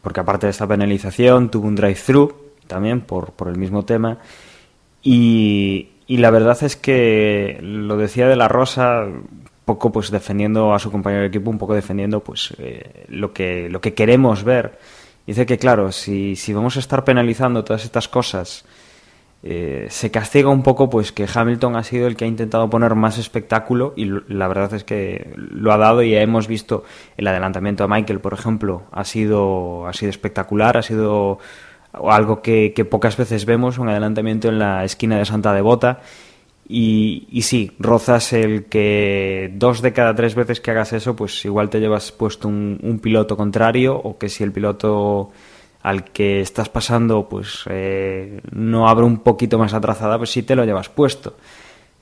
porque 0.00 0.20
aparte 0.20 0.46
de 0.46 0.50
esta 0.50 0.66
penalización 0.66 1.50
tuvo 1.50 1.68
un 1.68 1.74
drive-thru 1.74 2.34
también 2.66 3.00
por, 3.02 3.32
por 3.32 3.48
el 3.48 3.56
mismo 3.56 3.84
tema. 3.84 4.18
Y, 5.02 5.88
la 6.08 6.30
verdad 6.30 6.62
es 6.62 6.76
que 6.76 7.58
lo 7.62 7.96
decía 7.96 8.28
de 8.28 8.36
la 8.36 8.48
Rosa, 8.48 9.06
poco 9.64 9.90
pues 9.90 10.10
defendiendo 10.10 10.74
a 10.74 10.78
su 10.78 10.90
compañero 10.90 11.22
de 11.22 11.28
equipo, 11.28 11.50
un 11.50 11.58
poco 11.58 11.74
defendiendo 11.74 12.20
pues 12.20 12.54
eh, 12.58 13.06
lo, 13.08 13.32
que, 13.32 13.68
lo 13.70 13.80
que 13.80 13.94
queremos 13.94 14.44
ver. 14.44 14.78
Dice 15.26 15.46
que 15.46 15.56
claro, 15.56 15.90
si, 15.90 16.36
si 16.36 16.52
vamos 16.52 16.76
a 16.76 16.80
estar 16.80 17.04
penalizando 17.04 17.64
todas 17.64 17.84
estas 17.84 18.08
cosas 18.08 18.64
eh, 19.42 19.86
se 19.90 20.10
castiga 20.10 20.50
un 20.50 20.62
poco 20.62 20.88
pues 20.88 21.10
que 21.10 21.26
Hamilton 21.32 21.76
ha 21.76 21.82
sido 21.82 22.06
el 22.06 22.16
que 22.16 22.24
ha 22.24 22.28
intentado 22.28 22.70
poner 22.70 22.94
más 22.94 23.18
espectáculo 23.18 23.92
y 23.96 24.08
la 24.28 24.46
verdad 24.46 24.72
es 24.74 24.84
que 24.84 25.32
lo 25.36 25.72
ha 25.72 25.78
dado 25.78 26.02
y 26.02 26.14
hemos 26.14 26.46
visto 26.46 26.84
el 27.16 27.26
adelantamiento 27.26 27.82
a 27.82 27.88
Michael 27.88 28.20
por 28.20 28.34
ejemplo 28.34 28.84
ha 28.92 29.04
sido 29.04 29.88
ha 29.88 29.92
sido 29.94 30.10
espectacular 30.10 30.76
ha 30.76 30.82
sido 30.82 31.40
algo 31.92 32.42
que, 32.42 32.86
pocas 32.90 33.16
veces 33.16 33.44
vemos 33.44 33.78
un 33.78 33.88
adelantamiento 33.88 34.48
en 34.48 34.58
la 34.58 34.84
esquina 34.84 35.18
de 35.18 35.24
Santa 35.24 35.52
Devota. 35.52 36.00
Y, 36.68 37.26
y 37.30 37.42
sí, 37.42 37.72
rozas 37.78 38.32
el 38.32 38.64
que 38.64 39.52
dos 39.54 39.82
de 39.82 39.92
cada 39.92 40.14
tres 40.14 40.34
veces 40.34 40.60
que 40.60 40.70
hagas 40.70 40.92
eso, 40.92 41.14
pues 41.16 41.44
igual 41.44 41.68
te 41.68 41.80
llevas 41.80 42.12
puesto 42.12 42.48
un 42.48 43.00
piloto 43.02 43.36
contrario 43.36 43.96
o 43.96 44.16
que 44.16 44.28
si 44.28 44.42
el 44.42 44.52
piloto 44.52 45.32
al 45.82 46.04
que 46.04 46.40
estás 46.40 46.68
pasando 46.68 47.28
pues 47.28 47.64
eh, 47.68 48.40
no 48.52 48.88
abre 48.88 49.04
un 49.04 49.18
poquito 49.18 49.58
más 49.58 49.74
atrasada, 49.74 50.18
pues 50.18 50.30
sí 50.30 50.42
te 50.42 50.56
lo 50.56 50.64
llevas 50.64 50.88
puesto. 50.88 51.36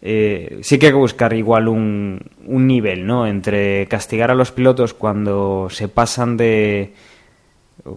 Eh, 0.02 0.60
sí 0.62 0.78
que 0.78 0.86
hay 0.86 0.92
que 0.92 0.98
buscar 0.98 1.32
igual 1.34 1.68
un, 1.68 2.20
un, 2.46 2.66
nivel, 2.66 3.06
¿no? 3.06 3.26
Entre 3.26 3.86
castigar 3.86 4.30
a 4.30 4.34
los 4.34 4.50
pilotos 4.50 4.94
cuando 4.94 5.68
se 5.70 5.88
pasan 5.88 6.36
de 6.38 6.94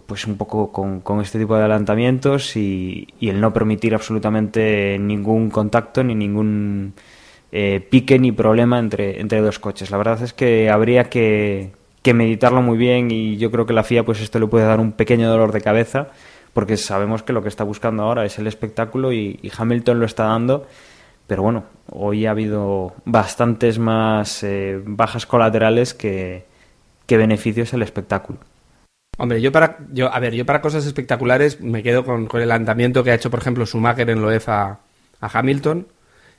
pues 0.06 0.26
un 0.26 0.36
poco 0.36 0.72
con, 0.72 1.00
con 1.00 1.20
este 1.20 1.38
tipo 1.38 1.54
de 1.54 1.60
adelantamientos 1.60 2.56
y, 2.56 3.08
y, 3.20 3.28
el 3.28 3.40
no 3.40 3.52
permitir 3.52 3.94
absolutamente 3.94 4.98
ningún 4.98 5.50
contacto 5.50 6.02
ni 6.02 6.14
ningún 6.14 6.94
eh, 7.56 7.86
pique 7.88 8.18
ni 8.18 8.32
problema 8.32 8.80
entre, 8.80 9.20
entre 9.20 9.40
dos 9.40 9.60
coches. 9.60 9.92
La 9.92 9.96
verdad 9.96 10.20
es 10.22 10.32
que 10.32 10.70
habría 10.70 11.04
que, 11.04 11.70
que 12.04 12.12
meditarlo 12.12 12.60
muy 12.60 12.76
bien 12.76 13.10
y 13.10 13.38
yo 13.38 13.50
creo 13.50 13.64
que 13.64 13.72
la 13.72 13.82
FIA 13.82 14.04
pues 14.04 14.20
esto 14.20 14.38
le 14.38 14.46
puede 14.46 14.66
dar 14.66 14.78
un 14.78 14.92
pequeño 14.92 15.26
dolor 15.26 15.52
de 15.52 15.62
cabeza 15.62 16.08
porque 16.52 16.76
sabemos 16.76 17.22
que 17.22 17.32
lo 17.32 17.42
que 17.42 17.48
está 17.48 17.64
buscando 17.64 18.02
ahora 18.02 18.26
es 18.26 18.38
el 18.38 18.46
espectáculo 18.46 19.10
y, 19.10 19.40
Hamilton 19.56 20.00
lo 20.00 20.06
está 20.06 20.24
dando. 20.24 20.66
Pero 21.26 21.42
bueno 21.42 21.64
hoy 21.90 22.26
ha 22.26 22.32
habido 22.32 22.92
bastantes 23.06 23.78
más 23.78 24.42
eh, 24.42 24.80
bajas 24.84 25.24
colaterales 25.24 25.94
que, 25.94 26.44
beneficios 27.08 27.72
al 27.72 27.80
espectáculo. 27.80 28.38
Hombre, 29.16 29.40
yo 29.40 29.50
para, 29.50 29.78
yo, 29.90 30.12
a 30.12 30.20
ver, 30.20 30.34
yo 30.34 30.44
para 30.44 30.60
cosas 30.60 30.84
espectaculares 30.84 31.60
me 31.62 31.82
quedo 31.82 32.04
con, 32.04 32.28
el 32.34 32.52
andamiento 32.52 33.02
que 33.02 33.12
ha 33.12 33.14
hecho, 33.14 33.30
por 33.30 33.40
ejemplo, 33.40 33.64
Schumacher 33.64 34.10
en 34.10 34.20
Loef 34.20 34.48
a, 34.50 34.78
a 35.20 35.38
Hamilton 35.38 35.86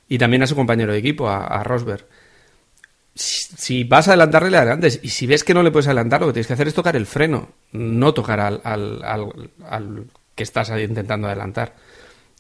y 0.07 0.19
también 0.19 0.43
a 0.43 0.47
su 0.47 0.55
compañero 0.55 0.91
de 0.91 0.99
equipo, 0.99 1.27
a, 1.27 1.45
a 1.45 1.63
Rosberg 1.63 2.05
si 3.16 3.86
vas 3.86 4.07
a 4.07 4.11
adelantarle, 4.11 4.51
le 4.51 4.57
adelantes. 4.57 4.99
Y 5.01 5.09
si 5.09 5.26
ves 5.26 5.43
que 5.43 5.53
no 5.53 5.63
le 5.63 5.72
puedes 5.72 5.88
adelantar, 5.88 6.22
lo 6.22 6.28
que 6.28 6.34
tienes 6.34 6.47
que 6.47 6.53
hacer 6.53 6.68
es 6.68 6.74
tocar 6.74 6.95
el 6.95 7.05
freno, 7.05 7.49
no 7.72 8.13
tocar 8.13 8.39
al, 8.41 8.61
al, 8.63 10.05
que 10.36 10.43
estás 10.43 10.70
intentando 10.70 11.28
adelantar. 11.28 11.76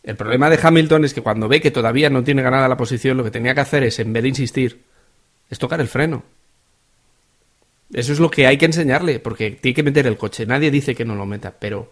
El 0.03 0.17
problema 0.17 0.49
de 0.49 0.59
Hamilton 0.61 1.05
es 1.05 1.13
que 1.13 1.21
cuando 1.21 1.47
ve 1.47 1.61
que 1.61 1.71
todavía 1.71 2.09
no 2.09 2.23
tiene 2.23 2.41
ganada 2.41 2.67
la 2.67 2.77
posición, 2.77 3.17
lo 3.17 3.23
que 3.23 3.31
tenía 3.31 3.55
que 3.55 3.61
hacer 3.61 3.83
es, 3.83 3.99
en 3.99 4.11
vez 4.11 4.23
de 4.23 4.29
insistir, 4.29 4.81
es 5.49 5.57
tocar 5.57 5.79
el 5.79 5.87
freno. 5.87 6.23
Eso 7.93 8.11
es 8.11 8.19
lo 8.19 8.29
que 8.29 8.45
hay 8.45 8.57
que 8.57 8.65
enseñarle, 8.65 9.19
porque 9.19 9.51
tiene 9.51 9.75
que 9.75 9.83
meter 9.83 10.05
el 10.07 10.17
coche. 10.17 10.45
Nadie 10.45 10.69
dice 10.71 10.93
que 10.93 11.05
no 11.05 11.15
lo 11.15 11.25
meta, 11.25 11.53
pero 11.57 11.91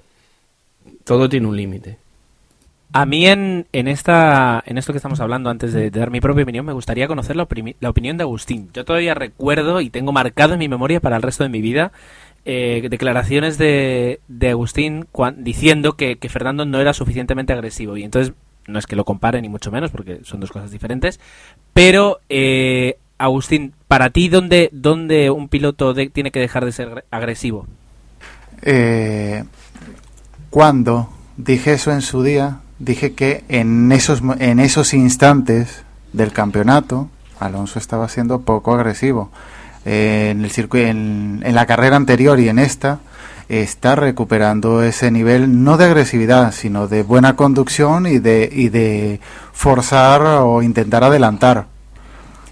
todo 1.06 1.30
tiene 1.30 1.48
un 1.48 1.56
límite. 1.56 1.98
A 2.94 3.06
mí 3.08 3.26
en, 3.26 3.66
en, 3.74 3.88
esta, 3.88 4.64
en 4.66 4.78
esto 4.78 4.94
que 4.94 4.98
estamos 4.98 5.20
hablando, 5.20 5.50
antes 5.50 5.74
de, 5.74 5.90
dar 5.90 6.12
mi 6.12 6.22
propia 6.22 6.44
opinión, 6.44 6.66
me 6.66 6.74
gustaría 6.74 7.08
conocer 7.08 7.36
la, 7.36 7.48
la, 7.80 7.90
opinión 7.90 8.18
de 8.18 8.24
Agustín. 8.24 8.70
Yo 8.72 8.86
todavía 8.86 9.16
recuerdo 9.16 9.82
y 9.82 9.90
tengo 9.90 10.12
marcado 10.12 10.54
en 10.54 10.60
mi 10.60 10.70
memoria 10.70 11.00
para 11.00 11.16
el 11.16 11.24
resto 11.24 11.44
de 11.44 11.50
mi 11.50 11.60
vida 11.60 11.92
eh, 12.46 12.86
declaraciones 12.90 13.58
de, 13.58 14.20
de 14.28 14.50
Agustín 14.50 15.08
diciendo 15.38 15.94
que, 15.94 16.18
que, 16.18 16.30
Fernando 16.30 16.66
no 16.66 16.80
era 16.80 16.94
suficientemente 16.94 17.54
agresivo. 17.54 17.98
Y 17.98 18.04
entonces, 18.04 18.34
no 18.68 18.80
es 18.80 18.86
que 18.86 18.96
lo 18.96 19.06
compare 19.06 19.42
ni 19.42 19.50
mucho 19.50 19.72
menos, 19.72 19.92
porque 19.92 20.20
son 20.24 20.40
dos 20.40 20.52
cosas 20.52 20.72
diferentes. 20.72 21.20
Pero, 21.74 22.20
eh, 22.30 22.98
Agustín, 23.18 23.74
para 23.88 24.10
ti, 24.10 24.30
¿dónde, 24.30 24.70
dónde 24.72 25.30
un 25.30 25.48
piloto 25.48 25.94
tiene 25.96 26.32
que 26.32 26.40
dejar 26.40 26.66
de 26.66 26.72
ser 26.74 27.06
agresivo? 27.12 27.66
Eh, 28.62 29.44
cuando 30.50 31.10
dije 31.38 31.74
eso 31.74 31.92
en 31.92 32.02
su 32.02 32.24
día, 32.24 32.60
dije 32.84 33.14
que 33.14 33.44
en 33.50 33.92
esos, 33.92 34.22
en 34.40 34.60
esos 34.60 34.94
instantes 34.94 35.84
del 36.14 36.32
campeonato, 36.32 37.10
Alonso 37.40 37.80
estaba 37.80 38.08
siendo 38.10 38.42
poco 38.42 38.74
agresivo. 38.74 39.30
Eh, 39.86 40.30
en, 40.32 40.44
el 40.46 40.52
circuito, 40.52 40.88
en, 40.88 41.42
en 41.46 41.56
la 41.56 41.66
carrera 41.66 41.96
anterior 41.96 42.40
y 42.40 42.48
en 42.50 42.60
esta, 42.60 43.00
está 43.50 43.96
recuperando 43.96 44.82
ese 44.84 45.12
nivel 45.12 45.64
no 45.64 45.76
de 45.78 45.86
agresividad, 45.86 46.54
sino 46.54 46.88
de 46.88 47.04
buena 47.04 47.36
conducción 47.36 48.08
y 48.08 48.20
de, 48.20 48.50
y 48.52 48.70
de 48.70 49.20
forzar 49.52 50.22
o 50.22 50.62
intentar 50.62 51.04
adelantar. 51.04 51.66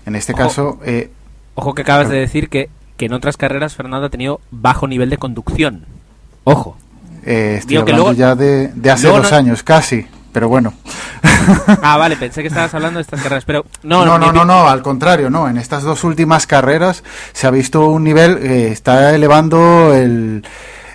En 0.06 0.16
este 0.16 0.34
Ojo. 0.34 0.42
caso, 0.42 0.80
eh, 0.86 1.10
Ojo 1.56 1.74
que 1.74 1.82
acabas 1.84 2.10
de 2.10 2.18
decir 2.20 2.50
que, 2.50 2.70
que 2.98 3.06
en 3.06 3.14
otras 3.14 3.38
carreras 3.38 3.76
Fernando 3.76 4.08
ha 4.08 4.10
tenido 4.10 4.42
bajo 4.52 4.88
nivel 4.88 5.10
de 5.10 5.18
conducción. 5.18 5.86
Ojo. 6.44 6.76
eh, 7.24 7.56
estoy 7.60 7.76
Digo 7.76 7.86
que 7.86 7.92
hablando 7.94 8.12
luego- 8.14 8.20
ya 8.20 8.36
de, 8.36 8.70
de 8.70 8.92
hace 8.92 9.04
luego 9.04 9.20
dos 9.22 9.32
no- 9.32 9.38
años, 9.38 9.64
casi, 9.64 10.06
pero 10.32 10.50
bueno. 10.50 10.74
Ah, 11.82 11.98
vale, 11.98 12.18
pensé 12.18 12.42
que 12.42 12.50
estabas 12.50 12.74
hablando 12.74 13.00
de 13.00 13.02
estas 13.02 13.22
carreras, 13.22 13.46
pero 13.46 13.66
No, 13.84 14.06
no, 14.06 14.20
no, 14.20 14.32
no, 14.32 14.46
no, 14.46 14.68
al 14.68 14.84
contrario, 14.84 15.30
no. 15.30 15.50
En 15.50 15.58
estas 15.58 15.84
dos 15.84 16.04
últimas 16.04 16.46
carreras 16.46 17.04
se 17.34 17.48
ha 17.48 17.52
visto 17.52 17.88
un 17.88 18.04
nivel, 18.04 18.38
eh, 18.38 18.68
está 18.72 19.16
elevando 19.16 19.94
el, 19.94 20.44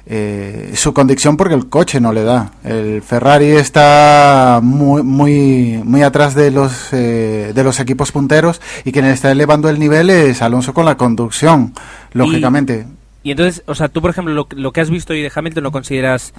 eh, 0.09 0.72
su 0.76 0.95
conducción 0.95 1.37
porque 1.37 1.55
el 1.55 1.68
coche 1.68 2.01
no 2.01 2.12
le 2.12 2.22
da. 2.22 2.53
El 2.62 3.03
Ferrari 3.03 3.47
está 3.47 4.61
muy, 4.62 5.03
muy, 5.03 5.80
muy 5.84 6.03
atrás 6.03 6.34
de 6.34 6.53
los, 6.53 6.93
eh, 6.93 7.53
de 7.53 7.64
los 7.64 7.80
equipos 7.80 8.12
punteros 8.12 8.61
y 8.84 8.93
quien 8.93 9.05
está 9.07 9.32
elevando 9.32 9.68
el 9.68 9.80
nivel 9.80 10.11
es 10.11 10.43
Alonso 10.43 10.72
con 10.72 10.84
la 10.84 10.97
conducción, 10.97 11.74
lógicamente. 12.12 12.87
Y 13.24 13.32
entonces, 13.32 13.64
o 13.66 13.74
sea, 13.74 13.89
tú, 13.89 14.01
por 14.01 14.11
ejemplo, 14.11 14.32
lo, 14.32 14.47
lo 14.55 14.72
que 14.72 14.80
has 14.80 14.91
visto 14.91 15.12
hoy 15.12 15.22
de 15.22 15.32
Hamilton 15.34 15.64
lo 15.64 15.72
consideras... 15.72 16.32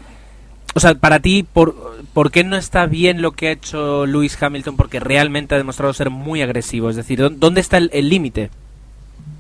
O 0.76 0.80
sea, 0.80 0.94
para 0.96 1.20
ti, 1.20 1.44
por, 1.44 1.76
¿por 2.14 2.30
qué 2.32 2.44
no 2.44 2.56
está 2.56 2.86
bien 2.86 3.22
lo 3.22 3.32
que 3.32 3.48
ha 3.48 3.52
hecho 3.52 4.06
Lewis 4.06 4.38
Hamilton? 4.42 4.76
Porque 4.78 5.00
realmente 5.00 5.56
ha 5.56 5.58
demostrado 5.58 5.92
ser 5.94 6.10
muy 6.12 6.42
agresivo. 6.42 6.90
Es 6.90 6.96
decir, 6.96 7.20
¿dó- 7.20 7.30
¿dónde 7.32 7.62
está 7.62 7.78
el 7.78 8.10
límite? 8.10 8.50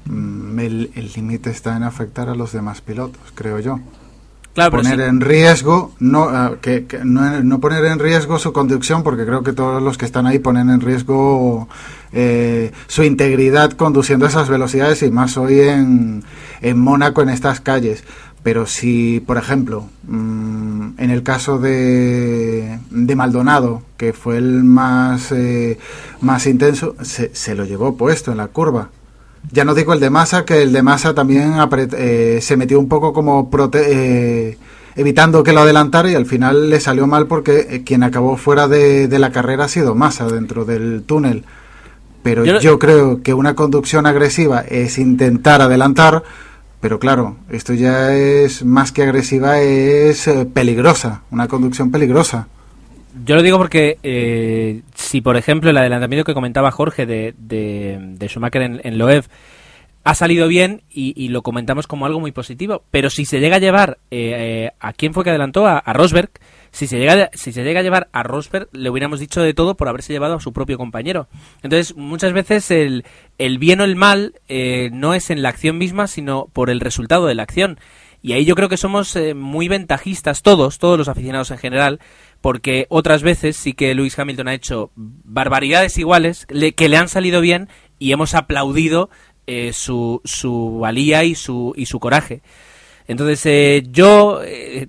Mm, 0.06 0.60
El 0.60 1.12
límite 1.16 1.50
está 1.52 1.76
en 1.78 1.84
afectar 1.84 2.30
a 2.30 2.36
los 2.36 2.52
demás 2.54 2.82
pilotos, 2.82 3.22
creo 3.36 3.60
yo. 3.60 3.80
Claro, 4.56 4.72
poner 4.78 4.96
sí- 4.98 5.04
en 5.04 5.22
riesgo 5.22 5.92
no, 6.00 6.58
que, 6.62 6.86
que 6.88 7.00
no 7.06 7.44
no 7.44 7.60
poner 7.60 7.86
en 7.86 8.00
riesgo 8.00 8.40
su 8.40 8.54
conducción 8.54 9.04
porque 9.04 9.24
creo 9.24 9.44
que 9.44 9.54
todos 9.54 9.84
los 9.84 10.00
que 10.00 10.06
están 10.06 10.26
ahí 10.26 10.40
ponen 10.40 10.72
en 10.72 10.82
riesgo 10.82 11.68
eh, 12.12 12.72
su 12.88 13.04
integridad 13.04 13.74
conduciendo 13.74 14.26
a 14.26 14.30
esas 14.30 14.50
velocidades 14.50 15.04
y 15.04 15.12
más 15.12 15.38
hoy 15.38 15.60
en, 15.60 16.24
en 16.62 16.80
Mónaco 16.80 17.22
en 17.22 17.30
estas 17.30 17.60
calles 17.62 18.04
pero 18.48 18.66
si 18.66 19.20
por 19.28 19.36
ejemplo 19.38 19.90
mm, 20.08 20.92
en 21.00 21.10
el 21.12 21.22
caso 21.22 21.60
de, 21.60 22.80
de 22.90 23.16
Maldonado 23.18 23.82
que 23.98 24.14
fue 24.14 24.38
el 24.38 24.64
más 24.64 25.34
eh, 25.34 25.78
más 26.22 26.48
intenso 26.48 26.96
se, 27.02 27.36
se 27.36 27.56
lo 27.56 27.66
llevó 27.66 27.98
puesto 27.98 28.32
en 28.32 28.38
la 28.38 28.48
curva 28.48 28.88
ya 29.52 29.66
no 29.66 29.74
digo 29.76 29.92
el 29.94 30.00
de 30.00 30.10
Massa, 30.10 30.46
que 30.46 30.62
el 30.62 30.72
de 30.72 30.82
Massa 30.82 31.14
también 31.14 31.56
eh, 31.98 32.40
se 32.42 32.56
metió 32.56 32.80
un 32.80 32.88
poco 32.88 33.12
como 33.12 33.52
prote- 33.52 33.84
eh, 33.86 34.58
evitando 34.96 35.44
que 35.44 35.52
lo 35.52 35.60
adelantara 35.62 36.10
y 36.10 36.16
al 36.16 36.26
final 36.26 36.70
le 36.70 36.80
salió 36.80 37.06
mal 37.06 37.28
porque 37.28 37.84
quien 37.86 38.02
acabó 38.04 38.38
fuera 38.38 38.70
de, 38.70 39.10
de 39.10 39.20
la 39.20 39.34
carrera 39.34 39.66
ha 39.66 39.68
sido 39.68 39.94
Massa 39.94 40.26
dentro 40.28 40.64
del 40.64 41.04
túnel. 41.06 41.44
Pero 42.24 42.44
Yo 42.62 42.80
creo 42.80 43.22
que 43.24 43.34
una 43.34 43.56
conducción 43.56 44.06
agresiva 44.06 44.62
es 44.62 44.98
intentar 44.98 45.62
adelantar, 45.62 46.24
pero 46.80 47.00
claro, 47.00 47.38
esto 47.50 47.74
ya 47.74 48.14
es 48.14 48.64
más 48.64 48.92
que 48.92 49.04
agresiva, 49.04 49.62
es 49.62 50.28
eh, 50.28 50.46
peligrosa, 50.46 51.24
una 51.32 51.48
conducción 51.48 51.92
peligrosa. 51.92 52.48
Yo 53.26 53.36
lo 53.36 53.42
digo 53.42 53.58
porque 53.58 53.98
eh, 54.04 54.82
si, 54.94 55.22
por 55.22 55.38
ejemplo, 55.38 55.70
el 55.70 55.78
adelantamiento 55.78 56.24
que 56.24 56.34
comentaba 56.34 56.72
Jorge 56.72 57.06
de, 57.06 57.34
de, 57.38 58.28
Schumacher 58.28 58.62
en, 58.62 58.82
en 58.84 58.98
Loev 58.98 59.26
ha 60.08 60.16
salido 60.16 60.48
bien 60.48 60.84
y, 60.90 61.28
lo 61.28 61.42
comentamos 61.42 61.86
como 61.86 62.06
algo 62.06 62.22
muy 62.22 62.32
positivo, 62.32 62.84
pero 62.92 63.10
si 63.10 63.26
se 63.26 63.42
llega 63.42 63.58
a 63.58 63.60
llevar 63.60 63.98
eh, 64.10 64.68
eh, 64.68 64.72
a 64.80 64.94
quién 64.94 65.14
fue 65.14 65.26
que 65.26 65.32
adelantó 65.32 65.68
a 65.68 65.82
Rosberg, 65.94 66.30
si 66.72 66.88
se 66.88 66.98
llega 67.00 67.30
si 67.34 67.52
se 67.52 67.64
llega 67.64 67.80
a 67.80 67.84
llevar 67.84 68.10
a 68.12 68.24
Rosberg 68.24 68.70
le 68.72 68.90
hubiéramos 68.90 69.20
dicho 69.20 69.42
de 69.42 69.54
todo 69.54 69.76
por 69.78 69.88
haberse 69.88 70.14
llevado 70.14 70.36
a 70.36 70.40
su 70.40 70.54
propio 70.54 70.78
compañero. 70.78 71.28
Entonces 71.64 71.96
muchas 71.96 72.34
veces 72.34 72.70
el, 72.72 73.06
el 73.38 73.58
bien 73.58 73.82
o 73.82 73.84
el 73.84 73.96
mal 73.96 74.34
eh, 74.48 74.90
no 74.94 75.14
es 75.14 75.30
en 75.30 75.42
la 75.42 75.50
acción 75.50 75.78
misma, 75.78 76.08
sino 76.08 76.48
por 76.54 76.70
el 76.70 76.80
resultado 76.80 77.26
de 77.28 77.36
la 77.36 77.44
acción. 77.44 77.80
Y 78.22 78.34
ahí 78.34 78.46
yo 78.46 78.56
creo 78.56 78.68
que 78.68 78.78
somos 78.78 79.16
eh, 79.16 79.36
muy 79.36 79.68
ventajistas 79.68 80.42
todos, 80.42 80.80
todos 80.80 80.98
los 80.98 81.08
aficionados 81.08 81.52
en 81.52 81.60
general, 81.60 82.00
porque 82.42 82.88
otras 82.90 83.22
veces 83.22 83.56
sí 83.56 83.74
que 83.74 83.94
Lewis 83.94 84.18
Hamilton 84.18 84.48
ha 84.48 84.54
hecho 84.56 84.92
barbaridades 84.96 85.98
iguales 85.98 86.46
le- 86.50 86.74
que 86.74 86.90
le 86.90 86.98
han 86.98 87.10
salido 87.10 87.42
bien 87.42 87.70
y 88.00 88.12
hemos 88.12 88.34
aplaudido 88.34 89.10
eh, 89.46 89.72
su, 89.72 90.22
su 90.26 90.80
valía 90.80 91.24
y 91.24 91.36
su, 91.36 91.74
y 91.78 91.86
su 91.86 92.00
coraje. 92.00 92.42
Entonces 93.08 93.46
eh, 93.46 93.84
yo, 93.90 94.42
eh, 94.44 94.88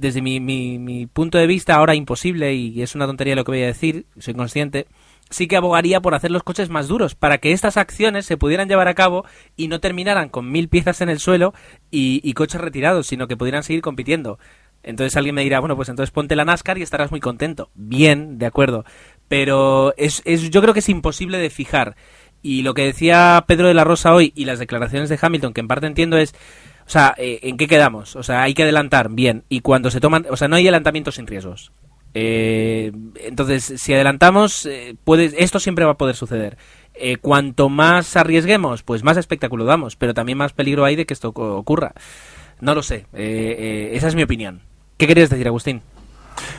desde 0.00 0.22
mi, 0.22 0.40
mi, 0.40 0.78
mi 0.78 1.06
punto 1.06 1.38
de 1.38 1.46
vista, 1.46 1.74
ahora 1.74 1.94
imposible, 1.94 2.54
y 2.54 2.82
es 2.82 2.94
una 2.94 3.06
tontería 3.06 3.36
lo 3.36 3.44
que 3.44 3.52
voy 3.52 3.62
a 3.62 3.66
decir, 3.66 4.06
soy 4.18 4.34
consciente, 4.34 4.86
sí 5.28 5.46
que 5.46 5.56
abogaría 5.56 6.00
por 6.00 6.14
hacer 6.14 6.30
los 6.30 6.42
coches 6.42 6.70
más 6.70 6.88
duros, 6.88 7.14
para 7.14 7.38
que 7.38 7.52
estas 7.52 7.76
acciones 7.76 8.26
se 8.26 8.36
pudieran 8.36 8.68
llevar 8.68 8.88
a 8.88 8.94
cabo 8.94 9.24
y 9.56 9.68
no 9.68 9.80
terminaran 9.80 10.28
con 10.28 10.50
mil 10.50 10.68
piezas 10.68 11.00
en 11.00 11.08
el 11.08 11.20
suelo 11.20 11.54
y, 11.90 12.20
y 12.24 12.32
coches 12.32 12.60
retirados, 12.60 13.06
sino 13.06 13.28
que 13.28 13.36
pudieran 13.36 13.62
seguir 13.62 13.82
compitiendo. 13.82 14.38
Entonces 14.82 15.16
alguien 15.16 15.34
me 15.34 15.42
dirá, 15.42 15.60
bueno, 15.60 15.76
pues 15.76 15.88
entonces 15.90 16.10
ponte 16.10 16.36
la 16.36 16.44
NASCAR 16.44 16.78
y 16.78 16.82
estarás 16.82 17.10
muy 17.10 17.20
contento. 17.20 17.70
Bien, 17.74 18.38
de 18.38 18.46
acuerdo. 18.46 18.84
Pero 19.28 19.94
es, 19.98 20.22
es, 20.24 20.50
yo 20.50 20.62
creo 20.62 20.72
que 20.72 20.80
es 20.80 20.88
imposible 20.88 21.38
de 21.38 21.50
fijar. 21.50 21.96
Y 22.42 22.62
lo 22.62 22.72
que 22.72 22.86
decía 22.86 23.44
Pedro 23.46 23.68
de 23.68 23.74
la 23.74 23.84
Rosa 23.84 24.14
hoy 24.14 24.32
y 24.34 24.46
las 24.46 24.58
declaraciones 24.58 25.10
de 25.10 25.18
Hamilton, 25.20 25.52
que 25.52 25.60
en 25.60 25.68
parte 25.68 25.86
entiendo 25.86 26.16
es, 26.16 26.34
o 26.90 26.92
sea, 26.92 27.14
eh, 27.18 27.38
¿en 27.44 27.56
qué 27.56 27.68
quedamos? 27.68 28.16
O 28.16 28.24
sea, 28.24 28.42
hay 28.42 28.52
que 28.52 28.64
adelantar, 28.64 29.10
bien. 29.10 29.44
Y 29.48 29.60
cuando 29.60 29.92
se 29.92 30.00
toman, 30.00 30.26
o 30.28 30.36
sea, 30.36 30.48
no 30.48 30.56
hay 30.56 30.64
adelantamientos 30.64 31.14
sin 31.14 31.28
riesgos. 31.28 31.70
Eh, 32.14 32.90
entonces, 33.14 33.74
si 33.76 33.94
adelantamos, 33.94 34.66
eh, 34.66 34.96
puede, 35.04 35.30
esto 35.38 35.60
siempre 35.60 35.84
va 35.84 35.92
a 35.92 35.98
poder 35.98 36.16
suceder. 36.16 36.58
Eh, 36.94 37.18
cuanto 37.18 37.68
más 37.68 38.16
arriesguemos, 38.16 38.82
pues 38.82 39.04
más 39.04 39.16
espectáculo 39.16 39.66
damos, 39.66 39.94
pero 39.94 40.14
también 40.14 40.36
más 40.36 40.52
peligro 40.52 40.84
hay 40.84 40.96
de 40.96 41.06
que 41.06 41.14
esto 41.14 41.28
ocurra. 41.28 41.92
No 42.60 42.74
lo 42.74 42.82
sé, 42.82 43.06
eh, 43.14 43.92
esa 43.92 44.08
es 44.08 44.16
mi 44.16 44.24
opinión. 44.24 44.62
¿Qué 44.96 45.06
querías 45.06 45.30
decir, 45.30 45.46
Agustín? 45.46 45.82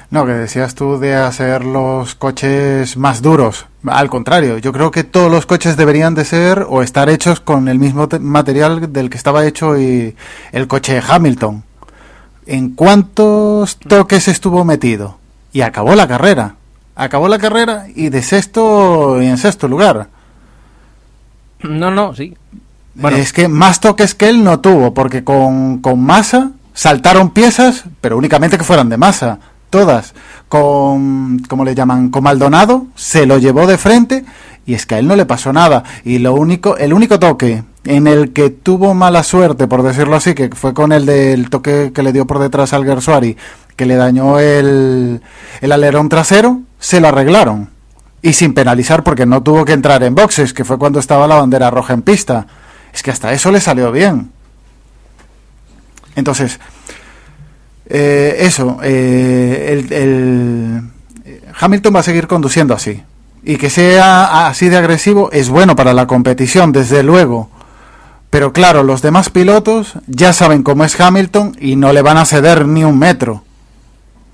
No, 0.10 0.26
que 0.26 0.34
decías 0.34 0.76
tú 0.76 1.00
de 1.00 1.16
hacer 1.16 1.64
los 1.64 2.16
coches 2.16 2.98
más 2.98 3.22
duros. 3.22 3.66
Al 3.88 4.10
contrario, 4.10 4.58
yo 4.58 4.74
creo 4.74 4.92
que 4.92 5.04
todos 5.04 5.32
los 5.32 5.46
coches 5.46 5.78
deberían 5.78 6.14
de 6.16 6.26
ser 6.26 6.66
o 6.70 6.82
estar 6.84 7.10
hechos 7.10 7.40
con 7.40 7.68
el 7.68 7.80
mismo 7.80 8.08
te- 8.08 8.20
material 8.20 8.92
del 8.94 9.10
que 9.10 9.18
estaba 9.18 9.46
hecho 9.46 9.80
y 9.80 10.16
el 10.52 10.68
coche 10.68 11.02
Hamilton. 11.08 11.64
¿En 12.46 12.72
cuántos 12.72 13.78
toques 13.78 14.28
estuvo 14.28 14.66
metido? 14.66 15.18
Y 15.54 15.62
acabó 15.62 15.96
la 15.96 16.08
carrera. 16.08 16.56
Acabó 16.96 17.28
la 17.30 17.40
carrera 17.40 17.86
y 17.96 18.10
de 18.10 18.22
sexto 18.22 19.22
y 19.22 19.28
en 19.28 19.38
sexto 19.38 19.68
lugar. 19.68 20.08
No, 21.64 21.92
no, 21.92 22.14
sí. 22.16 22.36
Bueno, 22.96 23.18
Es 23.18 23.32
que 23.32 23.48
más 23.48 23.80
toques 23.80 24.14
que 24.16 24.28
él 24.30 24.44
no 24.44 24.60
tuvo, 24.60 24.94
porque 24.94 25.24
con, 25.24 25.80
con 25.80 26.04
masa 26.04 26.52
saltaron 26.74 27.30
piezas, 27.30 27.86
pero 28.02 28.18
únicamente 28.18 28.58
que 28.58 28.64
fueran 28.64 28.90
de 28.90 28.98
masa, 28.98 29.40
todas. 29.72 30.14
Con, 30.48 31.40
¿cómo 31.50 31.66
le 31.66 31.74
llaman? 31.74 32.10
Con 32.10 32.24
Maldonado 32.24 32.86
se 32.96 33.26
lo 33.26 33.40
llevó 33.40 33.66
de 33.66 33.80
frente 33.80 34.24
y 34.68 34.76
es 34.76 34.86
que 34.86 34.96
a 34.96 35.00
él 35.00 35.08
no 35.08 35.16
le 35.16 35.26
pasó 35.26 35.52
nada. 35.52 35.84
Y 36.06 36.20
lo 36.20 36.36
único, 36.36 36.78
el 36.78 36.94
único 36.94 37.18
toque 37.18 37.64
en 37.84 38.06
el 38.06 38.32
que 38.32 38.52
tuvo 38.52 38.94
mala 38.94 39.24
suerte, 39.24 39.68
por 39.68 39.82
decirlo 39.82 40.16
así, 40.16 40.36
que 40.36 40.50
fue 40.50 40.74
con 40.74 40.92
el 40.92 41.08
del 41.08 41.50
toque 41.50 41.92
que 41.94 42.04
le 42.04 42.14
dio 42.14 42.28
por 42.28 42.38
detrás 42.38 42.74
al 42.74 42.86
Gersuari, 42.86 43.36
que 43.76 43.88
le 43.88 43.96
dañó 43.96 44.38
el, 44.38 45.22
el 45.62 45.72
alerón 45.72 46.10
trasero, 46.10 46.62
se 46.80 47.02
lo 47.02 47.08
arreglaron. 47.08 47.70
Y 48.22 48.34
sin 48.34 48.54
penalizar 48.54 49.04
porque 49.04 49.26
no 49.26 49.42
tuvo 49.42 49.66
que 49.66 49.74
entrar 49.74 50.04
en 50.04 50.14
boxes, 50.14 50.54
que 50.54 50.64
fue 50.64 50.78
cuando 50.78 51.00
estaba 51.00 51.28
la 51.28 51.36
bandera 51.40 51.72
roja 51.72 51.94
en 51.94 52.04
pista. 52.04 52.46
Es 52.94 53.02
que 53.02 53.10
hasta 53.10 53.34
eso 53.34 53.52
le 53.52 53.60
salió 53.60 53.92
bien. 53.92 54.32
Entonces, 56.16 56.60
eh, 57.94 58.46
eso, 58.46 58.78
eh, 58.82 59.86
el, 59.90 60.82
Hamilton 61.60 61.94
va 61.94 62.00
a 62.00 62.04
seguir 62.04 62.26
conduciendo 62.26 62.74
así. 62.74 63.04
Y 63.44 63.58
que 63.58 63.70
sea 63.70 64.48
así 64.48 64.70
de 64.70 64.78
agresivo 64.78 65.30
es 65.34 65.50
bueno 65.50 65.76
para 65.76 65.94
la 65.94 66.08
competición, 66.08 66.72
desde 66.72 67.04
luego. 67.04 67.50
Pero 68.30 68.54
claro, 68.54 68.84
los 68.84 69.02
demás 69.02 69.30
pilotos 69.30 69.96
ya 70.08 70.32
saben 70.32 70.64
cómo 70.64 70.86
es 70.86 70.98
Hamilton 70.98 71.58
y 71.60 71.76
no 71.76 71.92
le 71.92 72.02
van 72.02 72.16
a 72.16 72.24
ceder 72.24 72.66
ni 72.66 72.86
un 72.86 72.98
metro. 72.98 73.44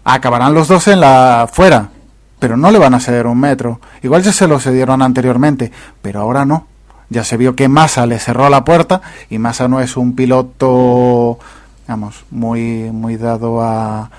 Acabarán 0.03 0.53
los 0.53 0.68
dos 0.68 0.88
en 0.88 0.99
la 0.99 1.49
fuera, 1.51 1.89
pero 2.38 2.58
no 2.58 2.70
le 2.70 2.78
van 2.78 2.93
a 2.93 2.99
ceder 2.99 3.26
un 3.26 3.39
metro. 3.39 3.82
Igual 4.03 4.22
ya 4.22 4.34
se 4.34 4.47
lo 4.47 4.60
cedieron 4.60 5.01
anteriormente, 5.01 5.72
pero 6.03 6.22
ahora 6.22 6.45
no. 6.45 6.68
Ya 7.10 7.24
se 7.24 7.38
vio 7.38 7.55
que 7.55 7.70
Massa 7.70 8.05
le 8.05 8.20
cerró 8.20 8.49
la 8.49 8.64
puerta 8.64 9.01
y 9.32 9.39
Massa 9.39 9.68
no 9.68 9.82
es 9.82 9.97
un 9.97 10.14
piloto, 10.16 11.39
vamos, 11.88 12.26
muy 12.32 12.92
muy 12.92 13.18
dado 13.18 13.62
a, 13.62 14.10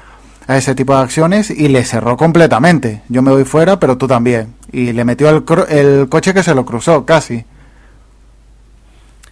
a 0.47 0.57
ese 0.57 0.75
tipo 0.75 0.95
de 0.95 1.03
acciones 1.03 1.51
y 1.51 1.69
le 1.69 1.85
cerró 1.85 2.17
completamente. 2.17 3.03
Yo 3.09 3.23
me 3.23 3.31
voy 3.31 3.45
fuera, 3.45 3.79
pero 3.79 3.99
tú 3.99 4.09
también. 4.09 4.55
Y 4.73 4.93
le 4.93 5.05
metió 5.05 5.29
el, 5.29 5.45
el 5.69 6.09
coche 6.09 6.35
que 6.35 6.43
se 6.43 6.55
lo 6.55 6.65
cruzó 6.65 7.05
casi. 7.05 7.45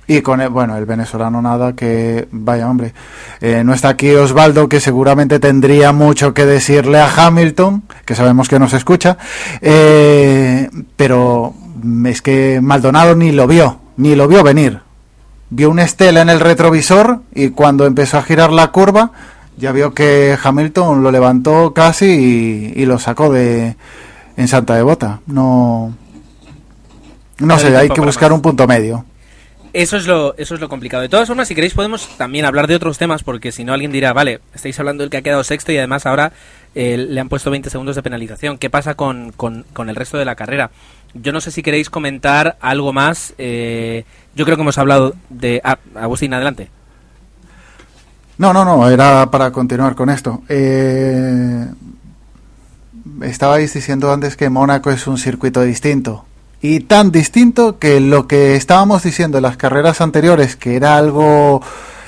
Y 0.09 0.21
con 0.21 0.41
el, 0.41 0.51
bueno, 0.51 0.77
el 0.77 0.87
venezolano 0.87 1.43
nada, 1.43 1.73
que 1.73 2.29
vaya 2.31 2.71
hombre. 2.71 2.93
Eh, 3.41 3.63
no 3.65 3.75
está 3.75 3.89
aquí 3.89 4.11
Osvaldo, 4.11 4.69
que 4.69 4.79
seguramente 4.79 5.41
tendría 5.41 5.93
mucho 5.93 6.33
que 6.33 6.47
decirle 6.47 7.01
a 7.01 7.09
Hamilton, 7.09 7.83
que 8.05 8.15
sabemos 8.15 8.49
que 8.49 8.61
nos 8.61 8.73
escucha, 8.73 9.19
eh, 9.61 10.71
pero 10.97 11.55
es 12.05 12.23
que 12.23 12.61
Maldonado 12.63 13.17
ni 13.17 13.33
lo 13.33 13.49
vio, 13.49 13.81
ni 13.97 14.15
lo 14.15 14.29
vio 14.29 14.45
venir. 14.45 14.86
Vio 15.51 15.71
una 15.71 15.85
estela 15.85 16.23
en 16.23 16.29
el 16.29 16.41
retrovisor 16.41 17.21
y 17.35 17.51
cuando 17.51 17.87
empezó 17.87 18.19
a 18.19 18.23
girar 18.23 18.53
la 18.53 18.73
curva, 18.73 19.13
ya 19.57 19.73
vio 19.73 19.95
que 19.95 20.37
Hamilton 20.43 21.03
lo 21.03 21.11
levantó 21.11 21.73
casi 21.73 22.73
y, 22.75 22.85
lo 22.85 22.99
sacó 22.99 23.33
de 23.33 23.77
en 24.37 24.49
Santa 24.49 24.75
Devota. 24.75 25.21
No, 25.27 25.95
no 27.39 27.59
sé, 27.59 27.77
hay 27.77 27.89
que 27.89 28.01
buscar 28.01 28.33
un 28.33 28.43
punto 28.43 28.67
medio. 28.67 29.05
Eso 29.73 29.99
es, 29.99 30.07
lo, 30.07 30.35
eso 30.39 30.55
es 30.55 30.61
lo 30.63 30.71
complicado. 30.71 31.03
De 31.03 31.11
todas 31.11 31.29
formas, 31.29 31.49
si 31.49 31.55
queréis 31.55 31.75
podemos 31.75 32.09
también 32.17 32.47
hablar 32.47 32.67
de 32.67 32.75
otros 32.75 32.97
temas, 32.97 33.23
porque 33.23 33.53
si 33.53 33.63
no 33.63 33.75
alguien 33.75 33.93
dirá, 33.93 34.15
vale, 34.15 34.41
estáis 34.55 34.81
hablando 34.81 35.03
del 35.03 35.11
que 35.11 35.19
ha 35.19 35.23
quedado 35.23 35.45
sexto 35.45 35.71
y 35.71 35.77
además 35.77 36.07
ahora 36.07 36.33
eh, 36.75 36.97
le 36.97 37.21
han 37.21 37.29
puesto 37.29 37.51
20 37.51 37.69
segundos 37.69 37.95
de 37.95 38.03
penalización. 38.03 38.57
¿Qué 38.57 38.71
pasa 38.71 38.95
con, 38.95 39.33
con, 39.33 39.65
el 39.91 39.97
resto 39.97 40.17
de 40.17 40.25
la 40.25 40.35
carrera? 40.35 40.71
Yo 41.15 41.33
no 41.33 41.41
sé 41.41 41.51
si 41.51 41.63
queréis 41.63 41.91
comentar 41.91 42.57
algo 42.61 42.93
más. 42.93 43.35
Eh, 43.39 44.05
yo 44.35 44.45
creo 44.45 44.57
que 44.57 44.63
hemos 44.63 44.79
hablado 44.79 45.15
de... 45.31 45.61
Ah, 45.65 45.79
Agustín, 45.95 46.35
adelante. 46.35 46.71
No, 48.39 48.53
no, 48.53 48.65
no, 48.65 48.89
era 48.89 49.31
para 49.31 49.51
continuar 49.51 49.95
con 49.95 50.11
esto. 50.11 50.43
Eh, 50.49 51.67
estabais 53.23 53.73
diciendo 53.73 54.13
antes 54.13 54.37
que 54.37 54.51
Mónaco 54.51 54.91
es 54.91 55.07
un 55.07 55.17
circuito 55.17 55.63
distinto 55.63 56.27
y 56.61 56.81
tan 56.81 57.13
distinto 57.13 57.79
que 57.79 58.01
lo 58.01 58.27
que 58.27 58.57
estábamos 58.57 59.03
diciendo 59.03 59.39
en 59.39 59.43
las 59.43 59.57
carreras 59.57 60.01
anteriores, 60.01 60.57
que 60.57 60.77
era 60.77 60.97
algo 60.97 61.63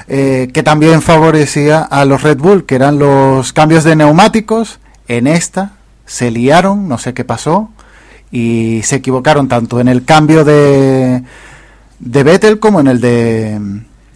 eh, 0.08 0.50
que 0.52 0.62
también 0.62 1.02
favorecía 1.02 1.80
a 1.80 2.04
los 2.04 2.22
Red 2.22 2.38
Bull, 2.38 2.64
que 2.64 2.74
eran 2.74 2.98
los 2.98 3.52
cambios 3.52 3.84
de 3.84 3.96
neumáticos, 3.96 4.80
en 5.06 5.26
esta 5.26 5.72
se 6.06 6.30
liaron, 6.30 6.88
no 6.88 6.98
sé 6.98 7.12
qué 7.14 7.24
pasó, 7.24 7.70
y 8.30 8.80
se 8.82 8.96
equivocaron 8.96 9.48
tanto 9.48 9.80
en 9.80 9.88
el 9.88 10.04
cambio 10.04 10.44
de, 10.44 11.22
de 11.98 12.22
Vettel 12.22 12.58
como 12.58 12.80
en 12.80 12.88
el 12.88 13.00
de 13.00 13.60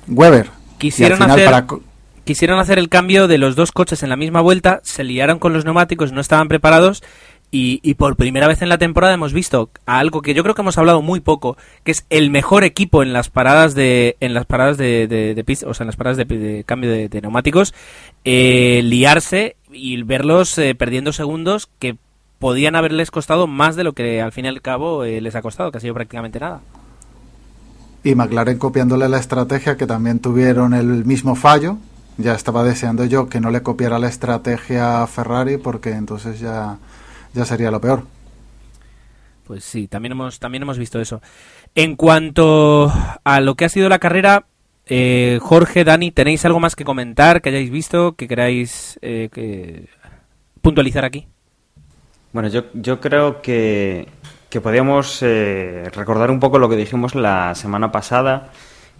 Weber. 0.09 0.51
Quisieron 0.79 1.23
hacer... 1.23 1.65
Quisieron 2.25 2.61
hacer 2.61 2.79
el 2.79 2.89
cambio 2.89 3.27
de 3.27 3.37
los 3.37 3.57
dos 3.57 3.73
coches 3.73 4.05
en 4.05 4.09
la 4.09 4.15
misma 4.15 4.41
vuelta, 4.41 4.81
se 4.85 5.03
liaron 5.03 5.41
con 5.41 5.53
los 5.53 5.65
neumáticos, 5.65 6.13
no 6.13 6.21
estaban 6.21 6.47
preparados 6.47 7.03
y, 7.55 7.95
por 7.95 8.17
primera 8.17 8.49
vez 8.49 8.63
en 8.63 8.71
la 8.71 8.79
temporada 8.79 9.13
hemos 9.13 9.35
visto 9.35 9.69
algo 9.85 10.23
que 10.23 10.33
yo 10.33 10.43
creo 10.43 10.55
que 10.55 10.63
hemos 10.63 10.79
hablado 10.79 11.03
muy 11.03 11.21
poco, 11.21 11.59
que 11.85 11.91
es 11.91 12.07
el 12.09 12.31
mejor 12.31 12.65
equipo 12.65 13.03
en 13.03 13.13
las 13.13 13.29
paradas 13.29 13.75
de 13.75 14.17
en 14.21 14.33
las 14.33 14.47
paradas 14.47 14.79
de, 14.79 15.07
de, 15.07 15.67
o 15.67 15.75
sea, 15.75 15.85
en 15.85 15.89
las 15.89 15.97
paradas 15.97 16.17
de, 16.17 16.65
cambio 16.65 16.91
de, 16.91 17.21
neumáticos, 17.21 17.75
eh, 18.25 18.81
liarse 18.83 19.57
y 19.71 20.03
verlos 20.03 20.57
eh, 20.57 20.75
perdiendo 20.75 21.13
segundos 21.13 21.69
que 21.79 21.97
podían 22.43 22.75
haberles 22.75 23.13
costado 23.13 23.47
más 23.47 23.77
de 23.77 23.85
lo 23.85 23.93
que 23.93 24.21
al 24.21 24.33
fin 24.33 24.47
y 24.47 24.49
al 24.49 24.61
cabo 24.61 25.05
eh, 25.05 25.21
les 25.21 25.37
ha 25.37 25.43
costado, 25.43 25.71
que 25.71 25.79
ha 25.79 25.81
sido 25.81 25.95
prácticamente 25.95 26.41
nada. 26.41 26.61
Y 28.03 28.17
McLaren 28.17 28.59
copiándole 28.59 29.09
la 29.09 29.21
estrategia 29.21 29.77
que 29.77 29.87
también 29.87 30.19
tuvieron 30.19 30.75
el 30.75 31.05
mismo 31.05 31.37
fallo. 31.37 31.79
Ya 32.19 32.35
estaba 32.35 32.65
deseando 32.65 33.05
yo 33.05 33.29
que 33.29 33.39
no 33.39 33.53
le 33.53 33.63
copiara 33.63 34.01
la 34.01 34.09
estrategia 34.09 35.05
a 35.05 35.07
Ferrari 35.07 35.57
porque 35.57 35.91
entonces 35.91 36.41
ya 36.41 36.79
ya 37.33 37.45
sería 37.45 37.71
lo 37.71 37.81
peor. 37.81 38.03
Pues 39.47 39.63
sí, 39.63 39.87
también 39.87 40.11
hemos, 40.11 40.41
también 40.41 40.65
hemos 40.65 40.79
visto 40.79 41.01
eso. 41.01 41.23
En 41.77 41.95
cuanto 41.95 42.93
a 43.23 43.41
lo 43.41 43.55
que 43.55 43.67
ha 43.67 43.69
sido 43.69 43.89
la 43.89 44.01
carrera, 44.01 44.47
eh, 44.87 45.39
Jorge, 45.41 45.85
Dani, 45.85 46.11
¿tenéis 46.11 46.45
algo 46.45 46.59
más 46.59 46.75
que 46.75 46.85
comentar, 46.85 47.41
que 47.41 47.51
hayáis 47.51 47.71
visto, 47.71 48.17
que 48.17 48.27
queráis 48.27 48.99
eh, 49.01 49.29
que 49.33 49.87
puntualizar 50.61 51.05
aquí? 51.05 51.29
Bueno, 52.33 52.49
yo, 52.49 52.65
yo 52.73 52.99
creo 52.99 53.43
que, 53.43 54.09
que 54.49 54.61
podríamos 54.61 55.23
eh, 55.23 55.91
recordar 55.95 56.31
un 56.31 56.41
poco 56.41 56.59
lo 56.59 56.69
que 56.69 56.77
dijimos 56.77 57.15
la 57.15 57.55
semana 57.55 57.93
pasada 57.93 58.51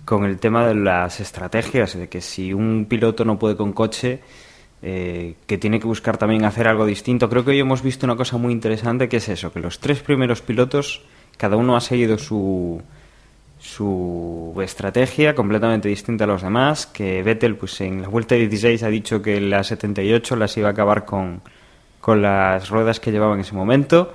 con 0.05 0.25
el 0.25 0.39
tema 0.39 0.67
de 0.67 0.75
las 0.75 1.19
estrategias, 1.21 1.97
de 1.97 2.09
que 2.09 2.21
si 2.21 2.53
un 2.53 2.87
piloto 2.89 3.25
no 3.25 3.39
puede 3.39 3.57
con 3.57 3.73
coche, 3.73 4.21
eh, 4.83 5.37
que 5.47 5.57
tiene 5.57 5.81
que 5.81 5.87
buscar 5.87 6.19
también 6.19 6.45
hacer 6.45 6.69
algo 6.69 6.85
distinto. 6.85 7.31
Creo 7.31 7.45
que 7.45 7.53
hoy 7.53 7.61
hemos 7.61 7.83
visto 7.83 8.05
una 8.05 8.17
cosa 8.17 8.37
muy 8.37 8.53
interesante 8.53 9.09
que 9.09 9.19
es 9.19 9.29
eso, 9.31 9.51
que 9.51 9.61
los 9.61 9.79
tres 9.79 10.01
primeros 10.01 10.43
pilotos, 10.43 11.03
cada 11.39 11.57
uno 11.57 11.75
ha 11.75 11.81
seguido 11.81 12.19
su, 12.19 12.83
su 13.59 14.55
estrategia 14.63 15.35
completamente 15.35 15.89
distinta 15.89 16.25
a 16.25 16.27
los 16.27 16.43
demás, 16.43 16.87
que 16.87 17.23
Vettel 17.23 17.57
pues 17.57 17.81
en 17.81 18.03
la 18.03 18.09
vuelta 18.09 18.35
16 18.35 18.83
ha 18.83 18.89
dicho 18.89 19.23
que 19.23 19.41
la 19.41 19.65
78 19.65 20.37
las 20.37 20.55
iba 20.59 20.69
a 20.69 20.73
acabar 20.73 21.05
con, 21.07 21.41
con 22.03 22.21
las 22.21 22.69
ruedas 22.69 22.99
que 22.99 23.13
llevaba 23.13 23.35
en 23.35 23.41
ese 23.41 23.55
momento, 23.55 24.13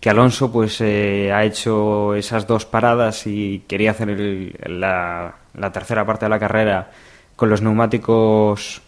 que 0.00 0.10
Alonso 0.10 0.50
pues 0.50 0.80
eh, 0.80 1.32
ha 1.32 1.44
hecho 1.44 2.16
esas 2.16 2.48
dos 2.48 2.66
paradas 2.66 3.28
y 3.28 3.60
quería 3.68 3.92
hacer 3.92 4.18
la, 4.66 5.36
la 5.54 5.72
tercera 5.72 6.04
parte 6.04 6.26
de 6.26 6.30
la 6.30 6.40
carrera 6.40 6.90
con 7.36 7.48
los 7.48 7.62
neumáticos 7.62 8.82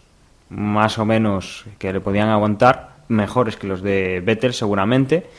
más 0.49 0.99
o 0.99 1.05
menos 1.05 1.65
que 1.79 1.93
le 1.93 2.01
podían 2.01 2.29
aguantar, 2.29 2.97
mejores 3.07 3.57
que 3.57 3.69
los 3.69 3.83
de 3.83 4.21
Vettel 4.21 4.53
seguramente, 4.53 5.31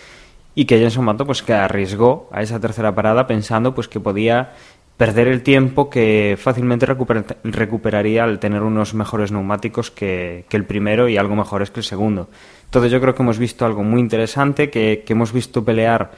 y 0.56 0.64
que 0.64 0.80
Jenson 0.80 1.04
Mato 1.04 1.26
pues 1.26 1.44
que 1.44 1.54
arriesgó 1.54 2.30
a 2.32 2.42
esa 2.42 2.62
tercera 2.62 2.96
parada 2.96 3.28
pensando 3.28 3.76
pues 3.76 3.90
que 3.90 4.00
podía 4.00 4.54
perder 5.02 5.30
el 5.30 5.42
tiempo 5.42 5.90
que 5.90 6.38
fácilmente 6.40 6.86
recuperaría 6.86 8.24
al 8.24 8.38
tener 8.38 8.62
unos 8.62 8.94
mejores 8.94 9.32
neumáticos 9.32 9.90
que, 9.90 10.46
el 10.52 10.66
primero 10.66 11.10
y 11.10 11.18
algo 11.18 11.36
mejores 11.36 11.72
que 11.72 11.80
el 11.80 11.84
segundo. 11.84 12.30
Entonces 12.66 12.92
yo 12.92 13.02
creo 13.02 13.16
que 13.16 13.24
hemos 13.24 13.40
visto 13.40 13.66
algo 13.66 13.82
muy 13.82 14.00
interesante, 14.00 14.70
que, 14.70 15.04
hemos 15.08 15.34
visto 15.34 15.66
pelear 15.66 16.12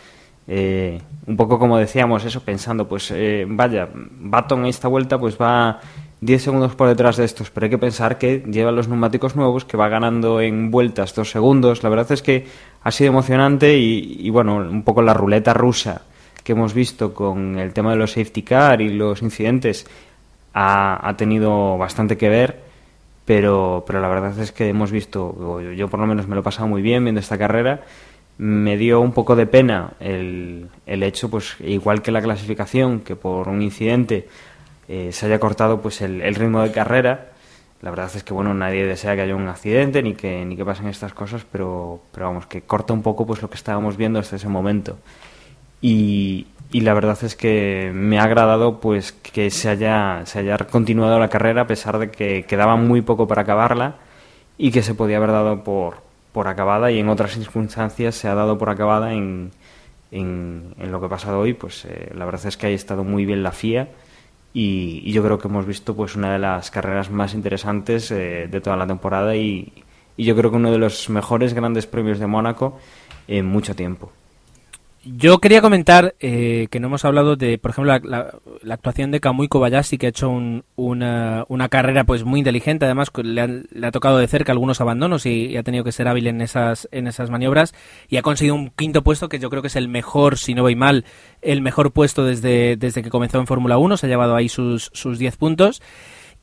eh, 0.49 0.99
un 1.25 1.38
poco 1.38 1.57
como 1.59 1.77
decíamos 1.77 2.25
eso, 2.25 2.41
pensando 2.41 2.86
pues 2.86 3.09
eh, 3.11 3.45
vaya, 3.47 3.88
Baton 3.93 4.65
esta 4.65 4.89
vuelta 4.89 5.17
pues 5.17 5.38
va 5.41 5.79
10 6.19 6.43
segundos 6.43 6.75
por 6.75 6.89
detrás 6.89 7.15
de 7.15 7.23
estos, 7.23 7.51
pero 7.51 7.67
hay 7.67 7.69
que 7.69 7.77
pensar 7.77 8.17
que 8.17 8.43
lleva 8.51 8.73
los 8.73 8.89
neumáticos 8.89 9.38
nuevos, 9.38 9.63
que 9.63 9.77
va 9.77 9.88
ganando 9.88 10.41
en 10.41 10.71
vueltas 10.71 11.15
2 11.15 11.31
segundos. 11.31 11.84
La 11.84 11.89
verdad 11.89 12.11
es 12.11 12.21
que 12.21 12.47
ha 12.84 12.91
sido 12.91 13.11
emocionante 13.11 13.77
y, 13.77 14.29
bueno, 14.29 14.57
un 14.57 14.84
poco 14.84 15.01
la 15.01 15.13
ruleta 15.13 15.53
rusa 15.53 16.01
que 16.44 16.54
hemos 16.54 16.74
visto 16.74 17.14
con 17.14 17.58
el 17.58 17.74
tema 17.74 17.91
de 17.91 17.98
los 17.98 18.12
safety 18.12 18.44
car 18.44 18.82
y 18.82 18.89
los 18.89 19.22
incidentes 19.22 19.86
ha, 20.54 21.14
tenido 21.18 21.78
bastante 21.78 22.18
que 22.18 22.30
ver, 22.30 22.60
pero, 23.26 23.84
pero 23.88 24.02
la 24.02 24.08
verdad 24.08 24.38
es 24.39 24.52
que 24.52 24.70
hemos 24.70 24.91
visto, 24.91 25.62
yo 25.62 25.88
por 25.88 26.00
lo 26.00 26.06
menos 26.06 26.28
me 26.28 26.36
lo 26.36 26.41
he 26.41 26.44
pasado 26.44 26.68
muy 26.68 26.82
bien 26.82 27.04
viendo 27.04 27.20
esta 27.20 27.38
carrera, 27.38 27.82
me 28.38 28.78
dio 28.78 29.00
un 29.02 29.14
poco 29.14 29.36
de 29.36 29.46
pena 29.46 29.94
el, 30.00 30.68
el 30.86 31.04
hecho, 31.04 31.30
pues 31.30 31.56
igual 31.60 32.02
que 32.02 32.12
la 32.12 32.22
clasificación, 32.22 33.02
que 33.02 33.16
por 33.16 33.48
un 33.48 33.62
incidente 33.62 34.28
eh, 34.88 35.12
se 35.12 35.26
haya 35.26 35.39
cortado 35.39 35.82
pues 35.82 36.02
el, 36.02 36.36
ritmo 36.36 36.62
de 36.62 36.72
carrera. 36.72 37.30
La 37.82 37.89
verdad 37.89 38.12
es 38.16 38.24
que 38.24 38.34
bueno, 38.34 38.54
nadie 38.54 38.86
desea 38.86 39.16
que 39.16 39.22
haya 39.22 39.36
un 39.36 39.48
accidente 39.48 40.02
ni 40.02 40.14
que, 40.16 40.46
ni 40.46 40.56
que 40.56 40.66
pasen 40.66 40.88
estas 40.88 41.14
cosas, 41.14 41.46
pero, 41.52 42.02
pero 42.12 42.28
vamos, 42.28 42.46
que 42.48 42.62
corta 42.62 42.94
un 42.94 43.02
poco 43.02 43.26
pues 43.26 43.41
lo 43.41 43.50
que 43.50 43.56
estábamos 43.56 43.98
viendo 43.98 44.20
hasta 44.20 44.38
ese 44.38 44.48
momento. 44.48 44.98
Y, 45.84 46.47
la 46.71 46.93
verdad 46.93 47.19
es 47.23 47.36
que 47.36 47.91
me 47.93 48.17
ha 48.17 48.23
agradado 48.23 48.79
pues 48.79 49.11
que 49.11 49.51
se 49.51 49.69
haya, 49.69 50.25
se 50.25 50.39
haya 50.39 50.57
continuado 50.57 51.19
la 51.19 51.27
carrera 51.27 51.63
a 51.63 51.67
pesar 51.67 51.99
de 51.99 52.09
que 52.09 52.45
quedaba 52.45 52.77
muy 52.77 53.01
poco 53.01 53.27
para 53.27 53.43
acabarla 53.43 53.97
y 54.57 54.71
que 54.71 54.81
se 54.81 54.95
podía 54.95 55.17
haber 55.17 55.31
dado 55.31 55.63
por, 55.63 56.01
acabada 56.47 56.89
y 56.89 56.99
en 56.99 57.09
otras 57.09 57.34
circunstancias 57.34 58.15
se 58.15 58.27
ha 58.29 58.34
dado 58.34 58.57
por 58.57 58.69
acabada 58.69 59.13
en, 59.13 59.51
en, 60.11 60.73
lo 60.79 60.99
que 60.99 61.07
ha 61.07 61.09
pasado 61.09 61.39
hoy. 61.39 61.53
Pues 61.53 61.86
eh, 61.86 62.11
la 62.15 62.25
verdad 62.25 62.47
es 62.47 62.57
que 62.57 62.67
ha 62.67 62.69
estado 62.69 63.03
muy 63.03 63.25
bien 63.25 63.43
la 63.43 63.51
FIA 63.51 63.89
y, 64.53 65.11
yo 65.11 65.21
creo 65.21 65.38
que 65.38 65.49
hemos 65.49 65.65
visto 65.65 65.95
pues 65.95 66.15
una 66.15 66.31
de 66.31 66.39
las 66.39 66.71
carreras 66.71 67.11
más 67.11 67.34
interesantes 67.34 68.09
eh, 68.11 68.47
de 68.49 68.61
toda 68.61 68.77
la 68.77 68.88
temporada 68.88 69.36
y, 69.36 69.84
yo 70.17 70.36
creo 70.36 70.49
que 70.49 70.57
uno 70.57 70.71
de 70.71 70.77
los 70.77 71.09
mejores 71.09 71.53
grandes 71.53 71.88
premios 71.88 72.19
de 72.19 72.27
Mónaco 72.27 72.79
en 73.27 73.45
mucho 73.45 73.75
tiempo. 73.75 74.11
Yo 75.06 75.39
quería 75.39 75.62
comentar 75.62 76.16
eh, 76.22 76.68
que 76.72 76.80
no 76.80 76.88
hemos 76.88 77.04
hablado 77.04 77.36
de, 77.36 77.58
por 77.58 77.72
ejemplo, 77.72 77.99
la, 78.06 78.74
actuación 78.74 79.12
de 79.12 79.20
Kamui 79.20 79.49
Kobayashi, 79.49 79.97
que 79.97 80.06
ha 80.06 80.10
hecho 80.10 80.30
una, 80.78 81.43
una, 81.49 81.68
carrera 81.68 82.06
pues 82.06 82.24
muy 82.24 82.39
inteligente. 82.39 82.86
Además, 82.86 83.12
le 83.22 83.41
ha, 83.86 83.91
tocado 83.91 84.18
de 84.18 84.30
cerca 84.30 84.54
algunos 84.54 84.80
abandonos 84.80 85.26
y, 85.26 85.58
ha 85.58 85.64
tenido 85.64 85.84
que 85.84 85.91
ser 85.91 86.08
hábil 86.08 86.28
en 86.28 86.39
esas, 86.39 86.88
en 86.93 87.08
esas 87.08 87.30
maniobras. 87.30 87.74
Y 88.08 88.16
ha 88.16 88.22
conseguido 88.22 88.56
un 88.56 88.70
quinto 88.70 89.04
puesto 89.04 89.28
que 89.28 89.39
yo 89.39 89.49
creo 89.49 89.62
que 89.62 89.68
es 89.68 89.76
el 89.76 89.89
mejor, 89.89 90.38
si 90.38 90.54
no 90.54 90.62
voy 90.62 90.78
mal, 90.78 91.04
el 91.41 91.62
mejor 91.62 91.91
puesto 91.91 92.24
desde, 92.24 92.78
desde 92.78 93.04
que 93.04 93.10
comenzó 93.10 93.39
en 93.39 93.47
Fórmula 93.47 93.78
1. 93.78 93.97
Se 93.97 94.06
ha 94.06 94.10
llevado 94.10 94.38
ahí 94.38 94.47
sus, 94.47 94.89
sus 94.93 95.20
10 95.20 95.36
puntos. 95.36 95.82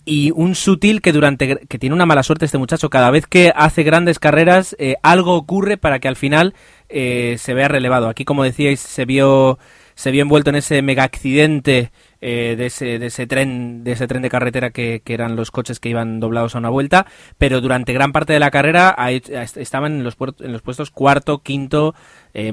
y 0.04 0.32
un 0.32 0.54
sutil 0.54 1.00
que 1.00 1.12
durante 1.12 1.56
que 1.66 1.78
tiene 1.78 1.94
una 1.94 2.06
mala 2.06 2.22
suerte 2.22 2.46
este 2.46 2.56
muchacho 2.56 2.88
cada 2.88 3.10
vez 3.10 3.26
que 3.26 3.52
hace 3.54 3.82
grandes 3.82 4.18
carreras 4.18 4.74
eh, 4.78 4.96
algo 5.02 5.34
ocurre 5.34 5.76
para 5.76 5.98
que 5.98 6.08
al 6.08 6.16
final 6.16 6.54
eh, 6.90 7.36
se 7.38 7.54
vea 7.54 7.68
relevado. 7.68 8.08
Aquí 8.08 8.24
como 8.24 8.44
decíais 8.44 8.80
se 8.80 9.04
vio 9.04 9.58
se 9.94 10.10
vio 10.10 10.22
envuelto 10.22 10.50
en 10.50 10.56
ese 10.56 10.80
mega 10.80 11.04
accidente 11.04 11.92
eh, 12.22 12.54
de, 12.56 12.66
ese, 12.66 12.98
de 12.98 13.06
ese 13.06 13.26
tren 13.26 13.84
de 13.84 13.92
ese 13.92 14.06
tren 14.06 14.22
de 14.22 14.30
carretera 14.30 14.70
que, 14.70 15.02
que, 15.04 15.12
eran 15.12 15.36
los 15.36 15.50
coches 15.50 15.78
que 15.78 15.90
iban 15.90 16.20
doblados 16.20 16.54
a 16.54 16.58
una 16.58 16.70
vuelta 16.70 17.06
pero 17.36 17.60
durante 17.60 17.92
gran 17.92 18.12
parte 18.12 18.32
de 18.32 18.40
la 18.40 18.50
carrera 18.50 18.96
estaban 19.10 19.96
en 19.96 20.04
los, 20.04 20.16
en 20.40 20.52
los 20.52 20.62
puestos 20.62 20.90
cuarto 20.90 21.40
quinto 21.40 21.94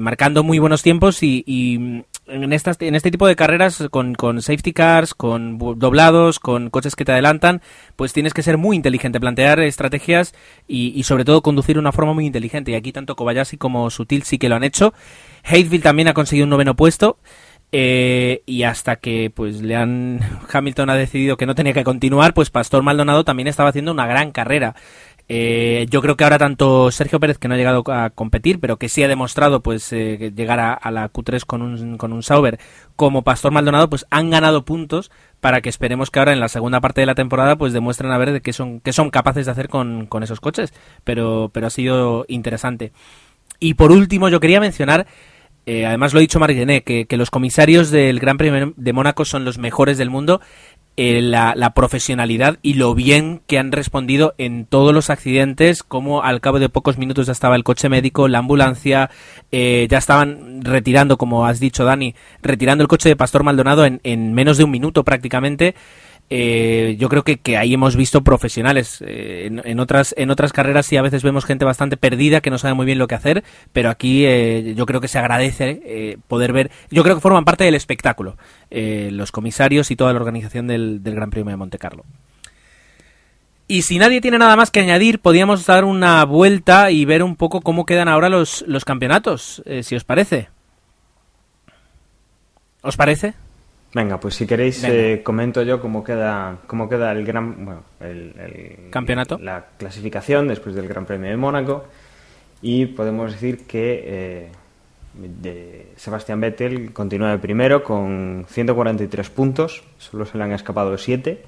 marcando 0.00 0.42
muy 0.42 0.58
buenos 0.58 0.82
tiempos 0.82 1.22
y, 1.22 1.42
y 1.46 2.04
en, 2.28 2.52
estas, 2.52 2.76
en 2.80 2.94
este 2.94 3.10
tipo 3.10 3.26
de 3.26 3.36
carreras 3.36 3.88
con, 3.90 4.14
con, 4.14 4.42
safety 4.42 4.72
cars, 4.72 5.14
con 5.14 5.58
doblados, 5.58 6.38
con 6.38 6.70
coches 6.70 6.96
que 6.96 7.04
te 7.04 7.12
adelantan, 7.12 7.62
pues 7.96 8.12
tienes 8.12 8.34
que 8.34 8.42
ser 8.42 8.58
muy 8.58 8.76
inteligente, 8.76 9.20
plantear 9.20 9.60
estrategias 9.60 10.34
y, 10.66 10.92
y 10.98 11.02
sobre 11.04 11.24
todo 11.24 11.42
conducir 11.42 11.76
de 11.76 11.80
una 11.80 11.92
forma 11.92 12.12
muy 12.12 12.26
inteligente. 12.26 12.72
Y 12.72 12.74
aquí 12.74 12.92
tanto 12.92 13.16
Kobayashi 13.16 13.56
como 13.56 13.90
Sutil 13.90 14.22
sí 14.22 14.38
que 14.38 14.48
lo 14.48 14.56
han 14.56 14.64
hecho. 14.64 14.94
Hateville 15.44 15.82
también 15.82 16.08
ha 16.08 16.14
conseguido 16.14 16.44
un 16.44 16.50
noveno 16.50 16.76
puesto. 16.76 17.18
Eh, 17.70 18.42
y 18.46 18.62
hasta 18.62 18.96
que 18.96 19.30
pues 19.34 19.60
le 19.60 19.76
han 19.76 20.20
Hamilton 20.52 20.88
ha 20.88 20.94
decidido 20.94 21.36
que 21.36 21.44
no 21.44 21.54
tenía 21.54 21.74
que 21.74 21.84
continuar, 21.84 22.32
pues 22.32 22.48
Pastor 22.48 22.82
Maldonado 22.82 23.24
también 23.24 23.46
estaba 23.46 23.68
haciendo 23.68 23.92
una 23.92 24.06
gran 24.06 24.32
carrera. 24.32 24.74
Eh, 25.30 25.86
yo 25.90 26.00
creo 26.00 26.16
que 26.16 26.24
ahora 26.24 26.38
tanto 26.38 26.90
Sergio 26.90 27.20
Pérez, 27.20 27.36
que 27.36 27.48
no 27.48 27.54
ha 27.54 27.58
llegado 27.58 27.84
a 27.88 28.10
competir, 28.10 28.60
pero 28.60 28.78
que 28.78 28.88
sí 28.88 29.02
ha 29.02 29.08
demostrado 29.08 29.62
pues 29.62 29.92
eh, 29.92 30.32
llegar 30.34 30.58
a, 30.58 30.90
la 30.90 31.12
Q3 31.12 31.44
con 31.44 31.60
un, 31.60 31.98
con 31.98 32.14
un 32.14 32.22
Sauber, 32.22 32.58
como 32.96 33.22
Pastor 33.22 33.52
Maldonado, 33.52 33.90
pues 33.90 34.06
han 34.10 34.30
ganado 34.30 34.64
puntos 34.64 35.10
para 35.40 35.60
que 35.60 35.68
esperemos 35.68 36.10
que 36.10 36.18
ahora 36.18 36.32
en 36.32 36.40
la 36.40 36.48
segunda 36.48 36.80
parte 36.80 37.02
de 37.02 37.06
la 37.06 37.14
temporada 37.14 37.56
pues 37.56 37.74
demuestren 37.74 38.10
a 38.10 38.18
ver 38.18 38.32
de 38.32 38.40
qué 38.40 38.54
son, 38.54 38.80
qué 38.80 38.92
son 38.92 39.10
capaces 39.10 39.44
de 39.44 39.52
hacer 39.52 39.68
con, 39.68 40.06
con 40.06 40.22
esos 40.22 40.40
coches. 40.40 40.72
Pero, 41.04 41.50
pero 41.52 41.66
ha 41.66 41.70
sido 41.70 42.24
interesante. 42.28 42.92
Y 43.60 43.74
por 43.74 43.92
último, 43.92 44.28
yo 44.28 44.40
quería 44.40 44.60
mencionar 44.60 45.06
eh, 45.70 45.84
además 45.84 46.14
lo 46.14 46.18
ha 46.18 46.22
dicho 46.22 46.40
Margené, 46.40 46.82
que, 46.82 47.04
que, 47.04 47.18
los 47.18 47.28
comisarios 47.28 47.90
del 47.90 48.20
Gran 48.20 48.38
Premio 48.38 48.72
de 48.74 48.92
Mónaco 48.94 49.26
son 49.26 49.44
los 49.44 49.58
mejores 49.58 49.98
del 49.98 50.08
mundo 50.08 50.40
eh, 51.00 51.22
la, 51.22 51.54
profesionalidad 51.76 52.58
y 52.60 52.74
lo 52.74 52.92
bien 52.92 53.40
que 53.46 53.60
han 53.60 53.70
respondido 53.70 54.34
en 54.36 54.64
todos 54.64 54.92
los 54.92 55.10
accidentes, 55.10 55.84
como 55.84 56.24
al 56.24 56.40
cabo 56.40 56.58
de 56.58 56.68
pocos 56.68 56.98
minutos 56.98 57.26
ya 57.26 57.32
estaba 57.32 57.54
el 57.54 57.62
coche 57.62 57.88
médico, 57.88 58.26
la 58.26 58.40
ambulancia, 58.40 59.08
eh, 59.52 59.86
ya 59.88 59.98
estaban 59.98 60.60
retirando, 60.64 61.16
como 61.16 61.46
has 61.46 61.60
dicho 61.60 61.84
Dani, 61.84 62.16
retirando 62.42 62.82
el 62.82 62.88
coche 62.88 63.08
de 63.08 63.14
Pastor 63.14 63.44
Maldonado 63.44 63.84
en, 63.84 64.00
en 64.02 64.34
menos 64.34 64.58
de 64.58 64.64
un 64.64 64.72
minuto 64.72 65.04
prácticamente. 65.04 65.76
Eh, 66.30 66.96
yo 66.98 67.08
creo 67.08 67.24
que, 67.24 67.56
ahí 67.56 67.74
hemos 67.74 67.96
visto 67.96 68.22
profesionales. 68.22 69.02
Eh, 69.06 69.48
en, 69.64 69.80
otras, 69.80 70.14
en 70.18 70.30
otras 70.30 70.52
carreras 70.52 70.86
sí 70.86 70.96
a 70.96 71.02
veces 71.02 71.22
vemos 71.22 71.44
gente 71.44 71.64
bastante 71.64 71.96
perdida 71.96 72.40
que 72.40 72.50
no 72.50 72.58
sabe 72.58 72.74
muy 72.74 72.86
bien 72.86 72.98
lo 72.98 73.08
que 73.08 73.14
hacer, 73.14 73.44
pero 73.72 73.90
aquí 73.90 74.24
eh, 74.26 74.74
yo 74.76 74.86
creo 74.86 75.00
que 75.00 75.08
se 75.08 75.18
agradece 75.18 76.18
poder 76.28 76.52
ver. 76.52 76.70
Yo 76.90 77.02
creo 77.02 77.14
que 77.14 77.22
forman 77.22 77.44
parte 77.44 77.64
del 77.64 77.74
espectáculo 77.74 78.36
los 78.70 79.32
comisarios 79.32 79.90
y 79.90 79.96
toda 79.96 80.12
la 80.12 80.18
organización 80.18 80.66
del, 80.66 81.02
del 81.02 81.14
Gran 81.14 81.30
Premio 81.30 81.50
de 81.50 81.56
Monte 81.56 81.78
Carlo. 81.78 82.04
Y 83.66 83.82
si 83.82 83.98
nadie 83.98 84.20
tiene 84.20 84.38
nada 84.38 84.56
más 84.56 84.70
que 84.70 84.80
añadir, 84.80 85.20
podríamos 85.20 85.66
dar 85.66 85.84
una 85.84 86.24
vuelta 86.24 86.90
y 86.90 87.04
ver 87.04 87.22
un 87.22 87.36
poco 87.36 87.60
cómo 87.60 87.84
quedan 87.84 88.08
ahora 88.08 88.28
los, 88.28 88.64
los 88.66 88.84
campeonatos, 88.84 89.62
si 89.82 89.94
os 89.94 90.04
parece. 90.04 90.48
¿Os 92.82 92.96
parece? 92.96 93.34
Venga, 93.94 94.20
pues 94.20 94.34
si 94.34 94.46
queréis 94.46 94.84
eh, 94.84 95.22
comento 95.24 95.62
yo 95.62 95.80
cómo 95.80 96.04
queda 96.04 96.58
cómo 96.66 96.90
queda 96.90 97.10
el 97.12 97.24
gran 97.24 97.64
bueno, 97.64 97.82
el, 98.00 98.90
campeonato, 98.90 99.38
la 99.38 99.64
clasificación 99.78 100.46
después 100.46 100.74
del 100.74 100.86
Gran 100.86 101.06
Premio 101.06 101.30
de 101.30 101.36
Mónaco 101.38 101.84
y 102.60 102.86
podemos 102.86 103.32
decir 103.32 103.66
que 103.66 104.04
eh, 104.04 104.48
de 105.14 105.86
Sebastián 105.96 106.40
Vettel 106.40 106.92
continúa 106.92 107.30
de 107.30 107.38
primero 107.38 107.84
con 107.84 108.46
143 108.48 109.30
puntos, 109.30 109.84
solo 109.98 110.26
se 110.26 110.38
le 110.38 110.44
han 110.44 110.52
escapado 110.52 110.96
7. 110.96 111.42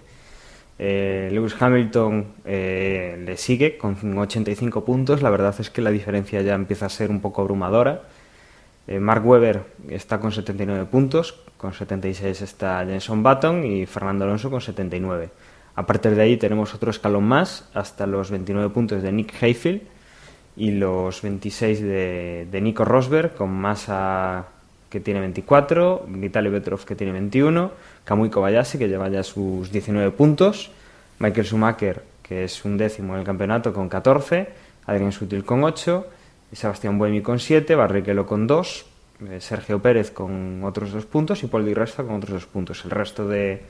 Eh, 0.82 1.28
Lewis 1.30 1.55
Hamilton 1.61 2.26
eh, 2.47 3.22
le 3.24 3.36
sigue 3.36 3.76
con 3.76 3.97
85 4.16 4.84
puntos. 4.84 5.20
La 5.20 5.30
verdad 5.30 5.55
es 5.59 5.68
que 5.68 5.82
la 5.82 5.91
diferencia 5.91 6.41
ya 6.41 6.55
empieza 6.55 6.86
a 6.86 6.88
ser 6.88 7.11
un 7.11 7.20
poco 7.20 7.43
abrumadora. 7.43 8.03
Mark 8.99 9.24
Webber 9.24 9.62
está 9.88 10.18
con 10.18 10.32
79 10.32 10.86
puntos, 10.91 11.45
con 11.61 11.75
76 11.75 12.41
está 12.41 12.85
Jenson 12.87 13.23
Button 13.23 13.65
y 13.65 13.85
Fernando 13.85 14.25
Alonso 14.25 14.51
con 14.51 14.63
79. 14.63 15.29
A 15.75 15.85
partir 15.85 16.15
de 16.15 16.23
ahí 16.23 16.37
tenemos 16.39 16.75
otro 16.75 16.91
escalón 16.91 17.25
más 17.25 17.69
hasta 17.75 18.07
los 18.07 18.31
29 18.31 18.71
puntos 18.71 19.03
de 19.03 19.13
Nick 19.13 19.35
Hayfield 19.43 19.83
y 20.57 20.71
los 20.71 21.21
26 21.21 21.83
de, 21.83 22.49
de 22.51 22.61
Nico 22.63 22.87
Rosberg 22.87 23.35
con 23.35 23.51
Massa 23.53 24.47
que 24.89 25.01
tiene 25.01 25.21
24, 25.21 26.07
Vitaly 26.09 26.51
Petrov 26.51 26.85
que 26.87 26.97
tiene 26.97 27.13
21, 27.13 27.71
Kamui 28.05 28.31
Kobayashi 28.31 28.79
que 28.79 28.89
lleva 28.89 29.09
ya 29.11 29.23
sus 29.23 29.71
19 29.71 30.13
puntos, 30.13 30.71
Michael 31.19 31.47
Schumacher 31.47 32.03
que 32.23 32.45
es 32.45 32.65
un 32.65 32.79
décimo 32.79 33.13
en 33.15 33.21
el 33.21 33.27
campeonato 33.27 33.75
con 33.75 33.89
14, 33.89 34.49
Adrián 34.87 35.13
Sutil 35.13 35.45
con 35.45 35.63
8, 35.63 36.07
Sebastián 36.53 36.99
Buemi 36.99 37.21
con 37.21 37.39
7, 37.39 37.75
Barrichello 37.75 38.25
con 38.25 38.47
2, 38.47 38.87
eh, 38.87 38.89
Sergio 39.41 39.81
Pérez 39.81 40.11
con 40.11 40.62
otros 40.64 40.93
dos 40.93 41.07
puntos 41.07 41.43
y 41.43 41.47
Paul 41.47 41.64
Di 41.64 41.75
Resta 41.75 42.03
con 42.03 42.16
otros 42.16 42.33
dos 42.33 42.47
puntos. 42.47 42.85
El 42.85 42.91
resto 42.91 43.27
de, 43.29 43.62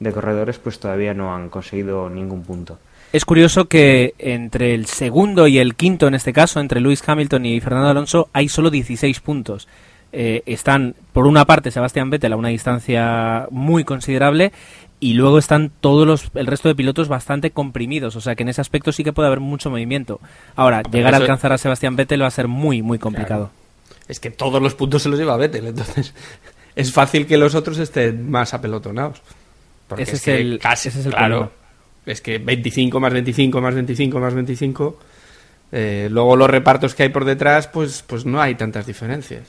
de 0.00 0.12
corredores 0.12 0.58
pues 0.58 0.78
todavía 0.78 1.14
no 1.14 1.34
han 1.34 1.48
conseguido 1.48 2.08
ningún 2.08 2.42
punto. 2.42 2.78
Es 3.12 3.24
curioso 3.24 3.66
que 3.66 4.14
entre 4.18 4.74
el 4.74 4.86
segundo 4.86 5.46
y 5.46 5.58
el 5.58 5.76
quinto, 5.76 6.08
en 6.08 6.14
este 6.14 6.32
caso, 6.32 6.58
entre 6.58 6.80
Lewis 6.80 7.02
Hamilton 7.06 7.46
y 7.46 7.60
Fernando 7.60 7.88
Alonso, 7.88 8.28
hay 8.32 8.48
solo 8.48 8.70
16 8.70 9.20
puntos. 9.20 9.68
Eh, 10.12 10.42
están, 10.46 10.96
por 11.12 11.26
una 11.26 11.44
parte, 11.44 11.70
Sebastián 11.70 12.10
Vettel 12.10 12.32
a 12.32 12.36
una 12.36 12.48
distancia 12.48 13.46
muy 13.50 13.84
considerable 13.84 14.52
y 14.98 15.14
luego 15.14 15.38
están 15.38 15.70
todos 15.80 16.06
los, 16.06 16.30
el 16.34 16.46
resto 16.46 16.68
de 16.68 16.74
pilotos 16.74 17.08
bastante 17.08 17.52
comprimidos. 17.52 18.16
O 18.16 18.20
sea 18.20 18.34
que 18.34 18.42
en 18.42 18.48
ese 18.48 18.60
aspecto 18.60 18.90
sí 18.90 19.04
que 19.04 19.12
puede 19.12 19.28
haber 19.28 19.40
mucho 19.40 19.70
movimiento. 19.70 20.20
Ahora, 20.56 20.82
llegar 20.82 21.14
a 21.14 21.18
alcanzar 21.18 21.52
a 21.52 21.58
Sebastián 21.58 21.94
Vettel 21.94 22.22
va 22.22 22.26
a 22.26 22.32
ser 22.32 22.48
muy, 22.48 22.82
muy 22.82 22.98
complicado 22.98 23.50
es 24.08 24.20
que 24.20 24.30
todos 24.30 24.60
los 24.62 24.74
puntos 24.74 25.02
se 25.02 25.08
los 25.08 25.18
lleva 25.18 25.36
Vettel, 25.36 25.66
entonces 25.66 26.14
es 26.76 26.92
fácil 26.92 27.26
que 27.26 27.36
los 27.36 27.54
otros 27.54 27.78
estén 27.78 28.30
más 28.30 28.54
apelotonados. 28.54 29.22
Porque 29.88 30.04
ese 30.04 30.16
es, 30.16 30.28
el, 30.28 30.58
casi, 30.58 30.88
es 30.88 31.06
el 31.06 31.12
claro, 31.12 31.52
es 32.06 32.20
que 32.20 32.38
25 32.38 33.00
más 33.00 33.12
25 33.12 33.60
más 33.60 33.74
25 33.74 34.18
más 34.18 34.34
25, 34.34 34.98
eh, 35.72 36.08
luego 36.10 36.36
los 36.36 36.48
repartos 36.48 36.94
que 36.94 37.04
hay 37.04 37.08
por 37.10 37.24
detrás, 37.24 37.68
pues, 37.68 38.02
pues 38.06 38.24
no 38.24 38.40
hay 38.40 38.54
tantas 38.54 38.86
diferencias. 38.86 39.42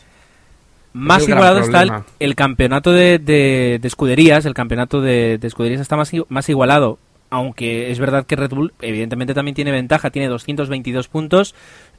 Más 0.91 1.27
igualado 1.27 1.59
está 1.59 2.05
el, 2.19 2.35
campeonato 2.35 2.91
de, 2.93 3.79
escuderías, 3.83 4.45
el 4.45 4.53
campeonato 4.53 5.01
de, 5.01 5.37
de 5.37 5.47
escuderías 5.47 5.81
está 5.81 5.97
más, 5.97 6.11
más 6.29 6.47
igualado 6.47 6.99
aunque 7.29 7.91
es 7.91 7.99
verdad 7.99 8.25
que 8.25 8.35
Red 8.35 8.51
Bull 8.51 8.73
evidentemente 8.81 9.33
también 9.33 9.55
tiene 9.55 9.71
ventaja, 9.71 10.09
tiene 10.09 10.27
222 10.27 11.07
puntos, 11.07 11.55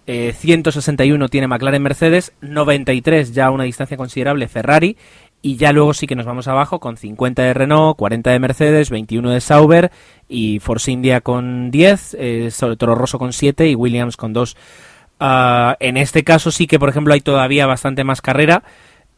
161 0.07 1.24
eh, 1.24 1.28
tiene 1.28 1.48
McLaren 1.48 1.82
Mercedes, 1.82 2.32
93 2.40 3.32
ya 3.32 3.50
una 3.50 3.64
distancia 3.64 3.96
considerable 3.96 4.48
Ferrari 4.48 4.96
y 5.42 5.57
ya 5.57 5.72
luego 5.72 5.94
sí 5.94 6.07
que 6.07 6.16
nos 6.16 6.26
vamos 6.26 6.48
abajo 6.48 6.80
con 6.80 6.96
50 6.96 7.42
de 7.42 7.54
Renault, 7.54 7.96
40 7.96 8.30
de 8.30 8.38
Mercedes, 8.38 8.90
21 8.90 9.30
de 9.30 9.40
Sauber 9.40 9.92
y 10.28 10.59
Force 10.61 10.90
India 10.90 11.20
con 11.20 11.70
10, 11.70 12.16
eh, 12.18 12.50
Toro 12.78 12.94
Rosso 12.94 13.18
con 13.18 13.32
7 13.32 13.68
y 13.68 13.74
Williams 13.74 14.16
con 14.16 14.32
2. 14.32 14.57
Ah, 15.20 15.76
en 15.80 15.96
este 15.96 16.24
caso 16.24 16.50
sí 16.50 16.66
que, 16.66 16.78
por 16.78 16.88
ejemplo, 16.88 17.14
hay 17.14 17.20
todavía 17.20 17.66
bastante 17.66 18.04
más 18.04 18.20
carrera. 18.20 18.64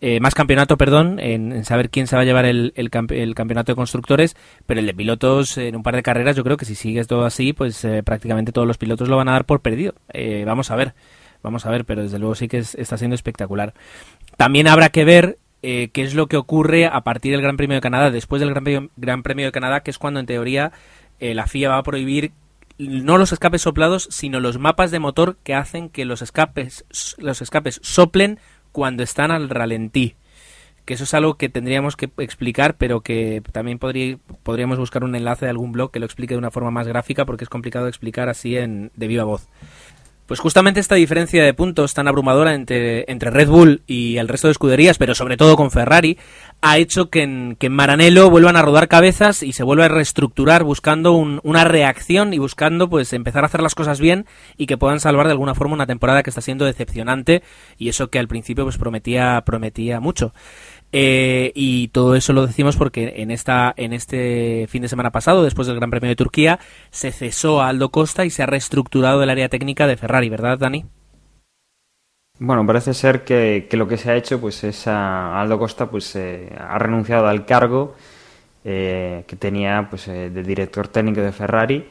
Eh, 0.00 0.20
más 0.20 0.34
campeonato, 0.34 0.76
perdón, 0.76 1.18
en, 1.18 1.64
saber 1.64 1.90
quién 1.90 2.06
se 2.06 2.14
va 2.14 2.22
a 2.22 2.24
llevar 2.24 2.44
el, 2.44 2.72
el, 2.76 2.90
campeonato 2.90 3.72
de 3.72 3.76
constructores, 3.76 4.36
pero 4.64 4.78
el 4.78 4.86
de 4.86 4.94
pilotos 4.94 5.58
en 5.58 5.74
un 5.74 5.82
par 5.82 5.96
de 5.96 6.04
carreras, 6.04 6.36
yo 6.36 6.44
creo 6.44 6.56
que 6.56 6.64
si 6.64 6.76
sigues 6.76 7.08
todo 7.08 7.24
así, 7.24 7.52
pues 7.52 7.84
eh, 7.84 8.04
prácticamente 8.04 8.52
todos 8.52 8.66
los 8.66 8.78
pilotos 8.78 9.08
lo 9.08 9.16
van 9.16 9.28
a 9.28 9.32
dar 9.32 9.44
por 9.44 9.60
perdido. 9.60 9.94
Eh, 10.12 10.44
vamos 10.46 10.70
a 10.70 10.76
ver, 10.76 10.94
vamos 11.42 11.66
a 11.66 11.70
ver, 11.70 11.84
pero 11.84 12.02
desde 12.02 12.20
luego 12.20 12.36
sí 12.36 12.46
que 12.46 12.58
está 12.58 12.96
siendo 12.96 13.16
espectacular. 13.16 13.74
También 14.36 14.68
habrá 14.68 14.90
que 14.90 15.04
ver 15.04 15.38
qué 15.60 15.90
es 15.92 16.14
lo 16.14 16.28
que 16.28 16.36
ocurre 16.36 16.86
a 16.86 17.00
partir 17.00 17.32
del 17.32 17.42
Gran 17.42 17.56
Premio 17.56 17.74
de 17.74 17.80
Canadá, 17.80 18.12
después 18.12 18.38
del 18.38 18.50
Gran 18.50 18.62
Premio, 18.62 18.90
Gran 18.96 19.24
Premio 19.24 19.46
de 19.46 19.52
Canadá, 19.52 19.80
que 19.80 19.90
es 19.90 19.98
cuando 19.98 20.20
en 20.20 20.26
teoría 20.26 20.70
la 21.18 21.48
FIA 21.48 21.70
va 21.70 21.78
a 21.78 21.82
prohibir 21.82 22.30
no 22.78 23.18
los 23.18 23.32
escapes 23.32 23.62
soplados, 23.62 24.06
sino 24.10 24.38
los 24.38 24.58
mapas 24.58 24.92
de 24.92 25.00
motor 25.00 25.36
que 25.42 25.54
hacen 25.54 25.88
que 25.88 26.04
los 26.04 26.22
escapes, 26.22 26.84
los 27.18 27.42
escapes 27.42 27.80
soplen 27.82 28.38
cuando 28.72 29.02
están 29.02 29.30
al 29.30 29.48
ralentí. 29.48 30.14
Que 30.84 30.94
eso 30.94 31.04
es 31.04 31.12
algo 31.12 31.34
que 31.34 31.50
tendríamos 31.50 31.96
que 31.96 32.10
explicar, 32.16 32.76
pero 32.76 33.02
que 33.02 33.42
también 33.52 33.78
podría, 33.78 34.16
podríamos 34.42 34.78
buscar 34.78 35.04
un 35.04 35.14
enlace 35.14 35.44
de 35.44 35.50
algún 35.50 35.72
blog 35.72 35.90
que 35.90 36.00
lo 36.00 36.06
explique 36.06 36.32
de 36.32 36.38
una 36.38 36.50
forma 36.50 36.70
más 36.70 36.88
gráfica, 36.88 37.26
porque 37.26 37.44
es 37.44 37.50
complicado 37.50 37.88
explicar 37.88 38.30
así 38.30 38.56
en, 38.56 38.90
de 38.96 39.06
viva 39.06 39.24
voz. 39.24 39.48
Pues 40.28 40.40
justamente 40.40 40.78
esta 40.78 40.94
diferencia 40.94 41.42
de 41.42 41.54
puntos 41.54 41.94
tan 41.94 42.06
abrumadora 42.06 42.52
entre, 42.52 43.10
entre 43.10 43.30
Red 43.30 43.48
Bull 43.48 43.80
y 43.86 44.18
el 44.18 44.28
resto 44.28 44.48
de 44.48 44.52
escuderías, 44.52 44.98
pero 44.98 45.14
sobre 45.14 45.38
todo 45.38 45.56
con 45.56 45.70
Ferrari, 45.70 46.18
ha 46.60 46.76
hecho 46.76 47.08
que 47.08 47.22
en, 47.22 47.56
que 47.58 47.68
en 47.68 47.72
Maranello 47.72 48.28
vuelvan 48.28 48.56
a 48.56 48.60
rodar 48.60 48.88
cabezas 48.88 49.42
y 49.42 49.54
se 49.54 49.62
vuelva 49.62 49.86
a 49.86 49.88
reestructurar 49.88 50.64
buscando 50.64 51.14
una 51.14 51.64
reacción 51.64 52.34
y 52.34 52.38
buscando 52.38 52.90
pues 52.90 53.14
empezar 53.14 53.42
a 53.42 53.46
hacer 53.46 53.62
las 53.62 53.74
cosas 53.74 54.00
bien 54.00 54.26
y 54.58 54.66
que 54.66 54.76
puedan 54.76 55.00
salvar 55.00 55.28
de 55.28 55.32
alguna 55.32 55.54
forma 55.54 55.72
una 55.72 55.86
temporada 55.86 56.22
que 56.22 56.28
está 56.28 56.42
siendo 56.42 56.66
decepcionante 56.66 57.42
y 57.78 57.88
eso 57.88 58.10
que 58.10 58.18
al 58.18 58.28
principio 58.28 58.64
pues 58.64 58.76
prometía 58.76 59.42
prometía 59.46 59.98
mucho. 59.98 60.34
Eh, 60.90 61.52
y 61.54 61.88
todo 61.88 62.14
eso 62.14 62.32
lo 62.32 62.46
decimos 62.46 62.76
porque 62.76 63.14
en 63.16 63.30
esta 63.30 63.74
en 63.76 63.92
este 63.92 64.66
fin 64.68 64.82
de 64.82 64.88
semana 64.88 65.12
pasado, 65.12 65.44
después 65.44 65.66
del 65.66 65.76
Gran 65.76 65.90
Premio 65.90 66.08
de 66.08 66.16
Turquía, 66.16 66.58
se 66.90 67.12
cesó 67.12 67.60
a 67.60 67.68
Aldo 67.68 67.90
Costa 67.90 68.24
y 68.24 68.30
se 68.30 68.42
ha 68.42 68.46
reestructurado 68.46 69.22
el 69.22 69.30
área 69.30 69.50
técnica 69.50 69.86
de 69.86 69.96
Ferrari, 69.96 70.30
¿verdad, 70.30 70.58
Dani? 70.58 70.86
Bueno, 72.40 72.64
parece 72.64 72.94
ser 72.94 73.24
que, 73.24 73.68
lo 73.72 73.88
que 73.88 73.96
se 73.96 74.10
ha 74.10 74.16
hecho, 74.16 74.40
pues 74.40 74.62
es 74.64 74.86
a 74.86 75.40
Aldo 75.40 75.58
Costa, 75.58 75.90
pues 75.90 76.14
eh, 76.16 76.48
ha 76.56 76.78
renunciado 76.78 77.26
al 77.26 77.44
cargo 77.44 77.96
eh, 78.64 79.24
que 79.26 79.36
tenía, 79.36 79.88
pues, 79.90 80.06
de 80.06 80.30
director 80.30 80.88
técnico 80.88 81.20
de 81.20 81.32
Ferrari 81.32 81.86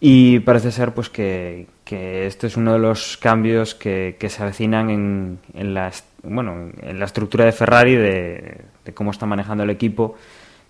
y 0.00 0.38
parece 0.40 0.70
ser, 0.70 0.94
pues, 0.94 1.10
que, 1.10 1.66
que 1.84 2.26
esto 2.26 2.46
es 2.46 2.56
uno 2.56 2.72
de 2.74 2.78
los 2.78 3.16
cambios 3.16 3.74
que, 3.74 4.16
que 4.18 4.28
se 4.28 4.42
avecinan 4.42 4.88
en, 4.88 5.38
en 5.54 5.74
las 5.74 6.04
bueno, 6.22 6.70
en 6.80 6.98
la 6.98 7.04
estructura 7.04 7.44
de 7.44 7.52
Ferrari, 7.52 7.96
de, 7.96 8.64
cómo 8.94 9.10
está 9.10 9.26
manejando 9.26 9.64
el 9.64 9.70
equipo, 9.70 10.16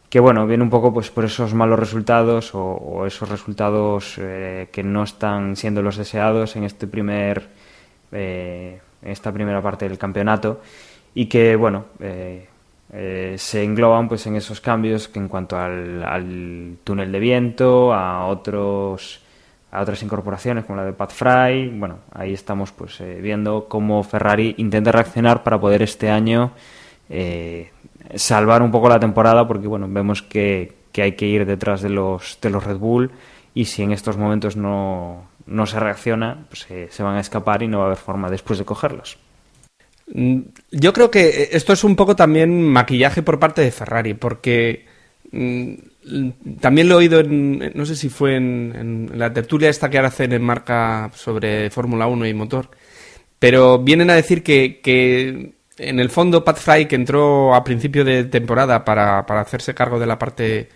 que 0.09 0.21
bueno, 0.21 0.47
viene 0.47 0.63
un 0.63 0.71
poco 0.71 0.93
pues 0.93 1.11
por 1.11 1.25
esos 1.25 1.55
malos 1.55 1.79
resultados 1.79 2.51
o, 2.55 3.07
esos 3.07 3.29
resultados 3.29 4.17
eh, 4.19 4.69
que 4.71 4.83
no 4.83 5.05
están 5.05 5.57
siendo 5.57 5.83
los 5.83 5.97
deseados 5.97 6.57
en 6.57 6.65
este 6.65 6.87
primer 6.87 7.49
eh, 8.13 8.81
esta 9.03 9.33
primera 9.33 9.63
parte 9.63 9.89
del 9.89 9.97
campeonato 9.97 10.61
y 11.15 11.27
que 11.27 11.57
bueno 11.57 11.87
eh, 11.99 12.47
se 13.39 13.65
engloban 13.65 14.07
pues 14.07 14.27
en 14.27 14.37
esos 14.37 14.61
cambios 14.61 15.09
que 15.09 15.19
en 15.19 15.29
cuanto 15.29 15.57
al, 15.59 16.05
al 16.05 16.77
túnel 16.85 17.11
de 17.11 17.19
viento 17.19 17.95
a 17.95 18.27
otros 18.27 19.23
a 19.73 19.81
otras 19.81 20.03
incorporaciones 20.03 20.65
como 20.65 20.77
la 20.77 20.85
de 20.85 20.93
Pat 20.93 21.11
Fry. 21.11 21.69
Bueno, 21.71 22.01
ahí 22.13 22.35
estamos 22.35 22.71
pues 22.73 23.01
eh, 23.01 23.19
viendo 23.21 23.67
cómo 23.69 24.03
Ferrari 24.05 24.55
intenta 24.59 24.93
reaccionar 24.93 25.43
para 25.43 25.59
poder 25.59 25.83
este 25.83 26.11
año 26.11 26.53
eh, 27.09 27.71
salvar 28.15 28.63
un 28.63 28.71
poco 28.71 28.91
la 28.91 29.01
temporada 29.01 29.49
porque 29.49 29.67
bueno, 29.67 29.89
vemos 29.89 30.23
que, 30.23 30.75
hay 30.97 31.13
que 31.13 31.27
ir 31.27 31.47
detrás 31.47 31.81
de 31.81 31.89
los, 31.89 32.39
de 32.43 32.51
los 32.51 32.63
Red 32.63 32.77
Bull 32.77 33.11
y 33.55 33.65
si 33.65 33.83
en 33.83 33.93
estos 33.93 34.19
momentos 34.19 34.57
no, 34.57 35.25
no 35.47 35.67
se 35.67 35.81
reacciona, 35.81 36.45
pues 36.51 36.67
eh, 36.71 36.89
se 36.91 37.03
van 37.03 37.17
a 37.17 37.21
escapar 37.21 37.63
y 37.63 37.69
no 37.69 37.79
va 37.79 37.85
a 37.85 37.87
haber 37.87 37.99
forma 37.99 38.31
después 38.31 38.59
de 38.59 38.67
cogerlos. 38.67 39.17
Mm, 40.13 40.41
yo 40.71 40.93
creo 40.93 41.11
que 41.11 41.49
esto 41.53 41.73
es 41.73 41.83
un 41.83 41.97
poco 41.97 42.15
también 42.15 42.63
maquillaje 42.63 43.23
por 43.23 43.39
parte 43.39 43.63
de 43.63 43.71
Ferrari, 43.71 44.13
porque 44.13 44.85
mm, 45.31 45.73
también 46.61 46.89
lo 46.89 46.95
he 46.95 46.99
oído, 46.99 47.21
en, 47.21 47.73
no 47.75 47.87
sé 47.87 47.95
si 47.97 48.09
fue 48.09 48.37
en, 48.37 49.11
la 49.15 49.33
tertulia 49.33 49.69
esta 49.69 49.89
que 49.89 49.99
ahora 49.99 50.09
hacen 50.09 50.33
en 50.33 50.43
marca 50.43 51.11
sobre 51.15 51.71
Fórmula 51.71 52.07
1 52.07 52.27
y 52.27 52.35
motor, 52.35 52.71
pero 53.39 53.79
vienen 53.79 54.11
a 54.11 54.15
decir 54.15 54.43
que, 54.43 55.55
en 55.79 56.01
el 56.01 56.11
fondo 56.11 56.45
Pat 56.45 56.59
Fry, 56.59 56.87
que 56.87 56.97
entró 56.97 57.55
a 57.55 57.65
principio 57.65 58.05
de 58.05 58.25
temporada 58.25 58.85
para, 58.85 59.21
hacerse 59.21 59.75
cargo 59.75 59.99
de 59.99 60.07
la 60.07 60.19
parte, 60.19 60.69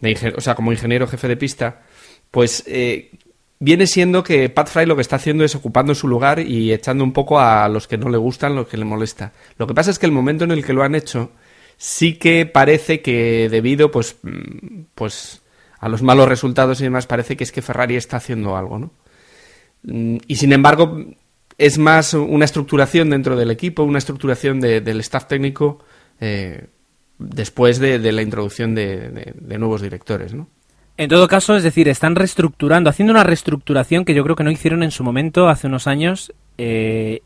de 0.00 0.34
o 0.36 0.40
sea, 0.40 0.54
como 0.54 0.72
ingeniero 0.72 1.06
jefe 1.06 1.28
de 1.28 1.36
pista, 1.36 1.82
pues 2.30 2.64
eh, 2.66 3.10
viene 3.58 3.86
siendo 3.86 4.22
que 4.22 4.48
Pat 4.50 4.68
Fry 4.68 4.86
lo 4.86 4.96
que 4.96 5.02
está 5.02 5.16
haciendo 5.16 5.44
es 5.44 5.54
ocupando 5.54 5.94
su 5.94 6.08
lugar 6.08 6.40
y 6.40 6.72
echando 6.72 7.04
un 7.04 7.12
poco 7.12 7.40
a 7.40 7.68
los 7.68 7.88
que 7.88 7.96
no 7.96 8.08
le 8.10 8.18
gustan, 8.18 8.54
los 8.54 8.68
que 8.68 8.76
le 8.76 8.84
molesta. 8.84 9.32
Lo 9.56 9.66
que 9.66 9.74
pasa 9.74 9.90
es 9.90 9.98
que 9.98 10.06
el 10.06 10.12
momento 10.12 10.44
en 10.44 10.50
el 10.50 10.64
que 10.64 10.72
lo 10.72 10.82
han 10.82 10.94
hecho 10.94 11.30
sí 11.76 12.14
que 12.14 12.46
parece 12.46 13.02
que 13.02 13.48
debido 13.50 13.90
pues, 13.90 14.16
pues 14.94 15.42
a 15.78 15.88
los 15.88 16.02
malos 16.02 16.28
resultados 16.28 16.80
y 16.80 16.84
demás, 16.84 17.06
parece 17.06 17.36
que 17.36 17.44
es 17.44 17.52
que 17.52 17.62
Ferrari 17.62 17.96
está 17.96 18.16
haciendo 18.16 18.56
algo, 18.56 18.78
¿no? 18.78 18.90
Mm, 19.82 20.16
y 20.26 20.36
sin 20.36 20.52
embargo, 20.52 21.04
es 21.58 21.78
más 21.78 22.14
una 22.14 22.44
estructuración 22.44 23.10
dentro 23.10 23.36
del 23.36 23.50
equipo, 23.50 23.82
una 23.82 23.98
estructuración 23.98 24.60
del 24.60 25.00
staff 25.00 25.26
técnico 25.26 25.84
eh, 26.20 26.66
después 27.18 27.78
de, 27.78 27.98
la 28.12 28.22
introducción 28.22 28.74
de, 28.74 29.34
nuevos 29.58 29.82
directores, 29.82 30.34
¿no? 30.34 30.48
En 30.96 31.08
todo 31.08 31.26
caso, 31.26 31.56
es 31.56 31.64
decir, 31.64 31.88
están 31.88 32.14
reestructurando, 32.14 32.88
haciendo 32.88 33.12
una 33.12 33.24
reestructuración 33.24 34.04
que 34.04 34.14
yo 34.14 34.22
creo 34.22 34.36
que 34.36 34.44
no 34.44 34.50
hicieron 34.50 34.84
en 34.84 34.92
su 34.92 35.02
momento 35.02 35.48
hace 35.48 35.66
unos 35.66 35.88
años 35.88 36.32
eh, 36.56 37.20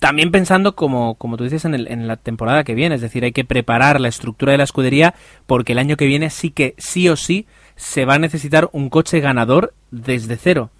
también 0.00 0.32
pensando, 0.32 0.74
como, 0.74 1.14
como 1.14 1.36
tú 1.36 1.44
dices, 1.44 1.66
en, 1.66 1.74
el, 1.74 1.86
en 1.86 2.08
la 2.08 2.16
temporada 2.16 2.64
que 2.64 2.74
viene, 2.74 2.94
es 2.94 3.02
decir, 3.02 3.22
hay 3.22 3.32
que 3.32 3.44
preparar 3.44 4.00
la 4.00 4.08
estructura 4.08 4.52
de 4.52 4.58
la 4.58 4.64
escudería 4.64 5.14
porque 5.46 5.72
el 5.72 5.78
año 5.78 5.96
que 5.96 6.06
viene 6.06 6.30
sí 6.30 6.50
que, 6.50 6.74
sí 6.78 7.08
o 7.10 7.16
sí, 7.16 7.46
se 7.76 8.06
va 8.06 8.14
a 8.14 8.18
necesitar 8.18 8.70
un 8.72 8.88
coche 8.88 9.20
ganador 9.20 9.74
desde 9.90 10.36
cero. 10.36 10.70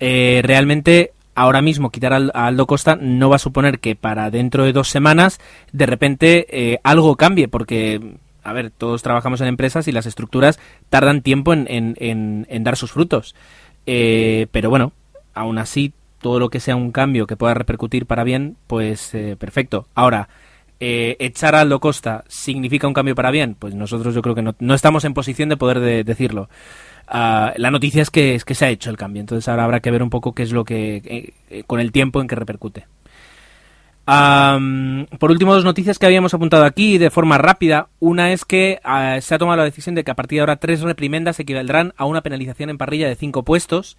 Eh, 0.00 0.42
realmente, 0.44 1.12
ahora 1.36 1.62
mismo 1.62 1.90
quitar 1.90 2.12
a 2.12 2.46
Aldo 2.46 2.66
Costa 2.66 2.98
no 3.00 3.30
va 3.30 3.36
a 3.36 3.38
suponer 3.38 3.78
que 3.78 3.94
para 3.94 4.30
dentro 4.30 4.64
de 4.64 4.72
dos 4.72 4.88
semanas 4.88 5.38
de 5.72 5.86
repente 5.86 6.46
eh, 6.50 6.80
algo 6.82 7.14
cambie, 7.14 7.46
porque, 7.46 8.16
a 8.42 8.52
ver, 8.52 8.72
todos 8.72 9.00
trabajamos 9.00 9.40
en 9.40 9.46
empresas 9.46 9.86
y 9.86 9.92
las 9.92 10.06
estructuras 10.06 10.58
tardan 10.90 11.22
tiempo 11.22 11.52
en, 11.52 11.66
en, 11.68 12.46
en, 12.48 12.64
dar 12.64 12.76
sus 12.76 12.90
frutos. 12.90 13.36
Eh, 13.86 14.48
pero 14.50 14.70
bueno, 14.70 14.92
aún 15.34 15.58
así 15.58 15.92
todo 16.20 16.38
lo 16.38 16.50
que 16.50 16.60
sea 16.60 16.76
un 16.76 16.92
cambio 16.92 17.26
que 17.26 17.36
pueda 17.36 17.54
repercutir 17.54 18.06
para 18.06 18.24
bien, 18.24 18.56
pues 18.66 19.14
eh, 19.14 19.36
perfecto. 19.38 19.86
Ahora, 19.94 20.28
eh, 20.78 21.16
echar 21.20 21.54
a 21.54 21.60
Aldo 21.60 21.80
Costa 21.80 22.24
significa 22.28 22.86
un 22.86 22.94
cambio 22.94 23.14
para 23.14 23.30
bien, 23.30 23.54
pues 23.58 23.74
nosotros 23.74 24.14
yo 24.14 24.22
creo 24.22 24.34
que 24.34 24.42
no, 24.42 24.74
estamos 24.74 25.04
en 25.04 25.14
posición 25.14 25.48
de 25.48 25.56
poder 25.56 26.04
decirlo. 26.04 26.48
Ah, 27.06 27.52
la 27.56 27.70
noticia 27.70 28.02
es 28.02 28.10
que, 28.10 28.34
es 28.34 28.44
que 28.44 28.54
se 28.54 28.66
ha 28.66 28.70
hecho 28.70 28.90
el 28.90 28.96
cambio, 28.96 29.20
entonces 29.20 29.48
ahora 29.48 29.64
habrá 29.64 29.80
que 29.80 29.90
ver 29.90 30.02
un 30.02 30.10
poco 30.10 30.34
qué 30.34 30.42
es 30.42 30.52
lo 30.52 30.64
que, 30.64 31.32
eh, 31.50 31.62
con 31.66 31.80
el 31.80 31.92
tiempo 31.92 32.20
en 32.20 32.26
que 32.26 32.34
repercute. 32.34 32.86
por 34.04 35.30
último, 35.30 35.54
dos 35.54 35.64
noticias 35.64 35.98
que 35.98 36.06
habíamos 36.06 36.34
apuntado 36.34 36.64
aquí 36.64 36.98
de 36.98 37.10
forma 37.10 37.38
rápida. 37.38 37.88
Una 38.00 38.32
es 38.32 38.44
que 38.44 38.80
ah, 38.84 39.18
se 39.20 39.34
ha 39.34 39.38
tomado 39.38 39.58
la 39.58 39.64
decisión 39.64 39.94
de 39.94 40.04
que 40.04 40.10
a 40.10 40.16
partir 40.16 40.38
de 40.38 40.40
ahora 40.40 40.56
tres 40.56 40.82
reprimendas 40.82 41.40
equivaldrán 41.40 41.94
a 41.96 42.04
una 42.04 42.22
penalización 42.22 42.70
en 42.70 42.78
parrilla 42.78 43.08
de 43.08 43.16
cinco 43.16 43.44
puestos. 43.44 43.96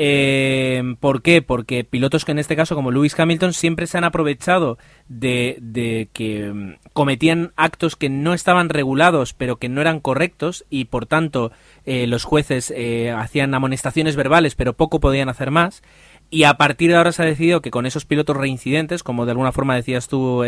Eh, 0.00 0.94
¿Por 1.00 1.22
qué? 1.22 1.42
Porque 1.42 1.82
pilotos 1.82 2.24
que 2.24 2.30
en 2.30 2.38
este 2.38 2.54
caso, 2.54 2.76
como 2.76 2.92
Lewis 2.92 3.18
Hamilton, 3.18 3.52
siempre 3.52 3.88
se 3.88 3.98
han 3.98 4.04
aprovechado 4.04 4.78
de, 5.08 6.08
que 6.12 6.52
mm, 6.52 6.74
cometían 6.92 7.52
actos 7.56 7.96
que 7.96 8.08
no 8.08 8.32
estaban 8.32 8.68
regulados, 8.68 9.32
pero 9.32 9.56
que 9.56 9.68
no 9.68 9.80
eran 9.80 9.98
correctos, 9.98 10.64
y 10.70 10.84
por 10.84 11.06
tanto 11.06 11.50
eh, 11.84 12.06
los 12.06 12.22
jueces 12.22 12.72
eh, 12.76 13.10
hacían 13.10 13.52
amonestaciones 13.54 14.14
verbales, 14.14 14.54
pero 14.54 14.72
poco 14.72 15.00
podían 15.00 15.28
hacer 15.28 15.50
más. 15.50 15.82
Y 16.30 16.44
a 16.44 16.54
partir 16.54 16.90
de 16.90 16.96
ahora 16.96 17.10
se 17.10 17.22
ha 17.22 17.26
decidido 17.26 17.60
que 17.60 17.72
con 17.72 17.84
esos 17.84 18.04
pilotos 18.04 18.36
reincidentes, 18.36 19.02
como 19.02 19.24
de 19.24 19.32
alguna 19.32 19.50
forma 19.50 19.74
decías 19.74 20.06
tú, 20.08 20.44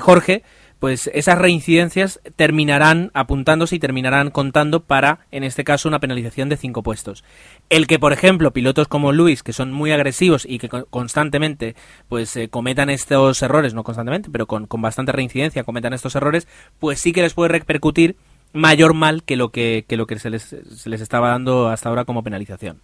Jorge, 0.00 0.42
pues 0.78 1.10
esas 1.14 1.38
reincidencias 1.38 2.20
terminarán 2.36 3.10
apuntándose 3.14 3.76
y 3.76 3.78
terminarán 3.78 4.30
contando 4.30 4.80
para, 4.80 5.20
en 5.30 5.44
este 5.44 5.64
caso, 5.64 5.88
una 5.88 6.00
penalización 6.00 6.48
de 6.48 6.56
cinco 6.56 6.82
puestos. 6.82 7.24
El 7.70 7.86
que, 7.86 7.98
por 7.98 8.12
ejemplo, 8.12 8.52
pilotos 8.52 8.88
como 8.88 9.12
Luis, 9.12 9.42
que 9.42 9.52
son 9.52 9.72
muy 9.72 9.92
agresivos 9.92 10.46
y 10.48 10.58
que 10.58 10.68
constantemente 10.68 11.74
pues 12.08 12.36
eh, 12.36 12.48
cometan 12.48 12.90
estos 12.90 13.40
errores, 13.42 13.74
no 13.74 13.84
constantemente, 13.84 14.28
pero 14.30 14.46
con, 14.46 14.68
bastante 14.68 15.12
reincidencia 15.12 15.64
cometan 15.64 15.92
estos 15.92 16.14
errores, 16.14 16.46
pues 16.78 17.00
sí 17.00 17.12
que 17.12 17.22
les 17.22 17.34
puede 17.34 17.48
repercutir 17.48 18.16
mayor 18.52 18.94
mal 18.94 19.22
que 19.22 19.36
lo 19.36 19.50
que, 19.50 19.84
lo 19.88 20.06
que 20.06 20.18
se, 20.18 20.30
les, 20.30 20.42
se 20.42 20.90
les 20.90 21.00
estaba 21.00 21.30
dando 21.30 21.68
hasta 21.68 21.88
ahora 21.88 22.04
como 22.04 22.22
penalización. 22.22 22.80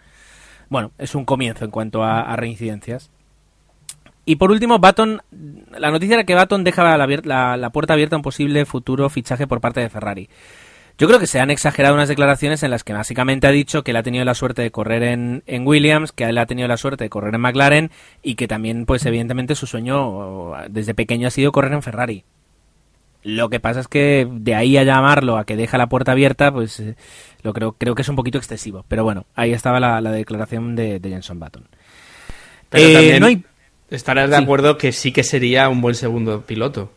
Bueno, 0.70 0.92
es 0.96 1.14
un 1.14 1.26
comienzo 1.26 1.66
en 1.66 1.70
cuanto 1.70 2.02
a 2.02 2.34
reincidencias. 2.36 3.10
Y 4.24 4.36
por 4.36 4.52
último, 4.52 4.78
Baton, 4.78 5.20
la 5.76 5.90
noticia 5.90 6.14
era 6.14 6.24
que 6.24 6.34
Baton 6.34 6.62
deja 6.62 6.96
la, 6.96 7.56
la, 7.56 7.70
puerta 7.70 7.94
abierta 7.94 8.14
a 8.14 8.18
un 8.18 8.22
posible 8.22 8.64
futuro 8.66 9.08
fichaje 9.10 9.46
por 9.46 9.60
parte 9.60 9.80
de 9.80 9.90
Ferrari. 9.90 10.28
Yo 10.98 11.08
creo 11.08 11.18
que 11.18 11.26
se 11.26 11.40
han 11.40 11.50
exagerado 11.50 11.94
unas 11.94 12.08
declaraciones 12.08 12.62
en 12.62 12.70
las 12.70 12.84
que 12.84 12.92
básicamente 12.92 13.46
ha 13.46 13.50
dicho 13.50 13.82
que 13.82 13.90
él 13.90 13.96
ha 13.96 14.02
tenido 14.02 14.24
la 14.24 14.34
suerte 14.34 14.62
de 14.62 14.70
correr 14.70 15.02
en, 15.02 15.42
en, 15.46 15.66
Williams, 15.66 16.12
que 16.12 16.24
él 16.24 16.38
ha 16.38 16.46
tenido 16.46 16.68
la 16.68 16.76
suerte 16.76 17.04
de 17.04 17.10
correr 17.10 17.34
en 17.34 17.40
McLaren 17.40 17.90
y 18.22 18.36
que 18.36 18.46
también, 18.46 18.86
pues 18.86 19.04
evidentemente, 19.06 19.56
su 19.56 19.66
sueño 19.66 20.52
desde 20.68 20.94
pequeño 20.94 21.26
ha 21.26 21.30
sido 21.30 21.50
correr 21.50 21.72
en 21.72 21.82
Ferrari. 21.82 22.24
Lo 23.24 23.48
que 23.48 23.60
pasa 23.60 23.80
es 23.80 23.88
que 23.88 24.28
de 24.30 24.54
ahí 24.54 24.76
a 24.76 24.82
llamarlo 24.82 25.38
a 25.38 25.44
que 25.44 25.56
deja 25.56 25.78
la 25.78 25.88
puerta 25.88 26.12
abierta, 26.12 26.52
pues 26.52 26.78
eh, 26.80 26.96
lo 27.42 27.52
creo, 27.52 27.72
creo 27.72 27.94
que 27.94 28.02
es 28.02 28.08
un 28.08 28.16
poquito 28.16 28.38
excesivo. 28.38 28.84
Pero 28.88 29.04
bueno, 29.04 29.26
ahí 29.34 29.52
estaba 29.52 29.80
la, 29.80 30.00
declaración 30.10 30.74
de, 30.74 31.00
Jenson 31.02 31.38
Button. 31.38 31.64
Pero 32.68 32.84
eh, 32.84 32.92
también... 32.92 33.20
no 33.20 33.26
hay 33.26 33.44
Estarás 33.92 34.30
de 34.30 34.36
acuerdo 34.36 34.78
que 34.78 34.90
sí 34.90 35.12
que 35.12 35.22
sería 35.22 35.68
un 35.68 35.82
buen 35.82 35.94
segundo 35.94 36.40
piloto. 36.42 36.90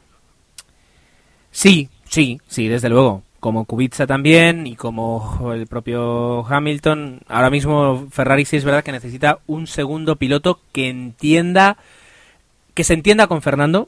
Sí, 1.52 1.90
sí, 2.10 2.40
sí, 2.48 2.68
desde 2.70 2.90
luego. 2.90 3.24
como 3.42 3.66
Kubica 3.66 4.08
también 4.08 4.66
y 4.66 4.76
como 4.76 5.54
el 5.54 5.68
propio 5.68 6.46
Hamilton. 6.48 7.20
Ahora 7.28 7.50
mismo 7.50 8.08
Ferrari 8.10 8.46
sí 8.46 8.58
es 8.58 8.66
verdad 8.66 8.84
que 8.84 8.92
necesita 8.92 9.40
un 9.46 9.68
segundo 9.68 10.16
piloto 10.16 10.62
que 10.72 10.90
entienda, 10.90 11.78
que 12.74 12.84
se 12.84 12.94
entienda 12.94 13.28
con 13.28 13.42
Fernando, 13.42 13.88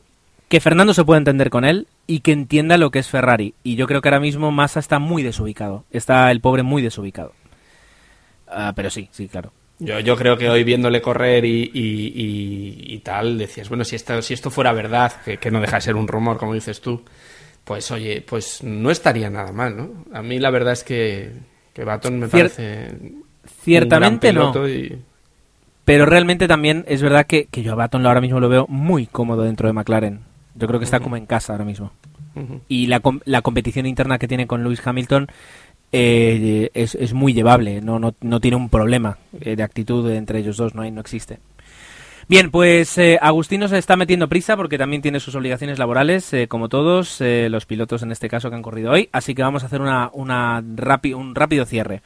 que 0.49 0.60
Fernando 0.60 0.93
se 0.93 1.03
pueda 1.03 1.18
entender 1.18 1.49
con 1.49 1.66
él 1.66 1.88
y 2.08 2.20
que 2.20 2.34
entienda 2.34 2.78
lo 2.78 2.91
que 2.91 2.99
es 2.99 3.08
Ferrari. 3.08 3.55
Y 3.64 3.78
yo 3.78 3.88
creo 3.88 4.01
que 4.01 4.10
ahora 4.10 4.20
mismo 4.20 4.51
Massa 4.51 4.80
está 4.80 4.99
muy 4.99 5.24
desubicado. 5.24 5.86
Está 5.91 6.30
el 6.30 6.41
pobre 6.41 6.62
muy 6.62 6.82
desubicado. 6.82 7.32
Ah, 8.47 8.74
pero 8.76 8.89
sí, 8.89 9.10
sí, 9.12 9.28
claro. 9.28 9.51
Yo, 9.80 10.00
yo 10.00 10.16
creo 10.16 10.38
que 10.38 10.50
hoy 10.50 10.64
viéndole 10.64 11.02
correr 11.02 11.46
y, 11.46 11.70
y, 11.74 12.94
y, 12.94 12.98
tal, 13.00 13.38
decías, 13.38 13.70
bueno, 13.70 13.84
si 13.84 13.96
esto, 13.96 14.22
si 14.24 14.34
esto 14.34 14.50
fuera 14.50 14.74
verdad, 14.74 15.14
que, 15.24 15.38
que, 15.38 15.52
no 15.52 15.62
deja 15.62 15.76
de 15.78 15.82
ser 15.82 15.96
un 15.96 16.08
rumor, 16.08 16.38
como 16.38 16.54
dices 16.56 16.82
tú, 16.82 17.04
pues 17.64 17.92
oye, 17.92 18.22
pues 18.28 18.64
no 18.64 18.90
estaría 18.90 19.30
nada 19.30 19.52
mal, 19.52 19.78
¿no? 19.78 19.90
A 20.14 20.24
mí 20.24 20.40
la 20.40 20.50
verdad 20.50 20.74
es 20.74 20.84
que, 20.84 21.32
que 21.74 21.84
Baton 21.84 22.18
me 22.20 22.28
Cier 22.28 22.50
parece. 22.52 22.98
Ciertamente 23.62 24.30
un 24.30 24.36
gran 24.36 24.52
piloto 24.52 24.60
no. 24.62 24.70
y- 24.70 25.00
Pero 25.86 26.06
realmente 26.06 26.48
también 26.48 26.84
es 26.88 27.02
verdad 27.02 27.28
que, 27.28 27.46
que 27.46 27.62
yo 27.64 27.74
a 27.74 27.76
Baton 27.76 28.06
ahora 28.06 28.22
mismo 28.22 28.40
lo 28.40 28.50
veo 28.50 28.66
muy 28.68 29.06
cómodo 29.06 29.44
dentro 29.44 29.68
de 29.68 29.74
McLaren. 29.74 30.22
Yo 30.56 30.68
creo 30.68 30.80
que 30.80 30.86
está 30.86 31.00
como 31.00 31.18
en 31.18 31.28
casa 31.28 31.54
ahora 31.54 31.66
mismo. 31.66 31.92
Y 32.68 32.86
la, 32.86 33.02
la 33.26 33.42
competición 33.42 33.88
interna 33.88 34.20
que 34.20 34.28
tiene 34.28 34.46
con 34.46 34.64
Lewis 34.64 34.86
Hamilton 34.86 35.28
eh, 35.92 36.70
es, 36.74 36.96
es 36.96 37.14
muy 37.14 37.34
llevable. 37.34 37.82
No, 37.82 38.00
no, 38.00 38.14
no 38.22 38.40
tiene 38.40 38.58
un 38.58 38.70
problema 38.70 39.18
eh, 39.40 39.56
de 39.56 39.64
actitud 39.64 40.10
entre 40.12 40.40
ellos 40.40 40.58
dos, 40.58 40.76
no, 40.76 40.82
hay, 40.82 40.92
no 40.92 41.02
existe. 41.02 41.40
Bien, 42.30 42.52
pues 42.52 42.98
eh, 42.98 43.18
Agustino 43.22 43.70
se 43.70 43.78
está 43.78 43.96
metiendo 43.96 44.28
prisa 44.28 44.58
porque 44.58 44.78
también 44.78 45.02
tiene 45.02 45.22
sus 45.22 45.36
obligaciones 45.36 45.80
laborales, 45.80 46.34
eh, 46.34 46.50
como 46.50 46.68
todos 46.68 47.22
los 47.22 47.66
pilotos 47.66 48.04
en 48.04 48.12
este 48.12 48.28
caso 48.28 48.50
que 48.50 48.56
han 48.58 48.62
corrido 48.62 48.92
hoy. 48.92 49.08
Así 49.14 49.34
que 49.34 49.44
vamos 49.44 49.64
a 49.64 49.68
hacer 49.68 49.80
una, 49.80 50.10
una 50.12 50.62
un 50.62 51.36
rápido 51.36 51.66
cierre. 51.66 52.02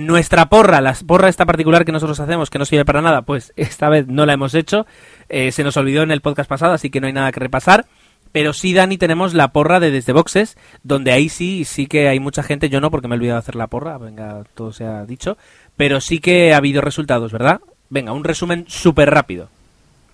Nuestra 0.00 0.50
porra, 0.50 0.82
la 0.82 0.94
porra 1.06 1.30
esta 1.30 1.46
particular 1.46 1.86
que 1.86 1.92
nosotros 1.92 2.20
hacemos, 2.20 2.50
que 2.50 2.58
no 2.58 2.66
sirve 2.66 2.84
para 2.84 3.00
nada, 3.00 3.22
pues 3.22 3.54
esta 3.56 3.88
vez 3.88 4.06
no 4.06 4.26
la 4.26 4.34
hemos 4.34 4.54
hecho. 4.54 4.86
Se 5.30 5.64
nos 5.64 5.78
olvidó 5.78 6.02
en 6.02 6.10
el 6.10 6.20
podcast 6.20 6.50
pasado, 6.50 6.74
así 6.74 6.90
que 6.90 7.00
no 7.00 7.06
hay 7.06 7.14
nada 7.14 7.32
que 7.32 7.40
repasar. 7.40 7.86
Pero 8.38 8.52
sí, 8.52 8.72
Dani, 8.72 8.98
tenemos 8.98 9.34
la 9.34 9.48
porra 9.48 9.80
de 9.80 9.90
Desde 9.90 10.12
Boxes, 10.12 10.56
donde 10.84 11.10
ahí 11.10 11.28
sí, 11.28 11.64
sí 11.64 11.88
que 11.88 12.06
hay 12.06 12.20
mucha 12.20 12.44
gente. 12.44 12.68
Yo 12.68 12.80
no, 12.80 12.88
porque 12.88 13.08
me 13.08 13.16
he 13.16 13.18
olvidado 13.18 13.34
de 13.34 13.40
hacer 13.40 13.56
la 13.56 13.66
porra, 13.66 13.98
venga, 13.98 14.44
todo 14.54 14.70
se 14.72 14.84
ha 14.84 15.04
dicho. 15.04 15.36
Pero 15.76 16.00
sí 16.00 16.20
que 16.20 16.54
ha 16.54 16.58
habido 16.58 16.80
resultados, 16.80 17.32
¿verdad? 17.32 17.60
Venga, 17.90 18.12
un 18.12 18.22
resumen 18.22 18.64
súper 18.68 19.10
rápido. 19.10 19.48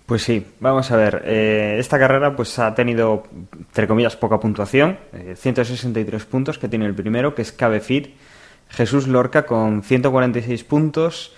Pues 0.07 0.23
sí, 0.23 0.43
vamos 0.59 0.89
a 0.89 0.95
ver. 0.95 1.21
eh, 1.23 1.75
esta 1.77 1.99
carrera 1.99 2.35
pues 2.35 2.57
ha 2.57 2.73
tenido, 2.73 3.25
entre 3.53 3.87
comillas, 3.87 4.15
poca 4.15 4.39
puntuación. 4.39 4.97
eh, 5.13 5.35
163 5.37 6.25
puntos 6.25 6.57
que 6.57 6.67
tiene 6.67 6.87
el 6.87 6.95
primero, 6.95 7.35
que 7.35 7.43
es 7.43 7.51
Cabe 7.51 7.79
Fit. 7.79 8.15
Jesús 8.69 9.05
Lorca 9.07 9.45
con 9.45 9.83
146 9.83 10.63
puntos. 10.63 11.31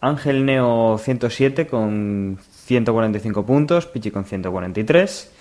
Ángel 0.00 0.46
Neo 0.46 0.96
107 0.96 1.66
con 1.66 2.38
145 2.66 3.44
puntos. 3.44 3.86
Pichi 3.86 4.12
con 4.12 4.24
143. 4.24 5.32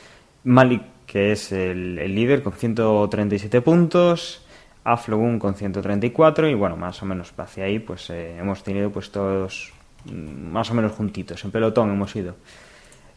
Malik, 0.43 0.83
que 1.05 1.31
es 1.31 1.51
el, 1.51 1.95
líder, 1.95 2.43
con 2.43 2.53
137 2.53 3.61
puntos. 3.61 4.43
Aflogun 4.83 5.39
con 5.39 5.55
134 5.55 6.49
y 6.49 6.53
bueno, 6.55 6.75
más 6.75 7.01
o 7.01 7.05
menos 7.05 7.33
hacia 7.37 7.63
ahí 7.63 7.79
pues 7.79 8.09
eh, 8.09 8.37
hemos 8.37 8.63
tenido 8.63 8.91
pues 8.91 9.11
todos 9.11 9.71
mm, 10.05 10.51
más 10.51 10.69
o 10.71 10.73
menos 10.73 10.91
juntitos, 10.91 11.43
en 11.45 11.51
pelotón 11.51 11.89
hemos 11.89 12.13
ido. 12.15 12.35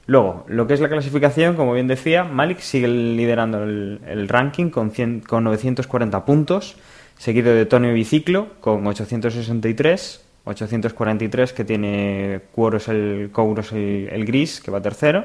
Luego, 0.07 0.45
lo 0.47 0.69
que 0.69 0.75
es 0.75 0.81
la 0.81 0.89
clasificación, 0.89 1.57
como 1.57 1.73
bien 1.73 1.89
decía, 1.89 2.23
Malik 2.23 2.61
sigue 2.61 2.87
liderando 2.87 3.65
el, 3.65 4.01
el 4.07 4.29
ranking 4.29 4.71
con, 4.71 4.93
100 4.93 5.23
con 5.23 5.43
940 5.43 6.25
puntos, 6.25 6.77
seguido 7.19 7.53
de 7.53 7.67
Tonio 7.67 7.93
Biciclo 7.93 8.61
con 8.61 8.87
863, 8.87 10.25
843 10.45 11.53
que 11.53 11.65
tiene 11.65 12.41
Cuoros 12.53 12.87
el, 12.87 13.31
Couros 13.33 13.73
el, 13.73 14.09
el 14.13 14.25
gris, 14.25 14.61
que 14.61 14.71
va 14.71 14.81
tercero, 14.81 15.25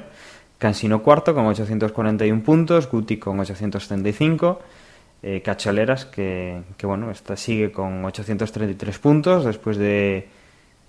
Cansino 0.62 1.01
cuarto 1.01 1.34
con 1.34 1.47
841 1.47 2.43
puntos, 2.43 2.88
Guti 2.88 3.18
con 3.18 3.39
875, 3.39 4.59
eh, 5.24 5.41
Cacholeras 5.41 6.05
que, 6.05 6.62
que, 6.78 6.86
bueno, 6.86 7.09
esta 7.09 7.36
sigue 7.36 7.72
con 7.72 8.05
833 8.05 8.99
puntos 8.99 9.43
después 9.43 9.78
de, 9.78 10.28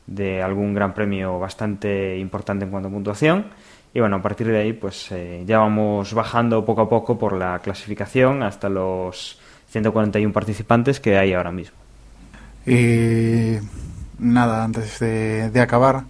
de 0.06 0.42
algún 0.42 0.74
gran 0.74 0.92
premio 0.92 1.38
bastante 1.38 2.18
importante 2.18 2.66
en 2.66 2.70
cuanto 2.70 2.90
a 2.90 2.92
puntuación. 2.92 3.46
Y 3.94 4.00
bueno, 4.00 4.16
a 4.16 4.20
partir 4.20 4.48
de 4.48 4.58
ahí, 4.58 4.74
pues 4.74 5.10
eh, 5.10 5.42
ya 5.46 5.60
vamos 5.60 6.12
bajando 6.12 6.66
poco 6.66 6.82
a 6.82 6.88
poco 6.90 7.18
por 7.18 7.32
la 7.32 7.58
clasificación 7.60 8.42
hasta 8.42 8.68
los 8.68 9.40
141 9.70 10.34
participantes 10.34 11.00
que 11.00 11.16
hay 11.16 11.32
ahora 11.32 11.50
mismo. 11.50 11.78
Y 12.66 13.56
nada, 14.18 14.64
antes 14.64 14.98
de 15.00 15.60
acabar, 15.62 16.04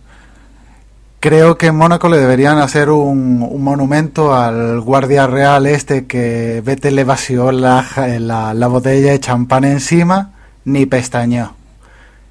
creo 1.22 1.56
que 1.56 1.68
en 1.68 1.76
Mónaco 1.76 2.08
le 2.08 2.18
deberían 2.18 2.58
hacer 2.58 2.90
un, 2.90 3.46
un 3.48 3.62
monumento 3.62 4.34
al 4.34 4.80
guardia 4.80 5.28
real 5.28 5.66
este 5.66 6.04
que 6.06 6.60
Vettel 6.64 6.96
le 6.96 7.04
vació 7.04 7.52
la, 7.52 7.86
la, 8.18 8.52
la 8.52 8.66
botella 8.66 9.12
de 9.12 9.20
champán 9.20 9.62
encima, 9.62 10.32
ni 10.64 10.84
pestañeó. 10.84 11.54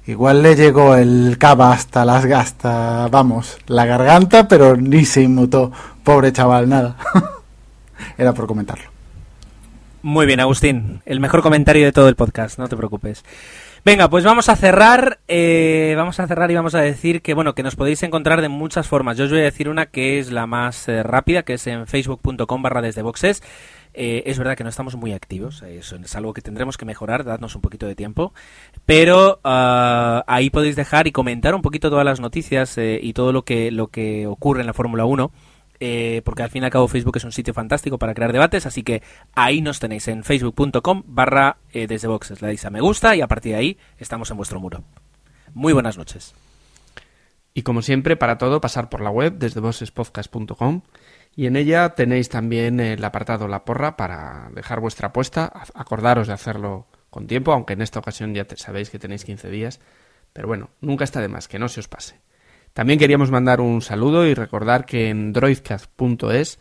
Igual 0.06 0.42
le 0.42 0.56
llegó 0.56 0.94
el 0.94 1.38
cava 1.38 1.72
hasta 1.72 2.04
las 2.04 2.26
hasta, 2.26 3.08
vamos, 3.08 3.56
la 3.66 3.86
garganta, 3.86 4.46
pero 4.46 4.76
ni 4.76 5.06
se 5.06 5.22
inmutó. 5.22 5.72
Pobre 6.04 6.30
chaval, 6.30 6.68
nada. 6.68 6.96
Era 8.18 8.34
por 8.34 8.46
comentarlo. 8.46 8.90
Muy 10.02 10.26
bien, 10.26 10.40
Agustín. 10.40 11.00
El 11.06 11.20
mejor 11.20 11.40
comentario 11.40 11.86
de 11.86 11.92
todo 11.92 12.08
el 12.08 12.16
podcast, 12.16 12.58
no 12.58 12.68
te 12.68 12.76
preocupes. 12.76 13.24
Venga, 13.84 14.08
pues 14.08 14.24
vamos 14.24 14.48
a 14.48 14.54
cerrar. 14.54 15.18
Eh, 15.26 15.94
vamos 15.96 16.20
a 16.20 16.28
cerrar 16.28 16.48
y 16.52 16.54
vamos 16.54 16.76
a 16.76 16.80
decir 16.80 17.20
que 17.20 17.34
bueno, 17.34 17.54
que 17.54 17.64
nos 17.64 17.74
podéis 17.74 18.02
encontrar 18.04 18.40
de 18.40 18.48
muchas 18.48 18.86
formas. 18.86 19.16
Yo 19.16 19.24
os 19.24 19.30
voy 19.30 19.40
a 19.40 19.44
decir 19.44 19.68
una 19.68 19.86
que 19.86 20.20
es 20.20 20.30
la 20.30 20.46
más 20.46 20.88
eh, 20.88 21.02
rápida, 21.02 21.42
que 21.42 21.54
es 21.54 21.66
en 21.66 21.88
facebook.com 21.88 22.62
barra 22.62 22.80
desde 22.80 23.02
boxes. 23.02 23.42
Eh, 23.94 24.22
es 24.26 24.38
verdad 24.38 24.56
que 24.56 24.64
no 24.64 24.70
estamos 24.70 24.96
muy 24.96 25.12
activos, 25.12 25.62
eso 25.62 25.96
es 25.96 26.16
algo 26.16 26.32
que 26.32 26.40
tendremos 26.40 26.78
que 26.78 26.86
mejorar, 26.86 27.24
dadnos 27.24 27.54
un 27.56 27.60
poquito 27.60 27.86
de 27.86 27.94
tiempo, 27.94 28.32
pero 28.86 29.38
uh, 29.44 30.22
ahí 30.26 30.48
podéis 30.48 30.76
dejar 30.76 31.06
y 31.06 31.12
comentar 31.12 31.54
un 31.54 31.60
poquito 31.60 31.90
todas 31.90 32.04
las 32.04 32.18
noticias 32.18 32.78
eh, 32.78 32.98
y 33.02 33.12
todo 33.12 33.32
lo 33.32 33.42
que, 33.42 33.70
lo 33.70 33.88
que 33.88 34.26
ocurre 34.26 34.62
en 34.62 34.66
la 34.66 34.72
Fórmula 34.72 35.04
1. 35.04 35.30
Eh, 35.84 36.22
porque 36.24 36.44
al 36.44 36.48
fin 36.48 36.62
y 36.62 36.66
al 36.66 36.70
cabo 36.70 36.86
Facebook 36.86 37.16
es 37.16 37.24
un 37.24 37.32
sitio 37.32 37.52
fantástico 37.52 37.98
para 37.98 38.14
crear 38.14 38.32
debates, 38.32 38.66
así 38.66 38.84
que 38.84 39.02
ahí 39.34 39.60
nos 39.60 39.80
tenéis 39.80 40.06
en 40.06 40.22
facebook.com 40.22 41.02
barra 41.06 41.56
eh, 41.72 41.88
desde 41.88 42.06
boxes. 42.06 42.40
Le 42.40 42.46
dais 42.46 42.64
a 42.64 42.70
me 42.70 42.80
gusta 42.80 43.16
y 43.16 43.20
a 43.20 43.26
partir 43.26 43.50
de 43.50 43.58
ahí 43.58 43.78
estamos 43.98 44.30
en 44.30 44.36
vuestro 44.36 44.60
muro. 44.60 44.84
Muy 45.54 45.72
buenas 45.72 45.98
noches. 45.98 46.36
Y 47.52 47.62
como 47.62 47.82
siempre, 47.82 48.14
para 48.14 48.38
todo, 48.38 48.60
pasar 48.60 48.90
por 48.90 49.00
la 49.00 49.10
web 49.10 49.38
desde 49.38 49.58
bossespodcast.com 49.58 50.82
y 51.34 51.46
en 51.46 51.56
ella 51.56 51.96
tenéis 51.96 52.28
también 52.28 52.78
el 52.78 53.04
apartado 53.04 53.48
La 53.48 53.64
Porra 53.64 53.96
para 53.96 54.50
dejar 54.54 54.78
vuestra 54.78 55.08
apuesta. 55.08 55.52
Acordaros 55.74 56.28
de 56.28 56.34
hacerlo 56.34 56.86
con 57.10 57.26
tiempo, 57.26 57.52
aunque 57.52 57.72
en 57.72 57.82
esta 57.82 57.98
ocasión 57.98 58.34
ya 58.34 58.46
sabéis 58.54 58.88
que 58.88 59.00
tenéis 59.00 59.24
15 59.24 59.50
días. 59.50 59.80
Pero 60.32 60.46
bueno, 60.46 60.70
nunca 60.80 61.02
está 61.02 61.20
de 61.20 61.26
más, 61.26 61.48
que 61.48 61.58
no 61.58 61.68
se 61.68 61.80
os 61.80 61.88
pase. 61.88 62.20
También 62.72 62.98
queríamos 62.98 63.30
mandar 63.30 63.60
un 63.60 63.82
saludo 63.82 64.26
y 64.26 64.34
recordar 64.34 64.86
que 64.86 65.08
en 65.08 65.32
droidcast.es 65.32 66.58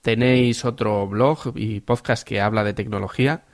tenéis 0.00 0.64
otro 0.64 1.06
blog 1.06 1.52
y 1.54 1.80
podcast 1.80 2.26
que 2.26 2.40
habla 2.40 2.64
de 2.64 2.74
tecnología 2.74 3.44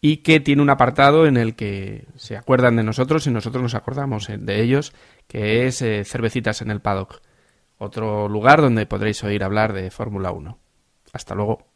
y 0.00 0.18
que 0.18 0.40
tiene 0.40 0.62
un 0.62 0.70
apartado 0.70 1.26
en 1.26 1.36
el 1.36 1.54
que 1.54 2.06
se 2.16 2.36
acuerdan 2.36 2.76
de 2.76 2.82
nosotros 2.82 3.26
y 3.26 3.30
nosotros 3.30 3.62
nos 3.62 3.74
acordamos 3.74 4.28
de 4.28 4.62
ellos, 4.62 4.92
que 5.28 5.66
es 5.66 5.82
eh, 5.82 6.04
Cervecitas 6.04 6.62
en 6.62 6.70
el 6.70 6.80
Paddock 6.80 7.20
otro 7.82 8.28
lugar 8.28 8.60
donde 8.60 8.86
podréis 8.86 9.24
oír 9.24 9.42
hablar 9.42 9.72
de 9.72 9.90
Fórmula 9.90 10.30
1. 10.30 10.56
Hasta 11.12 11.34
luego. 11.34 11.71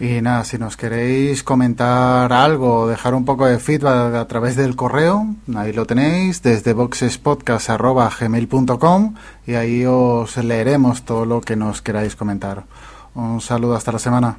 Y 0.00 0.22
nada, 0.22 0.44
si 0.44 0.58
nos 0.58 0.76
queréis 0.76 1.42
comentar 1.42 2.32
algo, 2.32 2.86
dejar 2.86 3.14
un 3.14 3.24
poco 3.24 3.46
de 3.46 3.58
feedback 3.58 4.14
a 4.14 4.28
través 4.28 4.54
del 4.54 4.76
correo, 4.76 5.26
ahí 5.56 5.72
lo 5.72 5.86
tenéis, 5.86 6.40
desde 6.40 6.72
boxespodcast.gmail.com 6.72 9.14
y 9.44 9.54
ahí 9.54 9.84
os 9.84 10.36
leeremos 10.36 11.02
todo 11.02 11.24
lo 11.24 11.40
que 11.40 11.56
nos 11.56 11.82
queráis 11.82 12.14
comentar. 12.14 12.62
Un 13.16 13.40
saludo 13.40 13.74
hasta 13.74 13.90
la 13.90 13.98
semana. 13.98 14.38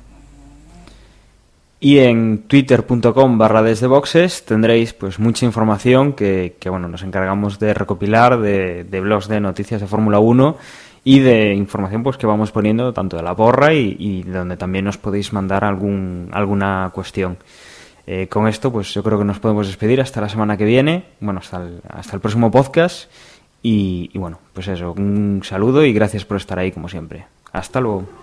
Y 1.82 1.99
en 1.99 2.43
twitter.com 2.47 3.38
barra 3.38 3.62
desde 3.62 3.88
boxes 3.88 4.45
tendréis 4.45 4.93
pues 4.93 5.20
mucha 5.20 5.45
información 5.45 6.14
que, 6.14 6.55
bueno, 6.70 6.88
nos 6.88 7.03
encargamos 7.03 7.60
de 7.60 7.74
recopilar 7.74 8.39
de, 8.39 8.86
de 8.86 9.01
blogs 9.01 9.28
de 9.28 9.41
noticias 9.41 9.82
de 9.82 9.88
Fórmula 9.88 10.20
1 10.20 10.55
y 11.10 11.22
de 11.22 11.55
información 11.55 12.03
pues 12.03 12.18
que 12.18 12.28
vamos 12.28 12.51
poniendo 12.51 12.93
tanto 12.93 13.18
de 13.18 13.24
la 13.24 13.36
porra 13.36 13.74
y, 13.74 13.95
y 13.97 14.22
donde 14.22 14.57
también 14.57 14.86
nos 14.86 14.99
podéis 14.99 15.34
mandar 15.34 15.64
algún, 15.64 16.30
alguna 16.32 16.91
cuestión. 16.93 17.39
Eh, 18.05 18.28
con 18.28 18.47
esto 18.47 18.72
pues 18.72 18.93
yo 18.93 19.01
creo 19.01 19.18
que 19.18 19.26
nos 19.26 19.39
podemos 19.39 19.66
despedir 19.66 20.01
hasta 20.01 20.22
la 20.22 20.30
semana 20.30 20.55
que 20.55 20.66
viene, 20.66 21.05
bueno, 21.20 21.39
hasta 21.39 21.64
el, 21.64 21.82
hasta 21.89 22.16
el 22.16 22.22
próximo 22.22 22.51
podcast 22.51 23.10
y, 23.64 24.12
y 24.14 24.20
bueno, 24.20 24.39
pues 24.53 24.68
eso, 24.68 24.91
un 24.91 25.41
saludo 25.43 25.84
y 25.84 25.93
gracias 25.93 26.26
por 26.26 26.38
estar 26.38 26.60
ahí 26.60 26.72
como 26.72 26.88
siempre. 26.88 27.26
Hasta 27.53 27.82
luego. 27.82 28.19